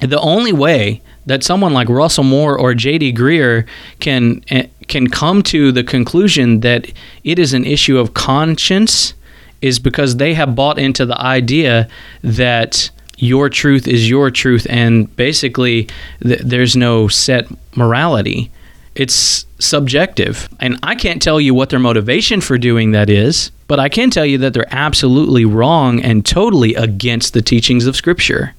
The 0.00 0.20
only 0.20 0.52
way 0.52 1.00
that 1.26 1.44
someone 1.44 1.72
like 1.72 1.88
Russell 1.88 2.24
Moore 2.24 2.58
or 2.58 2.74
J.D. 2.74 3.12
Greear 3.12 3.66
can 4.00 4.42
eh, 4.48 4.66
can 4.90 5.08
come 5.08 5.42
to 5.44 5.72
the 5.72 5.82
conclusion 5.82 6.60
that 6.60 6.92
it 7.24 7.38
is 7.38 7.54
an 7.54 7.64
issue 7.64 7.96
of 7.98 8.12
conscience 8.12 9.14
is 9.62 9.78
because 9.78 10.16
they 10.16 10.34
have 10.34 10.54
bought 10.54 10.78
into 10.78 11.06
the 11.06 11.18
idea 11.20 11.88
that 12.22 12.90
your 13.16 13.48
truth 13.48 13.86
is 13.86 14.08
your 14.08 14.30
truth 14.30 14.66
and 14.68 15.14
basically 15.16 15.88
th- 16.22 16.40
there's 16.40 16.76
no 16.76 17.08
set 17.08 17.46
morality. 17.76 18.50
It's 18.94 19.46
subjective. 19.58 20.48
And 20.58 20.78
i 20.82 20.94
can't 20.94 21.22
tell 21.22 21.40
you 21.40 21.54
what 21.54 21.70
their 21.70 21.78
motivation 21.78 22.40
for 22.40 22.58
doing 22.58 22.92
that 22.92 23.08
is 23.10 23.50
but 23.68 23.78
i 23.78 23.88
can 23.88 24.10
tell 24.10 24.26
you 24.26 24.38
that 24.38 24.52
they're 24.54 24.74
absolutely 24.74 25.44
wrong 25.44 26.00
and 26.02 26.26
totally 26.26 26.74
against 26.74 27.34
the 27.34 27.42
teachings 27.42 27.86
of 27.86 27.94
scripture. 27.94 28.54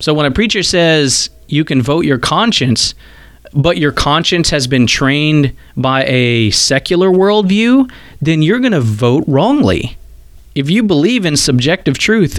So 0.00 0.14
when 0.14 0.26
a 0.26 0.30
preacher 0.30 0.62
says 0.62 1.28
you 1.48 1.64
can 1.64 1.82
vote 1.82 2.04
your 2.04 2.18
conscience, 2.18 2.94
but 3.52 3.78
your 3.78 3.92
conscience 3.92 4.50
has 4.50 4.66
been 4.66 4.86
trained 4.86 5.54
by 5.76 6.04
a 6.04 6.50
secular 6.50 7.08
worldview, 7.08 7.90
then 8.20 8.42
you're 8.42 8.60
going 8.60 8.72
to 8.72 8.80
vote 8.80 9.24
wrongly. 9.26 9.96
If 10.54 10.70
you 10.70 10.82
believe 10.82 11.24
in 11.24 11.36
subjective 11.36 11.98
truth 11.98 12.38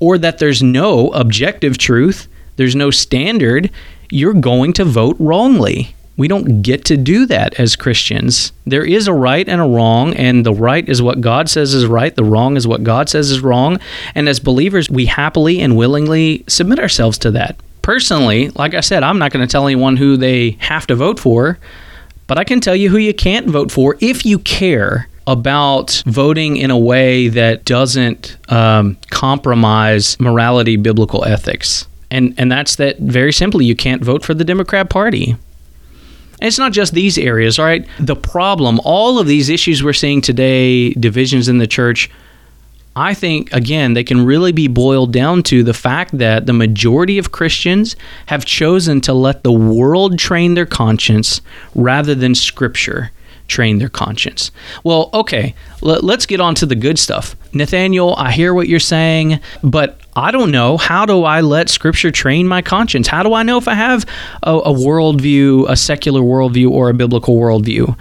or 0.00 0.18
that 0.18 0.38
there's 0.38 0.62
no 0.62 1.10
objective 1.10 1.78
truth, 1.78 2.28
there's 2.56 2.76
no 2.76 2.90
standard, 2.90 3.70
you're 4.10 4.34
going 4.34 4.72
to 4.74 4.84
vote 4.84 5.16
wrongly. 5.18 5.94
We 6.16 6.28
don't 6.28 6.62
get 6.62 6.86
to 6.86 6.96
do 6.96 7.26
that 7.26 7.60
as 7.60 7.76
Christians. 7.76 8.52
There 8.64 8.84
is 8.84 9.06
a 9.06 9.12
right 9.12 9.46
and 9.46 9.60
a 9.60 9.64
wrong, 9.64 10.14
and 10.14 10.46
the 10.46 10.54
right 10.54 10.88
is 10.88 11.02
what 11.02 11.20
God 11.20 11.50
says 11.50 11.74
is 11.74 11.86
right, 11.86 12.14
the 12.14 12.24
wrong 12.24 12.56
is 12.56 12.66
what 12.66 12.82
God 12.82 13.10
says 13.10 13.30
is 13.30 13.40
wrong. 13.40 13.78
And 14.14 14.26
as 14.28 14.40
believers, 14.40 14.88
we 14.88 15.04
happily 15.06 15.60
and 15.60 15.76
willingly 15.76 16.42
submit 16.48 16.78
ourselves 16.78 17.18
to 17.18 17.30
that. 17.32 17.60
Personally, 17.86 18.48
like 18.48 18.74
I 18.74 18.80
said, 18.80 19.04
I'm 19.04 19.20
not 19.20 19.30
going 19.30 19.46
to 19.46 19.50
tell 19.50 19.64
anyone 19.64 19.96
who 19.96 20.16
they 20.16 20.56
have 20.58 20.88
to 20.88 20.96
vote 20.96 21.20
for, 21.20 21.56
but 22.26 22.36
I 22.36 22.42
can 22.42 22.60
tell 22.60 22.74
you 22.74 22.90
who 22.90 22.96
you 22.96 23.14
can't 23.14 23.46
vote 23.46 23.70
for 23.70 23.96
if 24.00 24.26
you 24.26 24.40
care 24.40 25.08
about 25.28 26.02
voting 26.04 26.56
in 26.56 26.72
a 26.72 26.76
way 26.76 27.28
that 27.28 27.64
doesn't 27.64 28.38
um, 28.50 28.96
compromise 29.10 30.18
morality, 30.18 30.74
biblical 30.74 31.24
ethics. 31.24 31.86
And, 32.10 32.34
and 32.38 32.50
that's 32.50 32.74
that 32.74 32.98
very 32.98 33.32
simply, 33.32 33.64
you 33.64 33.76
can't 33.76 34.02
vote 34.02 34.24
for 34.24 34.34
the 34.34 34.44
Democrat 34.44 34.90
Party. 34.90 35.36
And 36.40 36.48
it's 36.48 36.58
not 36.58 36.72
just 36.72 36.92
these 36.92 37.16
areas, 37.16 37.56
all 37.56 37.66
right? 37.66 37.86
The 38.00 38.16
problem, 38.16 38.80
all 38.82 39.20
of 39.20 39.28
these 39.28 39.48
issues 39.48 39.84
we're 39.84 39.92
seeing 39.92 40.20
today, 40.20 40.92
divisions 40.94 41.46
in 41.46 41.58
the 41.58 41.68
church, 41.68 42.10
I 42.96 43.12
think, 43.12 43.52
again, 43.52 43.92
they 43.92 44.02
can 44.02 44.24
really 44.24 44.52
be 44.52 44.68
boiled 44.68 45.12
down 45.12 45.42
to 45.44 45.62
the 45.62 45.74
fact 45.74 46.16
that 46.16 46.46
the 46.46 46.54
majority 46.54 47.18
of 47.18 47.30
Christians 47.30 47.94
have 48.24 48.46
chosen 48.46 49.02
to 49.02 49.12
let 49.12 49.44
the 49.44 49.52
world 49.52 50.18
train 50.18 50.54
their 50.54 50.64
conscience 50.64 51.42
rather 51.74 52.14
than 52.14 52.34
Scripture 52.34 53.10
train 53.48 53.78
their 53.78 53.90
conscience. 53.90 54.50
Well, 54.82 55.10
okay, 55.12 55.54
let, 55.82 56.02
us 56.04 56.24
get 56.24 56.40
on 56.40 56.54
to 56.56 56.66
the 56.66 56.74
good 56.74 56.98
stuff. 56.98 57.36
Nathaniel, 57.52 58.14
I 58.16 58.32
hear 58.32 58.54
what 58.54 58.66
you're 58.66 58.80
saying, 58.80 59.40
but 59.62 60.00
I 60.16 60.30
don't 60.30 60.50
know. 60.50 60.78
How 60.78 61.04
do 61.04 61.24
I 61.24 61.42
let 61.42 61.68
Scripture 61.68 62.10
train 62.10 62.48
my 62.48 62.62
conscience? 62.62 63.08
How 63.08 63.22
do 63.22 63.34
I 63.34 63.42
know 63.42 63.58
if 63.58 63.68
I 63.68 63.74
have 63.74 64.06
a, 64.42 64.56
a 64.56 64.72
worldview, 64.72 65.68
a 65.68 65.76
secular 65.76 66.22
worldview, 66.22 66.70
or 66.70 66.88
a 66.88 66.94
biblical 66.94 67.36
worldview? 67.36 67.94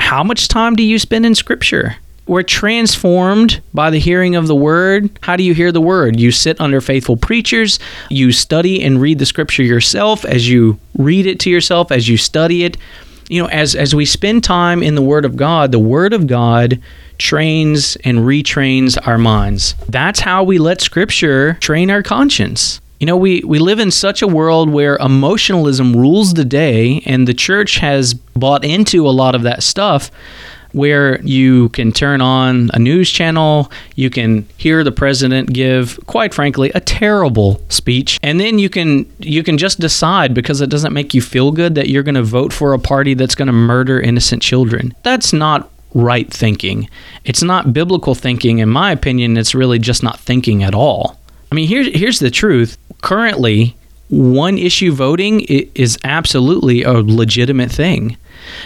How 0.00 0.24
much 0.24 0.48
time 0.48 0.74
do 0.74 0.82
you 0.82 0.98
spend 0.98 1.24
in 1.24 1.36
Scripture? 1.36 1.96
We're 2.26 2.42
transformed 2.42 3.60
by 3.74 3.90
the 3.90 3.98
hearing 3.98 4.36
of 4.36 4.46
the 4.46 4.54
word. 4.54 5.10
How 5.22 5.36
do 5.36 5.42
you 5.42 5.54
hear 5.54 5.72
the 5.72 5.80
word? 5.80 6.18
You 6.20 6.30
sit 6.30 6.60
under 6.60 6.80
faithful 6.80 7.16
preachers, 7.16 7.78
you 8.08 8.30
study 8.30 8.82
and 8.84 9.00
read 9.00 9.18
the 9.18 9.26
scripture 9.26 9.62
yourself 9.64 10.24
as 10.24 10.48
you 10.48 10.78
read 10.96 11.26
it 11.26 11.40
to 11.40 11.50
yourself, 11.50 11.90
as 11.90 12.08
you 12.08 12.16
study 12.16 12.64
it 12.64 12.76
you 13.30 13.40
know, 13.40 13.48
as 13.48 13.76
as 13.76 13.94
we 13.94 14.04
spend 14.04 14.42
time 14.42 14.82
in 14.82 14.96
the 14.96 15.02
Word 15.02 15.24
of 15.24 15.36
God, 15.36 15.70
the 15.70 15.78
Word 15.78 16.12
of 16.12 16.26
God 16.26 16.82
trains 17.16 17.96
and 18.02 18.18
retrains 18.18 18.98
our 19.06 19.18
minds. 19.18 19.76
That's 19.88 20.18
how 20.18 20.42
we 20.42 20.58
let 20.58 20.80
Scripture 20.80 21.54
train 21.60 21.90
our 21.90 22.02
conscience. 22.02 22.80
You 22.98 23.06
know, 23.06 23.16
we, 23.16 23.40
we 23.46 23.58
live 23.58 23.78
in 23.78 23.92
such 23.92 24.20
a 24.20 24.26
world 24.26 24.68
where 24.68 24.96
emotionalism 24.96 25.96
rules 25.96 26.34
the 26.34 26.44
day, 26.44 27.02
and 27.06 27.26
the 27.26 27.32
church 27.32 27.76
has 27.76 28.12
bought 28.12 28.64
into 28.64 29.08
a 29.08 29.10
lot 29.10 29.34
of 29.34 29.42
that 29.42 29.62
stuff 29.62 30.10
where 30.72 31.20
you 31.22 31.68
can 31.70 31.92
turn 31.92 32.20
on 32.20 32.70
a 32.74 32.78
news 32.78 33.10
channel, 33.10 33.70
you 33.96 34.10
can 34.10 34.46
hear 34.56 34.84
the 34.84 34.92
president 34.92 35.52
give 35.52 35.98
quite 36.06 36.34
frankly 36.34 36.70
a 36.74 36.80
terrible 36.80 37.60
speech, 37.68 38.18
and 38.22 38.40
then 38.40 38.58
you 38.58 38.68
can 38.68 39.10
you 39.18 39.42
can 39.42 39.58
just 39.58 39.80
decide 39.80 40.34
because 40.34 40.60
it 40.60 40.70
doesn't 40.70 40.92
make 40.92 41.14
you 41.14 41.22
feel 41.22 41.52
good 41.52 41.74
that 41.74 41.88
you're 41.88 42.02
going 42.02 42.14
to 42.14 42.22
vote 42.22 42.52
for 42.52 42.72
a 42.72 42.78
party 42.78 43.14
that's 43.14 43.34
going 43.34 43.46
to 43.46 43.52
murder 43.52 44.00
innocent 44.00 44.42
children. 44.42 44.94
That's 45.02 45.32
not 45.32 45.70
right 45.94 46.32
thinking. 46.32 46.88
It's 47.24 47.42
not 47.42 47.72
biblical 47.72 48.14
thinking 48.14 48.58
in 48.58 48.68
my 48.68 48.92
opinion, 48.92 49.36
it's 49.36 49.54
really 49.54 49.78
just 49.78 50.02
not 50.02 50.20
thinking 50.20 50.62
at 50.62 50.74
all. 50.74 51.18
I 51.50 51.54
mean, 51.54 51.68
here's 51.68 51.88
here's 51.88 52.18
the 52.20 52.30
truth. 52.30 52.78
Currently, 53.02 53.76
one 54.08 54.58
issue 54.58 54.92
voting 54.92 55.40
is 55.40 55.98
absolutely 56.04 56.82
a 56.82 56.92
legitimate 56.92 57.70
thing 57.70 58.16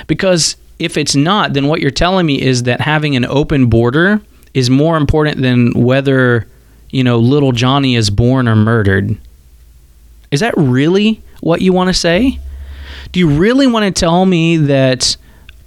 because 0.06 0.56
if 0.78 0.96
it's 0.96 1.14
not, 1.14 1.52
then 1.52 1.66
what 1.68 1.80
you're 1.80 1.90
telling 1.90 2.26
me 2.26 2.40
is 2.40 2.64
that 2.64 2.80
having 2.80 3.16
an 3.16 3.24
open 3.24 3.66
border 3.66 4.20
is 4.54 4.70
more 4.70 4.96
important 4.96 5.42
than 5.42 5.72
whether, 5.72 6.46
you 6.90 7.04
know, 7.04 7.18
little 7.18 7.52
Johnny 7.52 7.96
is 7.96 8.10
born 8.10 8.48
or 8.48 8.56
murdered. 8.56 9.16
Is 10.30 10.40
that 10.40 10.54
really 10.56 11.22
what 11.40 11.60
you 11.60 11.72
want 11.72 11.88
to 11.88 11.94
say? 11.94 12.38
Do 13.12 13.20
you 13.20 13.28
really 13.28 13.66
want 13.66 13.84
to 13.84 14.00
tell 14.00 14.26
me 14.26 14.56
that 14.56 15.16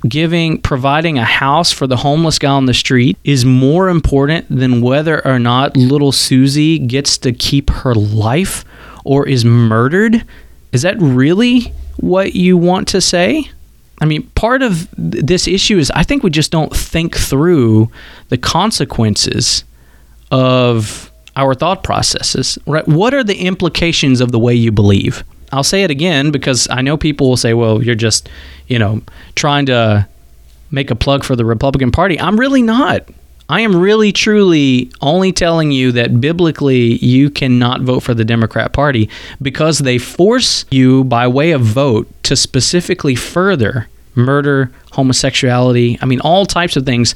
giving 0.07 0.61
providing 0.61 1.17
a 1.17 1.23
house 1.23 1.71
for 1.71 1.87
the 1.87 1.97
homeless 1.97 2.37
guy 2.37 2.51
on 2.51 2.65
the 2.65 2.73
street 2.73 3.17
is 3.23 3.45
more 3.45 3.89
important 3.89 4.45
than 4.49 4.81
whether 4.81 5.25
or 5.25 5.39
not 5.39 5.75
little 5.75 6.11
Susie 6.11 6.77
gets 6.77 7.17
to 7.19 7.31
keep 7.31 7.69
her 7.69 7.95
life 7.95 8.63
or 9.03 9.27
is 9.27 9.43
murdered? 9.45 10.23
Is 10.71 10.81
that 10.81 10.97
really 10.99 11.73
what 11.97 12.35
you 12.35 12.57
want 12.57 12.87
to 12.89 13.01
say? 13.01 13.49
I 13.99 14.05
mean, 14.05 14.23
part 14.35 14.61
of 14.61 14.87
this 14.97 15.47
issue 15.47 15.77
is 15.77 15.91
I 15.91 16.03
think 16.03 16.23
we 16.23 16.29
just 16.29 16.51
don't 16.51 16.75
think 16.75 17.15
through 17.15 17.91
the 18.29 18.37
consequences 18.37 19.63
of 20.31 21.11
our 21.35 21.53
thought 21.55 21.83
processes. 21.83 22.57
Right? 22.65 22.87
What 22.87 23.13
are 23.13 23.23
the 23.23 23.37
implications 23.37 24.21
of 24.21 24.31
the 24.31 24.39
way 24.39 24.53
you 24.53 24.71
believe? 24.71 25.23
I'll 25.51 25.63
say 25.63 25.83
it 25.83 25.91
again 25.91 26.31
because 26.31 26.67
I 26.69 26.81
know 26.81 26.97
people 26.97 27.29
will 27.29 27.37
say, 27.37 27.53
"Well, 27.53 27.81
you're 27.81 27.95
just, 27.95 28.29
you 28.67 28.77
know, 28.77 29.01
trying 29.35 29.65
to 29.67 30.07
make 30.71 30.91
a 30.91 30.95
plug 30.95 31.23
for 31.23 31.35
the 31.35 31.45
Republican 31.45 31.91
Party." 31.91 32.19
I'm 32.19 32.39
really 32.39 32.61
not. 32.61 33.07
I 33.49 33.61
am 33.61 33.75
really 33.75 34.11
truly 34.11 34.91
only 35.01 35.31
telling 35.31 35.71
you 35.71 35.93
that 35.93 36.19
biblically 36.19 36.97
you 36.97 37.29
cannot 37.29 37.81
vote 37.81 38.01
for 38.01 38.13
the 38.13 38.25
Democrat 38.25 38.73
Party 38.73 39.09
because 39.41 39.79
they 39.79 39.97
force 39.97 40.65
you 40.69 41.05
by 41.05 41.27
way 41.27 41.51
of 41.51 41.61
vote 41.61 42.07
to 42.23 42.35
specifically 42.35 43.15
further 43.15 43.87
murder, 44.15 44.71
homosexuality, 44.91 45.97
I 46.01 46.05
mean 46.05 46.19
all 46.21 46.45
types 46.45 46.75
of 46.75 46.85
things. 46.85 47.15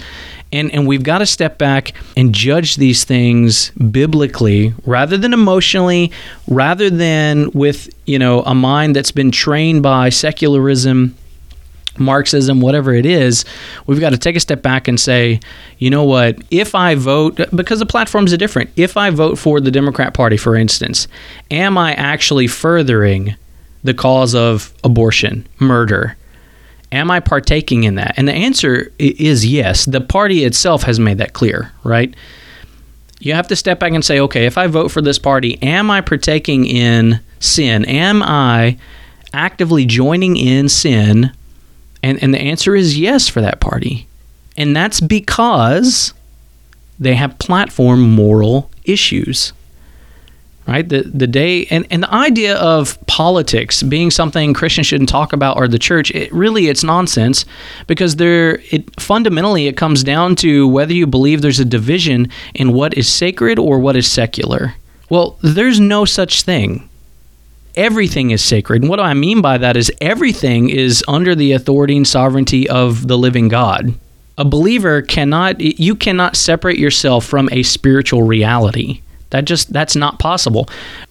And 0.54 0.72
and 0.72 0.88
we've 0.88 1.04
got 1.04 1.18
to 1.20 1.26
step 1.26 1.58
back 1.58 1.94
and 2.16 2.34
judge 2.34 2.76
these 2.76 3.04
things 3.04 3.72
biblically 3.72 4.74
rather 4.86 5.18
than 5.18 5.34
emotionally, 5.34 6.12
rather 6.48 6.90
than 6.90 7.52
with, 7.52 7.90
you 8.06 8.20
know, 8.20 8.42
a 8.44 8.54
mind 8.54 8.96
that's 8.96 9.12
been 9.12 9.32
trained 9.32 9.82
by 9.82 10.10
secularism 10.10 11.16
Marxism, 12.02 12.62
whatever 12.62 12.94
it 12.94 13.06
is, 13.06 13.46
we've 13.88 14.00
got 14.00 14.12
to 14.12 14.18
take 14.18 14.36
a 14.36 14.40
step 14.40 14.62
back 14.62 14.88
and 14.88 15.00
say, 15.00 15.40
you 15.78 15.90
know 15.90 16.04
what, 16.04 16.38
if 16.52 16.76
I 16.76 16.96
vote, 16.96 17.40
because 17.56 17.80
the 17.80 17.86
platforms 17.86 18.34
are 18.34 18.38
different, 18.38 18.70
if 18.76 18.98
I 18.98 19.10
vote 19.10 19.38
for 19.38 19.60
the 19.60 19.72
Democrat 19.72 20.14
Party, 20.14 20.38
for 20.38 20.56
instance, 20.56 21.08
am 21.50 21.78
I 21.78 21.94
actually 21.94 22.48
furthering 22.48 23.36
the 23.84 23.94
cause 23.94 24.36
of 24.36 24.74
abortion, 24.84 25.48
murder? 25.60 26.18
Am 26.92 27.10
I 27.10 27.22
partaking 27.22 27.86
in 27.86 27.96
that? 27.96 28.16
And 28.18 28.28
the 28.28 28.34
answer 28.34 28.92
is 29.00 29.46
yes. 29.46 29.86
The 29.86 30.02
party 30.02 30.44
itself 30.44 30.84
has 30.84 31.00
made 31.00 31.20
that 31.20 31.34
clear, 31.34 31.72
right? 31.86 32.14
You 33.20 33.34
have 33.34 33.48
to 33.48 33.56
step 33.56 33.80
back 33.80 33.94
and 33.94 34.04
say, 34.04 34.20
okay, 34.20 34.46
if 34.46 34.58
I 34.58 34.68
vote 34.68 34.90
for 34.90 35.02
this 35.02 35.20
party, 35.20 35.62
am 35.62 35.90
I 35.90 36.02
partaking 36.02 36.66
in 36.66 37.22
sin? 37.40 37.86
Am 37.86 38.22
I 38.22 38.78
actively 39.34 39.86
joining 39.86 40.36
in 40.36 40.68
sin? 40.68 41.32
And, 42.04 42.22
and 42.22 42.34
the 42.34 42.40
answer 42.40 42.76
is 42.76 42.98
yes 42.98 43.28
for 43.28 43.42
that 43.42 43.60
party. 43.60 44.08
And 44.58 44.76
that's 44.76 45.00
because 45.00 46.14
they 47.00 47.16
have 47.16 47.38
platform 47.40 48.02
moral 48.02 48.70
issues. 48.84 49.54
Right? 50.68 50.88
The 50.88 51.02
the 51.02 51.26
day 51.26 51.66
and, 51.66 51.88
and 51.90 52.04
the 52.04 52.14
idea 52.14 52.56
of 52.58 52.98
politics 53.08 53.82
being 53.82 54.12
something 54.12 54.54
Christians 54.54 54.88
shouldn't 54.88 55.10
talk 55.10 55.34
about 55.34 55.58
or 55.58 55.68
the 55.68 55.80
church, 55.80 56.12
it 56.12 56.32
really 56.32 56.68
it's 56.68 56.84
nonsense 56.84 57.46
because 57.88 58.18
there 58.18 58.62
it 58.70 59.02
fundamentally 59.02 59.68
it 59.68 59.76
comes 59.76 60.04
down 60.04 60.36
to 60.38 60.68
whether 60.68 60.94
you 60.94 61.08
believe 61.08 61.42
there's 61.42 61.60
a 61.60 61.66
division 61.66 62.30
in 62.54 62.74
what 62.74 62.94
is 62.94 63.10
sacred 63.10 63.58
or 63.58 63.80
what 63.80 63.96
is 63.96 64.10
secular. 64.10 64.76
Well, 65.10 65.38
there's 65.42 65.80
no 65.80 66.06
such 66.06 66.44
thing 66.44 66.88
everything 67.76 68.32
is 68.32 68.44
sacred. 68.44 68.82
And 68.82 68.90
what 68.90 69.00
I 69.00 69.14
mean 69.14 69.42
by 69.42 69.58
that 69.58 69.78
is 69.78 69.92
everything 70.02 70.70
is 70.70 71.04
under 71.08 71.36
the 71.36 71.54
authority 71.54 71.98
and 71.98 72.08
sovereignty 72.08 72.70
of 72.70 73.08
the 73.08 73.18
living 73.18 73.48
God. 73.48 73.94
A 74.38 74.46
believer 74.46 75.02
cannot 75.02 75.60
you 75.60 75.96
cannot 75.96 76.36
separate 76.36 76.80
yourself 76.80 77.26
from 77.26 77.50
a 77.52 77.64
spiritual 77.64 78.24
reality. 78.24 79.02
That 79.30 79.46
just 79.46 79.72
that's 79.72 79.96
not 79.96 80.20
possible. 80.20 80.70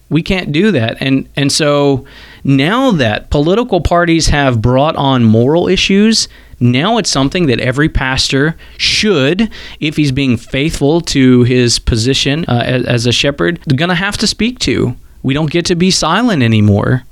We 0.09 0.21
can't 0.21 0.51
do 0.51 0.71
that. 0.71 0.97
And 0.99 1.29
and 1.35 1.51
so 1.51 2.05
now 2.43 2.91
that 2.91 3.29
political 3.29 3.81
parties 3.81 4.27
have 4.27 4.61
brought 4.61 4.95
on 4.95 5.23
moral 5.23 5.67
issues, 5.67 6.27
now 6.59 6.97
it's 6.97 7.09
something 7.09 7.47
that 7.47 7.59
every 7.59 7.89
pastor 7.89 8.55
should, 8.77 9.49
if 9.79 9.95
he's 9.95 10.11
being 10.11 10.37
faithful 10.37 11.01
to 11.01 11.43
his 11.43 11.79
position 11.79 12.45
uh, 12.47 12.63
as, 12.63 12.85
as 12.85 13.05
a 13.07 13.11
shepherd, 13.11 13.59
going 13.75 13.89
to 13.89 13.95
have 13.95 14.17
to 14.17 14.27
speak 14.27 14.59
to. 14.59 14.95
We 15.23 15.33
don't 15.33 15.51
get 15.51 15.65
to 15.65 15.75
be 15.75 15.91
silent 15.91 16.43
anymore. 16.43 17.03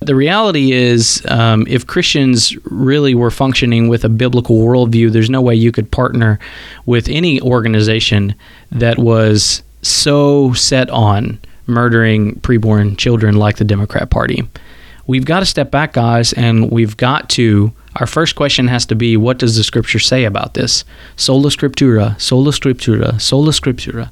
The 0.00 0.14
reality 0.14 0.72
is, 0.72 1.24
um, 1.28 1.66
if 1.68 1.86
Christians 1.86 2.56
really 2.66 3.14
were 3.14 3.32
functioning 3.32 3.88
with 3.88 4.04
a 4.04 4.08
biblical 4.08 4.58
worldview, 4.58 5.10
there's 5.10 5.28
no 5.28 5.40
way 5.40 5.56
you 5.56 5.72
could 5.72 5.90
partner 5.90 6.38
with 6.86 7.08
any 7.08 7.40
organization 7.40 8.34
that 8.70 8.98
was 8.98 9.62
so 9.82 10.52
set 10.52 10.88
on 10.90 11.38
murdering 11.66 12.36
preborn 12.36 12.96
children 12.96 13.36
like 13.36 13.56
the 13.56 13.64
Democrat 13.64 14.08
Party. 14.08 14.48
We've 15.06 15.24
got 15.24 15.40
to 15.40 15.46
step 15.46 15.70
back, 15.70 15.94
guys, 15.94 16.32
and 16.32 16.70
we've 16.70 16.96
got 16.96 17.28
to. 17.30 17.72
Our 17.96 18.06
first 18.06 18.36
question 18.36 18.68
has 18.68 18.86
to 18.86 18.94
be 18.94 19.16
what 19.16 19.38
does 19.38 19.56
the 19.56 19.64
scripture 19.64 19.98
say 19.98 20.24
about 20.24 20.54
this? 20.54 20.84
Sola 21.16 21.48
Scriptura, 21.48 22.20
Sola 22.20 22.52
Scriptura, 22.52 23.20
Sola 23.20 23.50
Scriptura. 23.50 24.10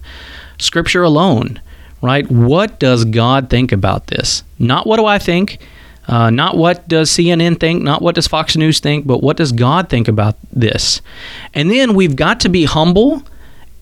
Scripture 0.59 1.03
alone 1.03 1.61
right? 2.03 2.31
What 2.31 2.79
does 2.79 3.05
God 3.05 3.51
think 3.51 3.73
about 3.73 4.09
this? 4.09 4.43
Not 4.59 4.87
what 4.87 4.97
do 4.97 5.07
I 5.07 5.19
think, 5.19 5.59
uh, 6.09 6.31
not 6.31 6.57
what 6.57 6.89
does 6.89 7.11
CNN 7.11 7.59
think, 7.59 7.83
not 7.83 8.03
what 8.03 8.15
does 8.15 8.27
Fox 8.27 8.57
News 8.57 8.81
think, 8.81 9.07
but 9.07 9.23
what 9.23 9.37
does 9.37 9.53
God 9.53 9.89
think 9.89 10.09
about 10.09 10.37
this? 10.53 11.01
And 11.55 11.71
then 11.71 11.95
we've 11.95 12.17
got 12.17 12.41
to 12.41 12.49
be 12.49 12.65
humble 12.65 13.23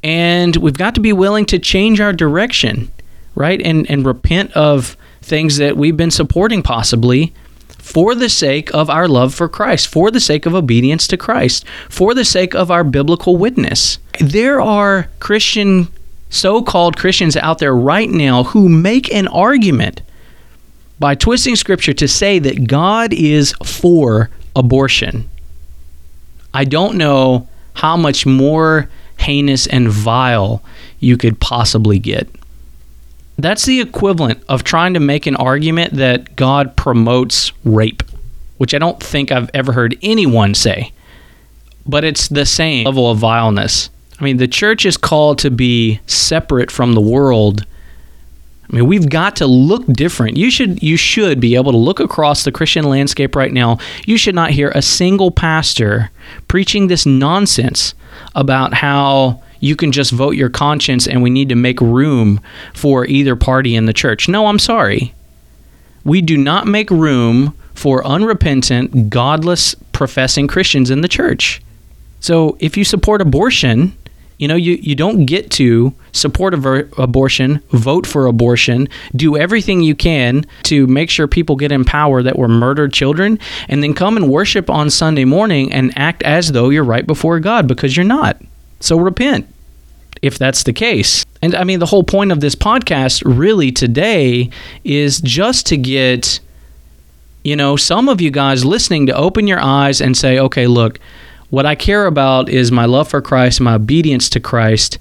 and 0.03 0.57
we've 0.57 0.77
got 0.77 0.95
to 0.95 1.01
be 1.01 1.13
willing 1.13 1.47
to 1.47 1.59
change 1.59 2.01
our 2.01 2.13
direction, 2.13 2.91
right? 3.35 3.61
And, 3.61 3.89
and 3.91 4.07
repent 4.07 4.53
of 4.53 4.97
things 5.23 5.57
that 5.57 5.77
we've 5.77 5.97
been 5.97 6.11
supporting 6.11 6.63
possibly 6.63 7.33
for 7.79 8.15
the 8.15 8.31
sake 8.31 8.73
of 8.75 8.89
our 8.89 9.07
love 9.07 9.35
for 9.35 9.49
Christ, 9.49 9.89
for 9.89 10.11
the 10.11 10.21
sake 10.21 10.47
of 10.47 10.55
obedience 10.55 11.07
to 11.09 11.19
Christ, 11.19 11.67
for 11.91 12.15
the 12.15 12.25
sake 12.25 12.55
of 12.55 12.71
our 12.71 12.85
biblical 12.85 13.37
witness. 13.37 13.99
There 14.21 14.61
are 14.61 15.09
Christian 15.21 15.89
so 16.35 16.63
called 16.63 16.97
Christians 16.97 17.37
out 17.37 17.59
there 17.59 17.75
right 17.75 18.11
now 18.11 18.45
who 18.45 18.69
make 18.69 19.13
an 19.13 19.29
argument 19.29 20.03
by 20.99 21.15
twisting 21.15 21.57
scripture 21.57 21.93
to 21.95 22.09
say 22.09 22.39
that 22.39 22.67
God 22.67 23.13
is 23.13 23.55
for 23.65 24.31
abortion. 24.57 25.29
I 26.53 26.65
don't 26.65 26.97
know 26.97 27.49
how 27.75 27.97
much 27.97 28.27
more 28.27 28.89
heinous 29.19 29.67
and 29.67 29.89
vile 29.89 30.63
you 31.01 31.17
could 31.17 31.41
possibly 31.41 31.99
get. 31.99 32.29
That's 33.37 33.65
the 33.65 33.81
equivalent 33.81 34.43
of 34.49 34.63
trying 34.63 34.95
to 34.95 35.01
make 35.01 35.27
an 35.27 35.37
argument 35.37 35.95
that 35.95 36.37
God 36.37 36.77
promotes 36.77 37.53
rape, 37.65 38.03
which 38.59 38.75
I 38.75 38.79
don't 38.79 39.03
think 39.03 39.33
I've 39.33 39.51
ever 39.55 39.73
heard 39.73 39.99
anyone 40.03 40.55
say. 40.55 40.93
But 41.87 42.05
it's 42.05 42.29
the 42.29 42.47
same 42.47 42.87
level 42.87 43.11
of 43.11 43.19
vileness. 43.19 43.91
I 44.19 44.25
mean, 44.25 44.37
the 44.37 44.49
church 44.49 44.87
is 44.87 44.97
called 44.97 45.39
to 45.41 45.51
be 45.51 46.01
separate 46.07 46.71
from 46.71 46.93
the 46.93 47.01
world. 47.01 47.67
I 48.71 48.77
mean, 48.77 48.87
we've 48.87 49.09
got 49.09 49.37
to 49.37 49.47
look 49.47 49.87
different. 49.87 50.37
You 50.37 50.51
should 50.51 50.83
you 50.83 50.97
should 50.97 51.41
be 51.41 51.55
able 51.55 51.73
to 51.73 51.79
look 51.79 52.01
across 52.01 52.45
the 52.45 52.53
Christian 52.53 52.85
landscape 52.85 53.37
right 53.37 53.53
now. 53.53 53.79
You 54.07 54.17
should 54.17 54.35
not 54.35 54.51
hear 54.51 54.71
a 54.71 54.83
single 54.83 55.31
pastor 55.31 56.11
preaching 56.49 56.87
this 56.87 57.05
nonsense 57.05 57.95
about 58.35 58.75
how 58.75 59.43
you 59.61 59.77
can 59.77 59.93
just 59.93 60.13
vote 60.13 60.37
your 60.37 60.49
conscience 60.49 61.07
and 61.07 61.23
we 61.23 61.31
need 61.31 61.49
to 61.49 61.55
make 61.55 61.81
room 61.81 62.41
for 62.75 63.07
either 63.07 63.37
party 63.37 63.75
in 63.75 63.87
the 63.87 63.93
church. 63.93 64.29
No, 64.29 64.47
I'm 64.47 64.59
sorry. 64.59 65.15
We 66.05 66.21
do 66.21 66.37
not 66.37 66.67
make 66.67 66.91
room 66.91 67.57
for 67.75 68.07
unrepentant, 68.07 69.11
godless, 69.11 69.75
professing 69.93 70.47
Christians 70.47 70.91
in 70.91 71.01
the 71.01 71.09
church. 71.09 71.63
So 72.21 72.57
if 72.61 72.77
you 72.77 72.85
support 72.85 73.21
abortion, 73.21 73.97
you 74.39 74.49
know, 74.49 74.57
you, 74.57 74.79
you 74.81 74.95
don't 74.95 75.27
get 75.27 75.51
to 75.53 75.95
support 76.13 76.55
ver- 76.55 76.89
abortion, 76.99 77.61
vote 77.71 78.07
for 78.07 78.27
abortion, 78.27 78.89
do 79.15 79.37
everything 79.37 79.83
you 79.83 79.95
can 79.95 80.45
to 80.65 80.87
make 80.87 81.11
sure 81.11 81.27
people 81.27 81.57
get 81.57 81.73
in 81.73 81.85
power 81.85 82.23
that 82.23 82.39
were 82.39 82.49
murdered 82.49 82.93
children, 82.93 83.39
and 83.69 83.83
then 83.83 83.95
come 83.95 84.17
and 84.17 84.31
worship 84.31 84.69
on 84.69 84.91
Sunday 84.91 85.25
morning 85.25 85.73
and 85.73 85.97
act 85.97 86.23
as 86.23 86.53
though 86.53 86.71
you're 86.71 86.85
right 86.85 87.07
before 87.07 87.41
God 87.41 87.69
because 87.69 87.97
you're 87.97 88.05
not. 88.05 88.41
So 88.81 88.99
repent 88.99 89.49
if 90.25 90.39
that's 90.39 90.63
the 90.63 90.73
case. 90.73 91.25
And 91.43 91.55
I 91.55 91.65
mean, 91.65 91.81
the 91.81 91.87
whole 91.87 92.03
point 92.03 92.33
of 92.33 92.41
this 92.41 92.55
podcast 92.55 93.23
really 93.27 93.71
today 93.71 94.49
is 94.83 95.21
just 95.21 95.67
to 95.67 95.77
get, 95.77 96.41
you 97.43 97.57
know, 97.57 97.77
some 97.77 98.09
of 98.09 98.23
you 98.23 98.31
guys 98.31 98.65
listening 98.65 99.07
to 99.09 99.15
open 99.15 99.47
your 99.47 99.61
eyes 99.61 100.01
and 100.01 100.17
say, 100.17 100.39
okay, 100.39 100.67
look, 100.67 100.99
what 101.51 101.67
I 101.67 101.75
care 101.75 102.07
about 102.07 102.49
is 102.49 102.73
my 102.73 102.85
love 102.85 103.09
for 103.09 103.21
Christ, 103.21 103.61
my 103.61 103.75
obedience 103.75 104.29
to 104.31 104.41
Christ. 104.41 104.99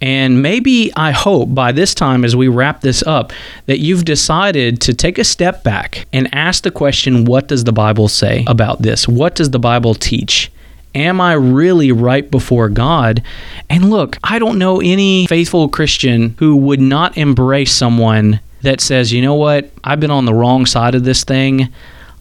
And 0.00 0.42
maybe 0.42 0.92
I 0.94 1.10
hope 1.10 1.54
by 1.54 1.72
this 1.72 1.94
time, 1.94 2.24
as 2.24 2.36
we 2.36 2.46
wrap 2.46 2.82
this 2.82 3.02
up, 3.02 3.32
that 3.66 3.80
you've 3.80 4.04
decided 4.04 4.80
to 4.82 4.94
take 4.94 5.18
a 5.18 5.24
step 5.24 5.64
back 5.64 6.06
and 6.12 6.32
ask 6.32 6.62
the 6.62 6.70
question 6.70 7.24
what 7.24 7.48
does 7.48 7.64
the 7.64 7.72
Bible 7.72 8.08
say 8.08 8.44
about 8.46 8.82
this? 8.82 9.08
What 9.08 9.34
does 9.34 9.50
the 9.50 9.58
Bible 9.58 9.94
teach? 9.94 10.52
Am 10.94 11.20
I 11.20 11.34
really 11.34 11.92
right 11.92 12.30
before 12.30 12.68
God? 12.68 13.22
And 13.68 13.90
look, 13.90 14.16
I 14.22 14.38
don't 14.38 14.58
know 14.58 14.80
any 14.80 15.26
faithful 15.26 15.68
Christian 15.68 16.34
who 16.38 16.56
would 16.56 16.80
not 16.80 17.16
embrace 17.16 17.72
someone 17.72 18.40
that 18.62 18.80
says, 18.80 19.12
you 19.12 19.22
know 19.22 19.34
what, 19.34 19.70
I've 19.84 20.00
been 20.00 20.10
on 20.10 20.24
the 20.24 20.34
wrong 20.34 20.66
side 20.66 20.94
of 20.94 21.04
this 21.04 21.24
thing. 21.24 21.68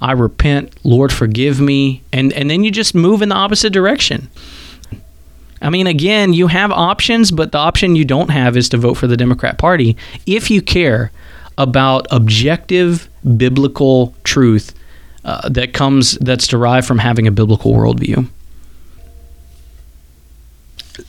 I 0.01 0.11
repent, 0.11 0.73
Lord, 0.83 1.11
forgive 1.11 1.59
me. 1.59 2.03
And, 2.13 2.31
and 2.33 2.49
then 2.49 2.63
you 2.63 2.71
just 2.71 2.93
move 2.93 3.21
in 3.21 3.29
the 3.29 3.35
opposite 3.35 3.73
direction. 3.73 4.29
I 5.61 5.69
mean, 5.69 5.87
again, 5.87 6.33
you 6.33 6.47
have 6.47 6.71
options, 6.71 7.31
but 7.31 7.51
the 7.51 7.57
option 7.57 7.95
you 7.95 8.05
don't 8.05 8.29
have 8.29 8.55
is 8.55 8.69
to 8.69 8.77
vote 8.77 8.93
for 8.93 9.07
the 9.07 9.17
Democrat 9.17 9.57
Party 9.57 9.97
if 10.25 10.51
you 10.51 10.61
care 10.61 11.11
about 11.57 12.05
objective 12.11 13.09
biblical 13.37 14.13
truth 14.23 14.75
uh, 15.25 15.49
that 15.49 15.73
comes 15.73 16.17
that's 16.19 16.47
derived 16.47 16.87
from 16.87 16.99
having 16.99 17.25
a 17.25 17.31
biblical 17.31 17.73
worldview. 17.73 18.27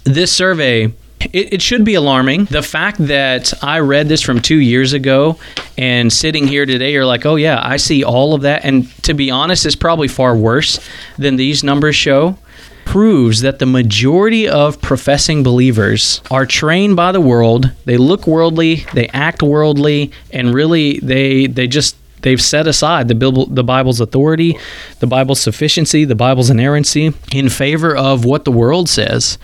This 0.05 0.32
survey 0.32 0.93
it, 1.20 1.54
it, 1.54 1.62
should 1.62 1.84
be 1.84 1.94
alarming. 1.94 2.44
The 2.46 2.62
fact 2.62 2.98
that 3.06 3.52
I 3.62 3.80
read 3.80 4.08
this 4.08 4.22
from 4.22 4.40
two 4.40 4.58
years 4.58 4.92
ago 4.92 5.38
and 5.76 6.12
sitting 6.12 6.46
here 6.46 6.66
today, 6.66 6.92
you're 6.92 7.06
like, 7.06 7.26
oh, 7.26 7.36
yeah, 7.36 7.60
I 7.62 7.76
see 7.76 8.04
all 8.04 8.34
of 8.34 8.42
that. 8.42 8.64
And 8.64 8.90
to 9.04 9.14
be 9.14 9.30
honest, 9.30 9.66
it's 9.66 9.76
probably 9.76 10.08
far 10.08 10.36
worse 10.36 10.80
than 11.16 11.36
these 11.36 11.64
numbers 11.64 11.96
show. 11.96 12.38
Proves 12.84 13.42
that 13.42 13.58
the 13.58 13.66
majority 13.66 14.48
of 14.48 14.80
professing 14.80 15.42
believers 15.42 16.22
are 16.30 16.46
trained 16.46 16.96
by 16.96 17.12
the 17.12 17.20
world. 17.20 17.70
They 17.84 17.98
look 17.98 18.26
worldly, 18.26 18.86
they 18.94 19.08
act 19.08 19.42
worldly, 19.42 20.10
and 20.32 20.54
really 20.54 20.98
they 21.00 21.48
they 21.48 21.66
just 21.66 21.96
they've 22.22 22.40
set 22.40 22.66
aside 22.66 23.08
the 23.08 23.14
Bible, 23.14 23.44
the 23.44 23.62
Bible's 23.62 24.00
authority, 24.00 24.56
the 25.00 25.06
Bible's 25.06 25.38
sufficiency, 25.38 26.06
the 26.06 26.14
Bible's 26.14 26.48
inerrancy 26.48 27.12
in 27.30 27.50
favor 27.50 27.94
of 27.94 28.24
what 28.24 28.46
the 28.46 28.52
world 28.52 28.88
says. 28.88 29.36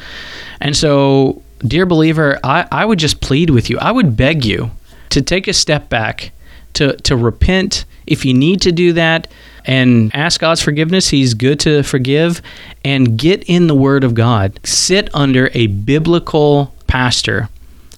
And 0.62 0.74
so 0.74 1.42
dear 1.66 1.86
believer, 1.86 2.38
I, 2.44 2.66
I 2.70 2.84
would 2.84 2.98
just 2.98 3.20
plead 3.20 3.50
with 3.50 3.70
you. 3.70 3.78
I 3.78 3.92
would 3.92 4.16
beg 4.16 4.44
you 4.44 4.70
to 5.10 5.22
take 5.22 5.48
a 5.48 5.52
step 5.52 5.88
back, 5.88 6.32
to, 6.74 6.96
to 6.98 7.16
repent 7.16 7.84
if 8.06 8.24
you 8.24 8.34
need 8.34 8.60
to 8.62 8.72
do 8.72 8.92
that, 8.94 9.28
and 9.64 10.14
ask 10.14 10.40
God's 10.40 10.60
forgiveness. 10.60 11.08
He's 11.08 11.32
good 11.34 11.58
to 11.60 11.82
forgive, 11.82 12.42
and 12.84 13.18
get 13.18 13.44
in 13.44 13.66
the 13.66 13.74
Word 13.74 14.04
of 14.04 14.14
God. 14.14 14.60
Sit 14.64 15.08
under 15.14 15.50
a 15.54 15.68
biblical 15.68 16.74
pastor. 16.86 17.48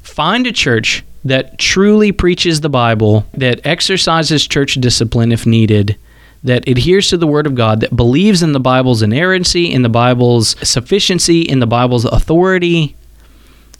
Find 0.02 0.46
a 0.46 0.52
church 0.52 1.04
that 1.24 1.58
truly 1.58 2.12
preaches 2.12 2.60
the 2.60 2.68
Bible, 2.68 3.26
that 3.34 3.66
exercises 3.66 4.46
church 4.46 4.74
discipline 4.74 5.32
if 5.32 5.44
needed, 5.44 5.96
that 6.44 6.68
adheres 6.68 7.08
to 7.08 7.16
the 7.16 7.26
Word 7.26 7.48
of 7.48 7.56
God, 7.56 7.80
that 7.80 7.96
believes 7.96 8.44
in 8.44 8.52
the 8.52 8.60
Bible's 8.60 9.02
inerrancy, 9.02 9.72
in 9.72 9.82
the 9.82 9.88
Bible's 9.88 10.54
sufficiency, 10.66 11.42
in 11.42 11.58
the 11.58 11.66
Bible's 11.66 12.04
authority, 12.04 12.94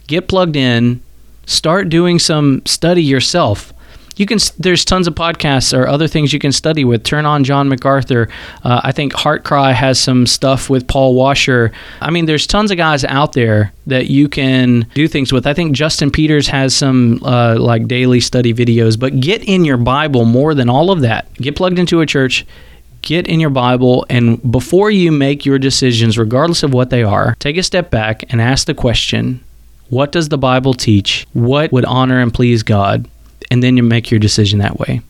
get 0.07 0.27
plugged 0.27 0.55
in, 0.55 1.01
start 1.45 1.89
doing 1.89 2.19
some 2.19 2.61
study 2.65 3.03
yourself. 3.03 3.73
You 4.17 4.25
can. 4.25 4.39
There's 4.57 4.83
tons 4.83 5.07
of 5.07 5.13
podcasts 5.13 5.77
or 5.77 5.87
other 5.87 6.07
things 6.07 6.33
you 6.33 6.39
can 6.39 6.51
study 6.51 6.83
with. 6.83 7.03
Turn 7.03 7.25
on 7.27 7.43
John 7.43 7.69
MacArthur. 7.69 8.29
Uh, 8.63 8.81
I 8.83 8.91
think 8.91 9.13
Heart 9.13 9.43
Cry 9.43 9.73
has 9.73 9.99
some 9.99 10.25
stuff 10.25 10.71
with 10.71 10.87
Paul 10.87 11.13
Washer. 11.13 11.71
I 12.01 12.09
mean, 12.09 12.25
there's 12.25 12.47
tons 12.47 12.71
of 12.71 12.77
guys 12.77 13.05
out 13.05 13.33
there 13.33 13.73
that 13.85 14.07
you 14.07 14.27
can 14.27 14.87
do 14.95 15.07
things 15.07 15.31
with. 15.31 15.45
I 15.45 15.53
think 15.53 15.75
Justin 15.75 16.09
Peters 16.09 16.47
has 16.47 16.75
some 16.75 17.21
uh, 17.23 17.57
like 17.59 17.87
daily 17.87 18.19
study 18.19 18.55
videos. 18.55 18.99
But 18.99 19.19
get 19.19 19.43
in 19.43 19.63
your 19.63 19.77
Bible 19.77 20.25
more 20.25 20.55
than 20.55 20.67
all 20.67 20.89
of 20.89 21.01
that. 21.01 21.31
Get 21.35 21.55
plugged 21.55 21.79
into 21.79 22.01
a 22.01 22.05
church 22.05 22.45
get 23.03 23.27
in 23.27 23.39
your 23.39 23.51
Bible 23.51 24.05
and 24.09 24.51
before 24.51 24.91
you 24.91 25.11
make 25.13 25.45
your 25.45 25.57
decisions, 25.57 26.17
regardless 26.17 26.63
of 26.63 26.73
what 26.73 26.89
they 26.89 27.03
are, 27.03 27.35
take 27.39 27.55
a 27.55 27.63
step 27.63 27.89
back 27.89 28.25
and 28.29 28.41
ask 28.41 28.67
the 28.67 28.73
question 28.73 29.41
what 29.89 30.11
does 30.11 30.29
the 30.29 30.37
Bible 30.37 30.73
teach? 30.73 31.27
What 31.33 31.71
would 31.71 31.85
honor 31.85 32.19
and 32.19 32.33
please 32.33 32.63
God? 32.63 33.07
And 33.49 33.63
then 33.63 33.77
you 33.77 33.83
make 33.83 34.11
your 34.11 34.19
decision 34.19 34.59
that 34.59 34.79
way. 34.79 35.01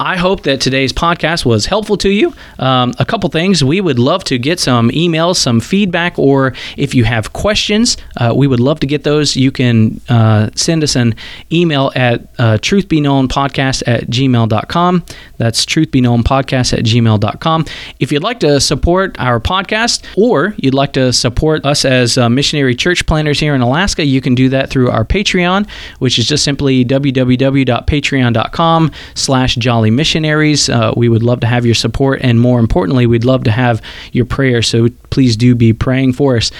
I 0.00 0.16
hope 0.16 0.42
that 0.44 0.62
today's 0.62 0.94
podcast 0.94 1.44
was 1.44 1.66
helpful 1.66 1.98
to 1.98 2.08
you. 2.08 2.32
Um, 2.58 2.94
a 2.98 3.04
couple 3.04 3.28
things. 3.28 3.62
We 3.62 3.82
would 3.82 3.98
love 3.98 4.24
to 4.24 4.38
get 4.38 4.58
some 4.58 4.88
emails, 4.88 5.36
some 5.36 5.60
feedback, 5.60 6.18
or 6.18 6.54
if 6.78 6.94
you 6.94 7.04
have 7.04 7.34
questions, 7.34 7.98
uh, 8.16 8.32
we 8.34 8.46
would 8.46 8.60
love 8.60 8.80
to 8.80 8.86
get 8.86 9.04
those. 9.04 9.36
You 9.36 9.52
can 9.52 10.00
uh, 10.08 10.48
send 10.54 10.82
us 10.82 10.96
an 10.96 11.14
email 11.52 11.92
at 11.94 12.22
uh, 12.38 12.56
truthbeknownpodcast 12.62 13.82
at 13.86 14.06
gmail.com. 14.06 15.04
That's 15.36 15.66
truthbeknownpodcast 15.66 16.78
at 16.78 16.84
gmail.com. 16.86 17.66
If 17.98 18.10
you'd 18.10 18.22
like 18.22 18.40
to 18.40 18.58
support 18.58 19.20
our 19.20 19.38
podcast 19.38 20.02
or 20.16 20.54
you'd 20.56 20.72
like 20.72 20.94
to 20.94 21.12
support 21.12 21.66
us 21.66 21.84
as 21.84 22.16
uh, 22.16 22.30
missionary 22.30 22.74
church 22.74 23.04
planners 23.04 23.38
here 23.38 23.54
in 23.54 23.60
Alaska, 23.60 24.06
you 24.06 24.22
can 24.22 24.34
do 24.34 24.48
that 24.48 24.70
through 24.70 24.90
our 24.90 25.04
Patreon, 25.04 25.68
which 25.98 26.18
is 26.18 26.26
just 26.26 26.42
simply 26.42 26.86
www.patreon.com 26.86 28.92
slash 29.14 29.56
jolly 29.56 29.89
missionaries. 29.90 30.68
Uh, 30.68 30.92
we 30.96 31.08
would 31.08 31.22
love 31.22 31.40
to 31.40 31.46
have 31.46 31.64
your 31.66 31.74
support, 31.74 32.20
and 32.22 32.40
more 32.40 32.60
importantly, 32.60 33.06
we'd 33.06 33.24
love 33.24 33.44
to 33.44 33.50
have 33.50 33.82
your 34.12 34.24
prayer. 34.24 34.62
So 34.62 34.88
please 35.10 35.36
do 35.36 35.54
be 35.54 35.72
praying 35.72 36.14
for 36.14 36.36
us. 36.36 36.50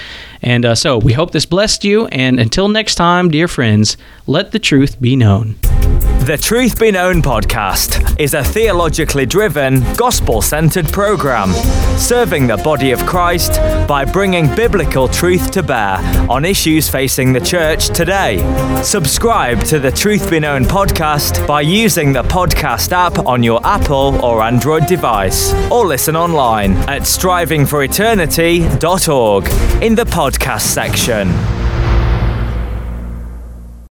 And 0.41 0.65
uh, 0.65 0.75
so 0.75 0.97
we 0.97 1.13
hope 1.13 1.31
this 1.31 1.45
blessed 1.45 1.83
you. 1.83 2.07
And 2.07 2.39
until 2.39 2.67
next 2.67 2.95
time, 2.95 3.29
dear 3.29 3.47
friends, 3.47 3.97
let 4.27 4.51
the 4.51 4.59
truth 4.59 4.99
be 4.99 5.15
known. 5.15 5.55
The 6.21 6.37
Truth 6.37 6.79
Be 6.79 6.91
Known 6.91 7.23
podcast 7.23 8.19
is 8.19 8.35
a 8.35 8.43
theologically 8.43 9.25
driven, 9.25 9.81
gospel 9.95 10.43
centered 10.43 10.85
program 10.87 11.51
serving 11.97 12.45
the 12.45 12.57
body 12.57 12.91
of 12.91 13.03
Christ 13.07 13.53
by 13.87 14.05
bringing 14.05 14.53
biblical 14.55 15.07
truth 15.07 15.49
to 15.51 15.63
bear 15.63 15.97
on 16.29 16.45
issues 16.45 16.87
facing 16.87 17.33
the 17.33 17.39
church 17.39 17.87
today. 17.89 18.37
Subscribe 18.83 19.63
to 19.63 19.79
the 19.79 19.91
Truth 19.91 20.29
Be 20.29 20.39
Known 20.39 20.65
podcast 20.65 21.45
by 21.47 21.61
using 21.61 22.13
the 22.13 22.23
podcast 22.23 22.91
app 22.91 23.20
on 23.25 23.43
your 23.43 23.59
Apple 23.65 24.23
or 24.23 24.41
Android 24.41 24.85
device, 24.85 25.53
or 25.71 25.85
listen 25.85 26.15
online 26.15 26.73
at 26.89 27.01
strivingforeternity.org 27.03 29.47
in 29.83 29.95
the 29.95 30.05
podcast 30.05 30.61
section. 30.61 31.70